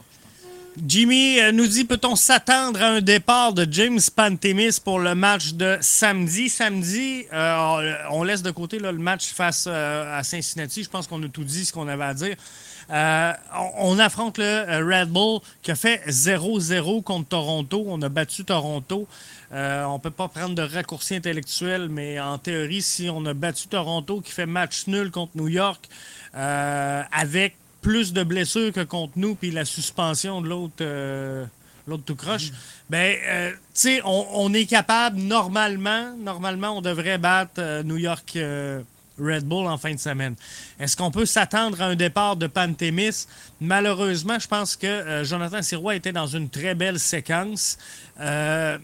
Jimmy 0.86 1.40
euh, 1.40 1.52
nous 1.52 1.66
dit 1.66 1.84
peut-on 1.84 2.16
s'attendre 2.16 2.82
à 2.82 2.88
un 2.88 3.00
départ 3.00 3.54
de 3.54 3.66
James 3.70 4.00
Pantemis 4.14 4.78
pour 4.84 4.98
le 4.98 5.14
match 5.14 5.54
de 5.54 5.78
samedi? 5.80 6.50
Samedi, 6.50 7.24
euh, 7.32 7.94
on 8.10 8.22
laisse 8.22 8.42
de 8.42 8.50
côté 8.50 8.78
là, 8.78 8.92
le 8.92 8.98
match 8.98 9.28
face 9.32 9.64
euh, 9.66 10.18
à 10.18 10.22
Cincinnati. 10.22 10.82
Je 10.82 10.90
pense 10.90 11.06
qu'on 11.06 11.22
a 11.22 11.28
tout 11.28 11.44
dit 11.44 11.64
ce 11.64 11.72
qu'on 11.72 11.88
avait 11.88 12.04
à 12.04 12.12
dire. 12.12 12.36
Euh, 12.90 13.32
on, 13.54 13.96
on 13.96 13.98
affronte 13.98 14.38
le 14.38 14.44
euh, 14.44 14.84
Red 14.84 15.08
Bull 15.08 15.40
qui 15.62 15.70
a 15.70 15.74
fait 15.74 16.02
0-0 16.08 17.02
contre 17.02 17.28
Toronto. 17.28 17.84
On 17.88 18.00
a 18.02 18.08
battu 18.08 18.44
Toronto. 18.44 19.06
Euh, 19.52 19.84
on 19.84 19.98
peut 19.98 20.10
pas 20.10 20.28
prendre 20.28 20.54
de 20.54 20.62
raccourci 20.62 21.14
intellectuel, 21.16 21.88
mais 21.88 22.20
en 22.20 22.38
théorie, 22.38 22.82
si 22.82 23.08
on 23.10 23.24
a 23.26 23.34
battu 23.34 23.68
Toronto 23.68 24.20
qui 24.20 24.32
fait 24.32 24.46
match 24.46 24.86
nul 24.86 25.10
contre 25.10 25.32
New 25.36 25.48
York, 25.48 25.88
euh, 26.34 27.02
avec 27.12 27.56
plus 27.80 28.12
de 28.12 28.24
blessures 28.24 28.72
que 28.72 28.82
contre 28.82 29.12
nous, 29.16 29.34
puis 29.36 29.50
la 29.50 29.64
suspension 29.64 30.40
de 30.40 30.48
l'autre 30.48 30.82
l'autre 31.86 32.04
tout 32.04 32.16
croche, 32.16 32.50
ben, 32.90 33.16
euh, 33.26 33.50
tu 33.50 33.56
sais, 33.74 34.00
on, 34.04 34.26
on 34.32 34.52
est 34.52 34.66
capable, 34.66 35.18
normalement, 35.18 36.14
normalement, 36.18 36.78
on 36.78 36.82
devrait 36.82 37.18
battre 37.18 37.54
euh, 37.58 37.82
New 37.82 37.96
York 37.96 38.32
euh, 38.36 38.82
Red 39.18 39.44
Bull 39.44 39.66
en 39.66 39.78
fin 39.78 39.94
de 39.94 40.00
semaine. 40.00 40.34
Est-ce 40.78 40.96
qu'on 40.96 41.10
peut 41.10 41.26
s'attendre 41.26 41.80
à 41.80 41.86
un 41.86 41.96
départ 41.96 42.36
de 42.36 42.46
Pantémis? 42.46 43.26
Malheureusement, 43.60 44.38
je 44.38 44.48
pense 44.48 44.76
que 44.76 44.86
euh, 44.86 45.24
Jonathan 45.24 45.62
Sirois 45.62 45.96
était 45.96 46.12
dans 46.12 46.26
une 46.26 46.48
très 46.48 46.74
belle 46.74 46.98
séquence. 46.98 47.78
Euh, 48.20 48.78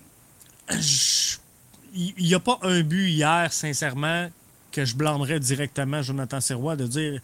il 1.94 2.14
n'y 2.18 2.34
a 2.34 2.40
pas 2.40 2.58
un 2.62 2.80
but 2.82 3.08
hier, 3.08 3.52
sincèrement, 3.52 4.30
que 4.70 4.84
je 4.84 4.96
blâmerais 4.96 5.38
directement 5.38 6.02
Jonathan 6.02 6.40
Sirois 6.40 6.76
de 6.76 6.86
dire 6.86 7.20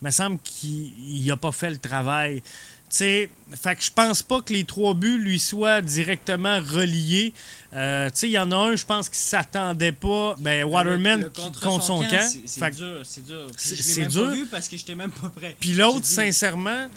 il 0.00 0.04
me 0.04 0.10
semble 0.10 0.38
qu'il 0.38 1.24
n'a 1.26 1.36
pas 1.36 1.52
fait 1.52 1.70
le 1.70 1.78
travail. 1.78 2.42
Sais, 2.90 3.28
fait 3.54 3.76
que 3.76 3.82
je 3.82 3.90
pense 3.92 4.22
pas 4.22 4.40
que 4.40 4.52
les 4.52 4.64
trois 4.64 4.94
buts 4.94 5.18
lui 5.18 5.38
soient 5.38 5.82
directement 5.82 6.58
reliés. 6.60 7.34
Euh, 7.74 8.08
il 8.22 8.28
y 8.30 8.38
en 8.38 8.50
a 8.50 8.56
un, 8.56 8.76
je 8.76 8.84
pense 8.86 9.08
qu'il 9.10 9.18
s'attendait 9.18 9.92
pas. 9.92 10.36
Ben, 10.38 10.64
Waterman 10.64 11.20
Le- 11.20 11.24
le 11.26 11.30
qui- 11.30 11.42
contre, 11.60 11.82
son 11.84 12.00
camp. 12.00 12.30
c'est- 12.46 12.70
dur, 12.70 13.00
c'est 13.04 13.26
dur. 13.26 13.46
C'est- 13.56 14.06
dur. 14.06 14.24
pas 14.28 14.32
vu 14.34 14.46
parce 14.46 14.68
que 14.68 14.76
j'étais 14.78 14.94
même 14.94 15.10
pas 15.10 15.28
prêt. 15.28 15.54
Puis 15.60 15.72
l'autre, 15.74 16.06
sincèrement, 16.06 16.88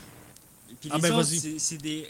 Puis 0.79 0.89
Ah, 0.91 0.97
ben, 0.97 1.23
c'est 1.59 1.77
des, 1.77 2.07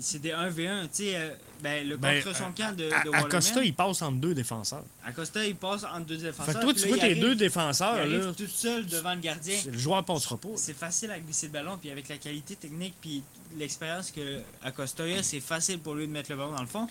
c'est 0.00 0.20
des 0.20 0.30
1v1. 0.32 0.82
Tu 0.84 0.88
sais, 0.92 1.16
euh, 1.16 1.30
ben, 1.62 1.88
le 1.88 1.96
ben, 1.96 2.22
contre 2.22 2.36
son 2.36 2.52
camp 2.52 2.76
de, 2.76 2.84
de 2.84 3.14
à- 3.14 3.18
Acosta, 3.18 3.62
il 3.62 3.74
passe 3.74 4.02
entre 4.02 4.18
deux 4.18 4.34
défenseurs. 4.34 4.84
Acosta, 5.04 5.44
il 5.44 5.56
passe 5.56 5.84
entre 5.84 6.06
deux 6.06 6.16
défenseurs. 6.16 6.46
Fait 6.46 6.54
que 6.54 6.64
toi, 6.64 6.74
tu 6.74 6.80
là, 6.82 6.88
vois 6.88 6.96
il 6.98 7.14
tes 7.14 7.20
deux 7.20 7.32
il 7.32 7.36
défenseurs, 7.36 7.94
arrive 7.94 8.26
là, 8.26 8.32
tout 8.32 8.46
seul 8.46 8.86
devant 8.86 9.14
le 9.14 9.20
gardien. 9.20 9.56
le 9.70 9.78
joueur 9.78 10.04
passera 10.04 10.36
pas. 10.36 10.48
C'est 10.56 10.76
facile 10.76 11.10
à 11.10 11.18
glisser 11.18 11.46
le 11.46 11.52
ballon, 11.52 11.78
puis 11.78 11.90
avec 11.90 12.08
la 12.08 12.18
qualité 12.18 12.56
technique, 12.56 12.94
puis 13.00 13.22
l'expérience 13.56 14.10
que 14.10 14.40
Acosta 14.62 15.04
a, 15.04 15.22
c'est 15.22 15.40
facile 15.40 15.78
pour 15.78 15.94
lui 15.94 16.06
de 16.06 16.12
mettre 16.12 16.30
le 16.30 16.36
ballon 16.36 16.52
dans 16.52 16.60
le 16.62 16.66
fond. 16.68 16.86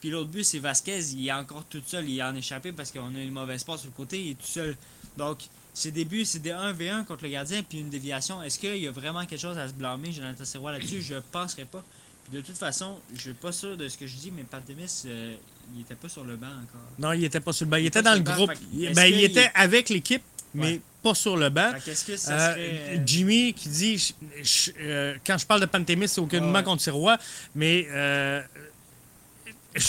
Puis 0.00 0.10
l'autre 0.10 0.30
but, 0.30 0.44
c'est 0.44 0.58
Vasquez, 0.58 1.00
il 1.12 1.26
est 1.28 1.32
encore 1.32 1.64
tout 1.64 1.82
seul, 1.86 2.08
il 2.08 2.18
est 2.18 2.22
en 2.22 2.34
échappé 2.34 2.72
parce 2.72 2.90
qu'on 2.90 3.14
a 3.14 3.18
une 3.18 3.32
mauvaise 3.32 3.64
passe 3.64 3.80
sur 3.80 3.90
le 3.90 3.94
côté, 3.96 4.20
il 4.20 4.30
est 4.30 4.34
tout 4.34 4.46
seul. 4.46 4.76
Donc, 5.16 5.38
c'est 5.74 5.90
des 5.90 6.04
buts, 6.04 6.24
c'est 6.24 6.38
des 6.40 6.50
1v1 6.52 7.04
contre 7.04 7.24
le 7.24 7.30
gardien, 7.30 7.62
puis 7.62 7.78
une 7.78 7.90
déviation. 7.90 8.42
Est-ce 8.42 8.58
qu'il 8.58 8.76
y 8.78 8.88
a 8.88 8.90
vraiment 8.90 9.24
quelque 9.26 9.40
chose 9.40 9.58
à 9.58 9.68
se 9.68 9.72
blâmer, 9.74 10.10
Jonathan 10.12 10.44
Serrois, 10.44 10.72
là-dessus? 10.72 11.02
Je 11.02 11.16
penserais 11.32 11.64
pas. 11.66 11.84
De 12.32 12.40
toute 12.40 12.56
façon, 12.56 12.98
je 13.14 13.20
suis 13.20 13.32
pas 13.32 13.50
sûr 13.52 13.76
de 13.76 13.88
ce 13.88 13.98
que 13.98 14.06
je 14.06 14.14
dis, 14.14 14.30
mais 14.30 14.44
Pantémis, 14.44 15.02
euh, 15.06 15.34
il 15.74 15.80
était 15.80 15.96
pas 15.96 16.08
sur 16.08 16.22
le 16.24 16.36
banc 16.36 16.46
encore. 16.46 16.80
Non, 16.98 17.12
il 17.12 17.24
était 17.24 17.40
pas 17.40 17.52
sur 17.52 17.64
le 17.66 17.70
banc. 17.70 17.76
Il, 17.78 17.84
Il 17.84 17.86
était 17.86 18.02
dans 18.02 18.14
le 18.14 18.20
banc, 18.20 18.34
groupe. 18.34 18.52
Il- 18.72 18.92
ben, 18.94 19.06
il 19.06 19.24
était 19.24 19.50
avec 19.54 19.88
l'équipe, 19.88 20.22
mais 20.54 20.66
Ouais. 20.74 20.80
pas 21.02 21.14
sur 21.14 21.36
le 21.36 21.48
banc. 21.48 21.72
Qu'est-ce 21.84 22.04
que 22.04 22.16
ça 22.16 22.32
Euh, 22.32 22.52
serait. 22.52 22.96
euh, 22.98 23.02
Jimmy 23.04 23.52
qui 23.52 23.68
dit 23.68 23.98
je- 23.98 24.12
je- 24.44 24.70
euh, 24.80 25.16
quand 25.26 25.38
je 25.38 25.46
parle 25.46 25.60
de 25.60 25.66
Pantémis, 25.66 26.06
c'est 26.08 26.20
aucunement 26.20 26.52
Ouais. 26.58 26.62
contre 26.64 26.82
Sirois, 26.82 27.18
mais 27.54 27.86
je 27.90 28.42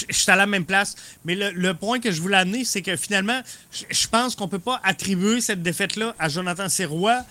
je 0.10 0.14
suis 0.16 0.32
à 0.32 0.36
la 0.36 0.46
même 0.46 0.66
place. 0.66 0.96
Mais 1.26 1.34
le, 1.36 1.50
le 1.52 1.74
point 1.74 2.00
que 2.00 2.12
je 2.12 2.22
voulais 2.22 2.38
amener, 2.38 2.64
c'est 2.66 2.82
que 2.84 2.96
finalement, 2.96 3.42
je, 3.72 4.08
pense 4.08 4.36
qu'on 4.36 4.48
peut 4.48 4.60
pas 4.60 4.80
attribuer 4.84 5.42
cette 5.42 5.64
défaite-là 5.64 6.16
à 6.20 6.30
Jonathan 6.30 6.70
Sirois. 6.70 7.24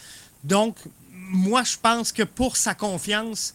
Donc, 0.42 0.76
moi, 1.12 1.62
je 1.62 1.76
pense 1.80 2.10
que 2.10 2.24
pour 2.24 2.56
sa 2.56 2.74
confiance, 2.74 3.54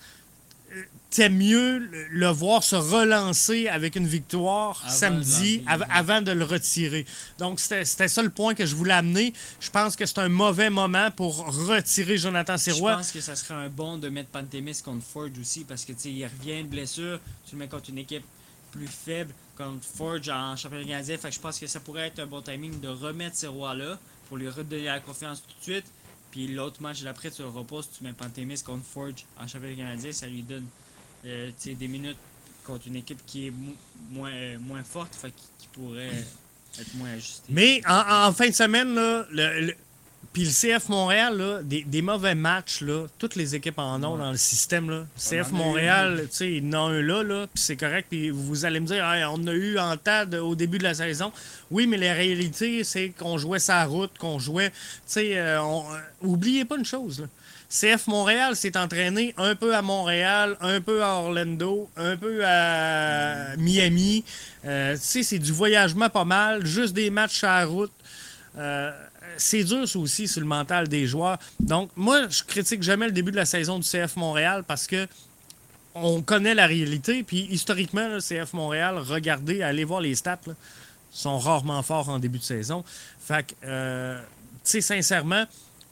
c'est 1.15 1.29
mieux 1.29 1.77
le, 1.77 2.07
le 2.09 2.27
voir 2.27 2.61
se 2.61 2.75
relancer 2.75 3.67
avec 3.69 3.95
une 3.95 4.05
victoire 4.07 4.81
Avant 4.83 4.93
samedi 4.93 5.63
av- 5.65 5.85
avant 5.89 6.21
de 6.21 6.31
le 6.33 6.43
retirer. 6.43 7.05
Donc, 7.37 7.59
c'était 7.61 8.07
ça 8.09 8.21
le 8.21 8.29
point 8.29 8.53
que 8.53 8.65
je 8.65 8.75
voulais 8.75 8.93
amener. 8.95 9.31
Je 9.61 9.69
pense 9.69 9.95
que 9.95 10.05
c'est 10.05 10.19
un 10.19 10.27
mauvais 10.27 10.69
moment 10.69 11.11
pour 11.11 11.37
retirer 11.67 12.17
Jonathan 12.17 12.57
Je 12.57 12.63
Sirois. 12.63 12.97
pense 12.97 13.11
que 13.11 13.21
ça 13.21 13.35
serait 13.37 13.53
un 13.53 13.69
bon 13.69 13.97
de 13.97 14.09
mettre 14.09 14.29
Pantémis 14.29 14.81
contre 14.83 15.05
Forge 15.05 15.31
aussi 15.39 15.63
parce 15.63 15.85
que 15.85 15.93
il 16.05 16.25
revient 16.25 16.63
de 16.63 16.67
blessure, 16.67 17.19
tu 17.47 17.55
le 17.55 17.59
mets 17.59 17.67
contre 17.69 17.89
une 17.91 17.99
équipe 17.99 18.25
plus 18.73 18.87
faible 18.87 19.33
contre 19.57 19.85
Forge 19.85 20.27
en 20.27 20.57
championnat 20.57 20.83
canadien. 20.85 21.17
Fait 21.17 21.29
que 21.29 21.35
je 21.35 21.39
pense 21.39 21.57
que 21.59 21.67
ça 21.67 21.79
pourrait 21.79 22.07
être 22.07 22.19
un 22.19 22.25
bon 22.25 22.41
timing 22.41 22.81
de 22.81 22.89
remettre 22.89 23.37
ces 23.37 23.47
rois-là 23.47 23.97
pour 24.27 24.35
lui 24.35 24.49
redonner 24.49 24.83
la 24.83 24.99
confiance 24.99 25.41
tout 25.41 25.55
de 25.59 25.63
suite. 25.63 25.85
Puis 26.31 26.47
l'autre 26.47 26.81
match 26.81 27.01
d'après, 27.03 27.31
tu 27.31 27.41
le 27.41 27.47
reposes, 27.47 27.87
tu 27.97 28.03
mets 28.03 28.11
Pantémis 28.11 28.61
contre 28.61 28.83
Forge 28.85 29.23
en 29.39 29.47
championnat 29.47 29.75
canadien, 29.77 30.11
ça 30.11 30.27
lui 30.27 30.41
donne 30.41 30.65
euh, 31.25 31.49
des 31.65 31.87
minutes 31.87 32.17
contre 32.65 32.87
une 32.87 32.95
équipe 32.97 33.19
qui 33.25 33.47
est 33.47 33.51
mo- 33.51 33.75
moins, 34.11 34.31
moins 34.59 34.83
forte, 34.83 35.15
fait 35.15 35.31
qui 35.59 35.67
pourrait 35.73 36.23
être 36.79 36.93
moins 36.95 37.11
ajustée. 37.11 37.43
Mais 37.49 37.81
en, 37.87 38.27
en 38.27 38.33
fin 38.33 38.47
de 38.49 38.53
semaine, 38.55 38.93
là, 38.95 39.25
le, 39.31 39.67
le- 39.67 39.75
puis 40.33 40.43
le 40.43 40.49
CF 40.49 40.89
Montréal, 40.89 41.37
là, 41.37 41.61
des, 41.63 41.83
des 41.83 42.01
mauvais 42.01 42.35
matchs, 42.35 42.81
là, 42.81 43.05
toutes 43.17 43.35
les 43.37 43.55
équipes 43.55 43.79
en 43.79 44.03
ont 44.03 44.17
dans 44.17 44.31
le 44.31 44.37
système. 44.37 44.89
Là. 44.89 45.05
CF 45.17 45.51
Montréal, 45.51 46.27
tu 46.29 46.35
sais, 46.35 46.51
il 46.53 46.65
y 46.65 46.69
en 46.69 46.73
a 46.73 46.77
un 46.91 47.01
là, 47.01 47.23
là 47.23 47.47
puis 47.47 47.63
c'est 47.63 47.77
correct. 47.77 48.07
Puis 48.09 48.31
vous 48.31 48.65
allez 48.65 48.81
me 48.81 48.85
dire, 48.87 49.05
Hey, 49.05 49.23
on 49.23 49.47
a 49.47 49.53
eu 49.53 49.79
en 49.79 49.95
TAD 49.95 50.35
au 50.35 50.53
début 50.55 50.77
de 50.77 50.83
la 50.83 50.93
saison. 50.93 51.31
Oui, 51.71 51.87
mais 51.87 51.95
la 51.95 52.13
réalité, 52.13 52.83
c'est 52.83 53.09
qu'on 53.17 53.37
jouait 53.37 53.59
sa 53.59 53.85
route, 53.85 54.11
qu'on 54.17 54.37
jouait. 54.37 54.71
Tu 54.71 54.75
sais, 55.05 55.37
euh, 55.37 55.61
on- 55.63 55.85
euh, 55.93 55.97
oubliez 56.21 56.65
pas 56.65 56.75
une 56.77 56.85
chose. 56.85 57.21
Là. 57.21 57.27
CF 57.75 58.07
Montréal 58.07 58.55
s'est 58.55 58.77
entraîné 58.77 59.33
un 59.35 59.53
peu 59.53 59.75
à 59.75 59.81
Montréal, 59.81 60.55
un 60.61 60.79
peu 60.79 61.03
à 61.03 61.15
Orlando, 61.15 61.89
un 61.97 62.15
peu 62.15 62.45
à 62.45 63.57
Miami. 63.57 64.23
Euh, 64.63 64.93
tu 64.93 65.01
sais, 65.01 65.23
c'est 65.23 65.39
du 65.39 65.51
voyagement 65.51 66.09
pas 66.09 66.23
mal, 66.23 66.65
juste 66.65 66.93
des 66.93 67.09
matchs 67.09 67.43
à 67.43 67.59
la 67.59 67.65
route. 67.65 67.91
Euh, 68.57 68.91
c'est 69.35 69.65
dur, 69.65 69.85
ça 69.89 69.99
aussi, 69.99 70.29
sur 70.29 70.39
le 70.39 70.47
mental 70.47 70.87
des 70.87 71.05
joueurs. 71.05 71.37
Donc, 71.59 71.89
moi, 71.97 72.29
je 72.29 72.43
critique 72.43 72.81
jamais 72.81 73.07
le 73.07 73.11
début 73.11 73.31
de 73.31 73.35
la 73.35 73.45
saison 73.45 73.77
du 73.77 73.85
CF 73.85 74.15
Montréal 74.15 74.63
parce 74.65 74.87
que 74.87 75.05
on 75.95 76.21
connaît 76.21 76.55
la 76.55 76.67
réalité. 76.67 77.23
Puis, 77.23 77.45
historiquement, 77.51 78.07
le 78.07 78.19
CF 78.19 78.53
Montréal, 78.53 78.99
regardez, 78.99 79.63
allez 79.63 79.83
voir 79.83 79.99
les 79.99 80.15
stats, 80.15 80.39
là, 80.47 80.53
sont 81.11 81.39
rarement 81.39 81.83
forts 81.83 82.07
en 82.07 82.19
début 82.19 82.39
de 82.39 82.43
saison. 82.43 82.85
Fait 83.19 83.45
que, 83.45 83.53
euh, 83.65 84.21
tu 84.63 84.71
sais, 84.71 84.81
sincèrement, 84.81 85.45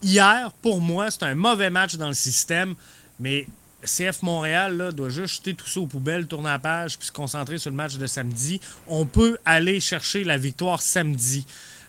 hier, 0.03 0.51
pour 0.61 0.81
moi, 0.81 1.09
c'est 1.11 1.23
un 1.23 1.35
mauvais 1.35 1.69
match 1.69 1.95
dans 1.95 2.07
le 2.07 2.13
système, 2.13 2.75
mais 3.19 3.47
CF 3.83 4.21
Montréal 4.21 4.91
doit 4.93 5.09
juste 5.09 5.35
jeter 5.35 5.53
tout 5.53 5.67
ça 5.67 5.79
aux 5.79 5.87
poubelles, 5.87 6.27
tourner 6.27 6.49
la 6.49 6.59
page, 6.59 6.97
puis 6.97 7.07
se 7.07 7.11
concentrer 7.11 7.57
sur 7.57 7.69
le 7.69 7.75
match 7.75 7.95
de 7.97 8.07
samedi. 8.07 8.61
On 8.87 9.05
peut 9.05 9.37
aller 9.45 9.79
chercher 9.79 10.23
la 10.23 10.37
victoire 10.37 10.81
samedi. 10.81 11.45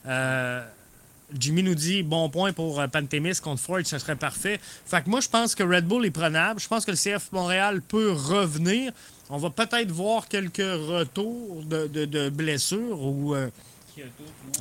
Euh, 0.07 0.65
Jimmy 1.39 1.63
nous 1.63 1.75
dit 1.75 2.03
bon 2.03 2.29
point 2.29 2.53
pour 2.53 2.81
euh, 2.81 2.87
Pantémis 2.89 3.37
contre 3.43 3.63
Freud, 3.63 3.87
ça 3.87 3.99
serait 3.99 4.17
parfait. 4.17 4.61
Fait 4.87 5.03
que 5.03 5.09
moi, 5.11 5.21
je 5.21 5.29
pense 5.29 5.55
que 5.55 5.63
Red 5.63 5.87
Bull 5.87 6.05
est 6.05 6.11
prenable. 6.11 6.61
Je 6.61 6.69
pense 6.69 6.85
que 6.85 6.91
le 6.91 6.97
CF 6.97 7.31
Montréal 7.33 7.81
peut 7.81 8.13
revenir. 8.13 8.93
On 9.31 9.39
va 9.39 9.51
peut-être 9.51 9.91
voir 9.91 10.29
quelques 10.29 10.59
retours 10.59 11.63
de 11.65 12.29
blessures 12.29 13.01
ou. 13.01 13.35
euh, 13.35 13.49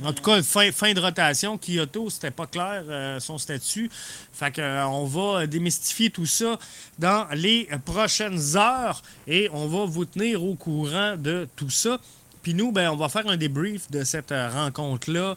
en 0.02 0.12
tout 0.12 0.22
cas, 0.22 0.42
fin, 0.42 0.92
de 0.92 1.00
rotation, 1.00 1.58
Kyoto, 1.58 2.10
c'était 2.10 2.30
pas 2.30 2.46
clair 2.46 2.84
euh, 2.88 3.20
son 3.20 3.38
statut. 3.38 3.90
Fait 4.32 4.50
que, 4.50 4.60
euh, 4.60 4.86
on 4.86 5.04
va 5.04 5.46
démystifier 5.46 6.10
tout 6.10 6.26
ça 6.26 6.58
dans 6.98 7.26
les 7.32 7.68
prochaines 7.84 8.56
heures 8.56 9.02
et 9.26 9.48
on 9.52 9.66
va 9.66 9.84
vous 9.84 10.04
tenir 10.04 10.42
au 10.42 10.54
courant 10.54 11.16
de 11.16 11.48
tout 11.56 11.70
ça. 11.70 11.98
Puis 12.42 12.54
nous, 12.54 12.72
ben, 12.72 12.90
on 12.90 12.96
va 12.96 13.08
faire 13.08 13.26
un 13.28 13.36
débrief 13.36 13.90
de 13.90 14.04
cette 14.04 14.32
euh, 14.32 14.50
rencontre-là. 14.50 15.36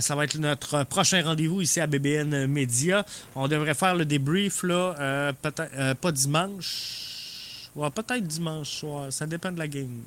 Ça 0.00 0.14
va 0.14 0.24
être 0.24 0.38
notre 0.38 0.84
prochain 0.84 1.22
rendez-vous 1.22 1.60
ici 1.60 1.80
à 1.80 1.86
BBN 1.86 2.46
Media. 2.46 3.04
On 3.34 3.46
devrait 3.46 3.74
faire 3.74 3.94
le 3.94 4.06
débrief, 4.06 4.62
là, 4.62 5.34
pas 5.42 6.12
dimanche. 6.12 7.68
Ouais, 7.74 7.90
peut-être 7.90 8.26
dimanche 8.26 8.70
soir. 8.70 9.12
Ça 9.12 9.26
dépend 9.26 9.52
de 9.52 9.58
la 9.58 9.68
game. 9.68 10.00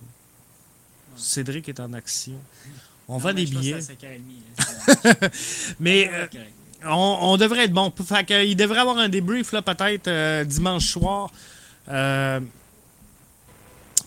Cédric 1.15 1.69
est 1.69 1.79
en 1.79 1.93
action. 1.93 2.39
On 3.09 3.17
vend 3.17 3.33
des 3.33 3.45
billets. 3.45 3.79
Mais 5.79 6.09
euh, 6.13 6.27
on, 6.85 7.17
on 7.21 7.37
devrait 7.37 7.65
être 7.65 7.73
bon. 7.73 7.91
Fait 8.05 8.47
il 8.47 8.55
devrait 8.55 8.79
avoir 8.79 8.99
un 8.99 9.09
débrief 9.09 9.51
là, 9.51 9.63
peut-être 9.63 10.07
euh, 10.07 10.43
dimanche 10.43 10.85
soir. 10.85 11.31
Euh, 11.89 12.39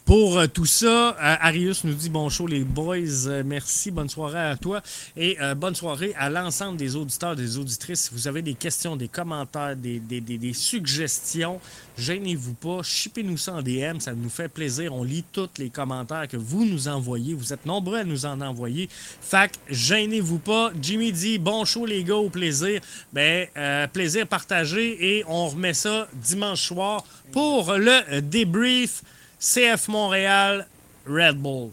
pour 0.05 0.38
euh, 0.38 0.46
tout 0.48 0.66
ça, 0.66 1.11
euh, 1.11 1.14
Arius 1.40 1.84
nous 1.84 1.94
dit 1.94 2.11
bon 2.11 2.28
show 2.28 2.46
les 2.46 2.64
boys, 2.64 2.96
Euh, 3.26 3.42
merci, 3.46 3.90
bonne 3.90 4.09
soirée 4.09 4.50
à 4.50 4.57
toi 4.57 4.82
et 5.16 5.36
bonne 5.57 5.74
soirée 5.74 6.12
à 6.18 6.28
l'ensemble 6.28 6.76
des 6.76 6.96
auditeurs, 6.96 7.36
des 7.36 7.59
auditrices. 7.59 8.03
Si 8.03 8.11
vous 8.12 8.26
avez 8.26 8.42
des 8.42 8.55
questions, 8.55 8.96
des 8.96 9.09
commentaires, 9.09 9.76
des, 9.76 10.53
suggestions, 10.55 11.61
gênez-vous 11.96 12.55
pas, 12.55 12.82
shippez-nous 12.82 13.36
ça 13.36 13.55
en 13.55 13.62
DM, 13.62 14.00
ça 14.00 14.12
nous 14.12 14.28
fait 14.28 14.48
plaisir. 14.48 14.92
On 14.92 15.05
lit 15.05 15.24
tous 15.32 15.48
les 15.59 15.70
commentaires 15.70 16.26
que 16.28 16.36
vous 16.36 16.64
nous 16.64 16.88
envoyez. 16.88 17.34
Vous 17.34 17.53
êtes 17.53 17.64
nombreux 17.66 17.98
à 17.98 18.05
nous 18.05 18.26
en 18.26 18.40
envoyer. 18.40 18.88
Que 19.30 19.36
gênez-vous 19.68 20.38
pas. 20.38 20.72
Jimmy 20.80 21.12
dit 21.12 21.38
bon 21.38 21.64
show 21.64 21.86
les 21.86 22.05
gars, 22.05 22.16
au 22.16 22.30
plaisir. 22.30 22.80
Ben, 23.12 23.46
plaisir 23.92 24.26
partagé 24.26 25.16
et 25.16 25.24
on 25.26 25.48
remet 25.48 25.74
ça 25.74 26.09
dimanche 26.14 26.62
soir 26.62 27.05
pour 27.32 27.72
le 27.74 28.20
débrief 28.20 29.03
CF 29.43 29.88
Montréal 29.88 30.66
Red 31.05 31.43
Bull. 31.43 31.72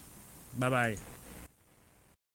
Bye 0.57 0.70
bye. 0.70 1.09